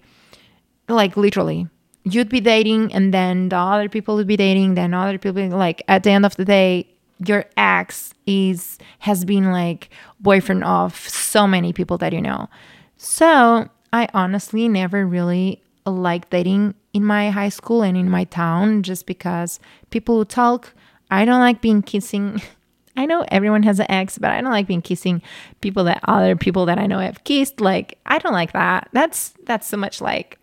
like 0.88 1.16
literally. 1.16 1.66
You'd 2.04 2.28
be 2.28 2.38
dating 2.38 2.94
and 2.94 3.12
then 3.12 3.48
the 3.48 3.56
other 3.56 3.88
people 3.88 4.14
would 4.14 4.28
be 4.28 4.36
dating, 4.36 4.74
then 4.74 4.94
other 4.94 5.18
people 5.18 5.48
like 5.48 5.82
at 5.88 6.04
the 6.04 6.10
end 6.10 6.24
of 6.24 6.36
the 6.36 6.44
day, 6.44 6.86
your 7.26 7.46
ex 7.56 8.14
is 8.26 8.78
has 9.00 9.24
been 9.24 9.50
like 9.50 9.90
boyfriend 10.20 10.62
of 10.62 10.96
so 10.96 11.48
many 11.48 11.72
people 11.72 11.98
that 11.98 12.12
you 12.12 12.22
know. 12.22 12.48
So 12.96 13.68
I 13.92 14.08
honestly 14.14 14.68
never 14.68 15.04
really 15.04 15.60
liked 15.84 16.30
dating 16.30 16.74
in 16.92 17.04
my 17.04 17.30
high 17.30 17.48
school 17.48 17.82
and 17.82 17.96
in 17.96 18.08
my 18.08 18.22
town 18.24 18.84
just 18.84 19.04
because 19.06 19.58
people 19.90 20.18
would 20.18 20.28
talk. 20.28 20.74
I 21.10 21.24
don't 21.24 21.40
like 21.40 21.60
being 21.60 21.82
kissing 21.82 22.40
I 22.96 23.06
know 23.06 23.24
everyone 23.28 23.62
has 23.64 23.78
an 23.78 23.90
ex, 23.90 24.18
but 24.18 24.30
I 24.30 24.40
don't 24.40 24.50
like 24.50 24.66
being 24.66 24.82
kissing 24.82 25.22
people 25.60 25.84
that 25.84 26.00
other 26.04 26.34
people 26.34 26.66
that 26.66 26.78
I 26.78 26.86
know 26.86 26.98
have 26.98 27.24
kissed. 27.24 27.60
Like 27.60 27.98
I 28.06 28.18
don't 28.18 28.32
like 28.32 28.52
that. 28.52 28.88
That's 28.92 29.34
that's 29.44 29.66
so 29.66 29.76
much 29.76 30.00
like 30.00 30.38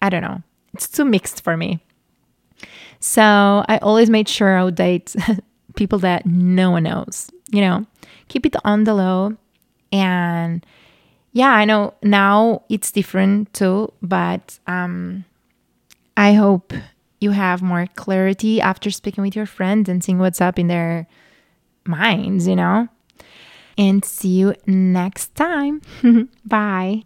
I 0.00 0.08
don't 0.08 0.22
know. 0.22 0.42
It's 0.74 0.88
too 0.88 1.04
mixed 1.04 1.42
for 1.42 1.56
me. 1.56 1.82
So 3.00 3.22
I 3.68 3.78
always 3.82 4.10
made 4.10 4.28
sure 4.28 4.56
I 4.56 4.64
would 4.64 4.74
date 4.74 5.14
people 5.76 5.98
that 6.00 6.24
no 6.26 6.70
one 6.70 6.84
knows. 6.84 7.30
You 7.50 7.60
know, 7.60 7.86
keep 8.28 8.46
it 8.46 8.56
on 8.64 8.84
the 8.84 8.94
low. 8.94 9.36
And 9.92 10.64
yeah, 11.32 11.50
I 11.50 11.64
know 11.64 11.94
now 12.02 12.62
it's 12.68 12.92
different 12.92 13.52
too, 13.52 13.92
but 14.02 14.58
um 14.66 15.24
I 16.16 16.32
hope 16.32 16.72
you 17.20 17.32
have 17.32 17.62
more 17.62 17.86
clarity 17.94 18.60
after 18.60 18.90
speaking 18.90 19.22
with 19.22 19.34
your 19.34 19.46
friends 19.46 19.88
and 19.88 20.02
seeing 20.02 20.18
what's 20.18 20.40
up 20.40 20.58
in 20.58 20.68
their 20.68 21.06
minds, 21.88 22.46
you 22.46 22.56
know? 22.56 22.88
And 23.78 24.04
see 24.04 24.28
you 24.28 24.54
next 24.66 25.34
time. 25.34 25.82
Bye. 26.46 27.02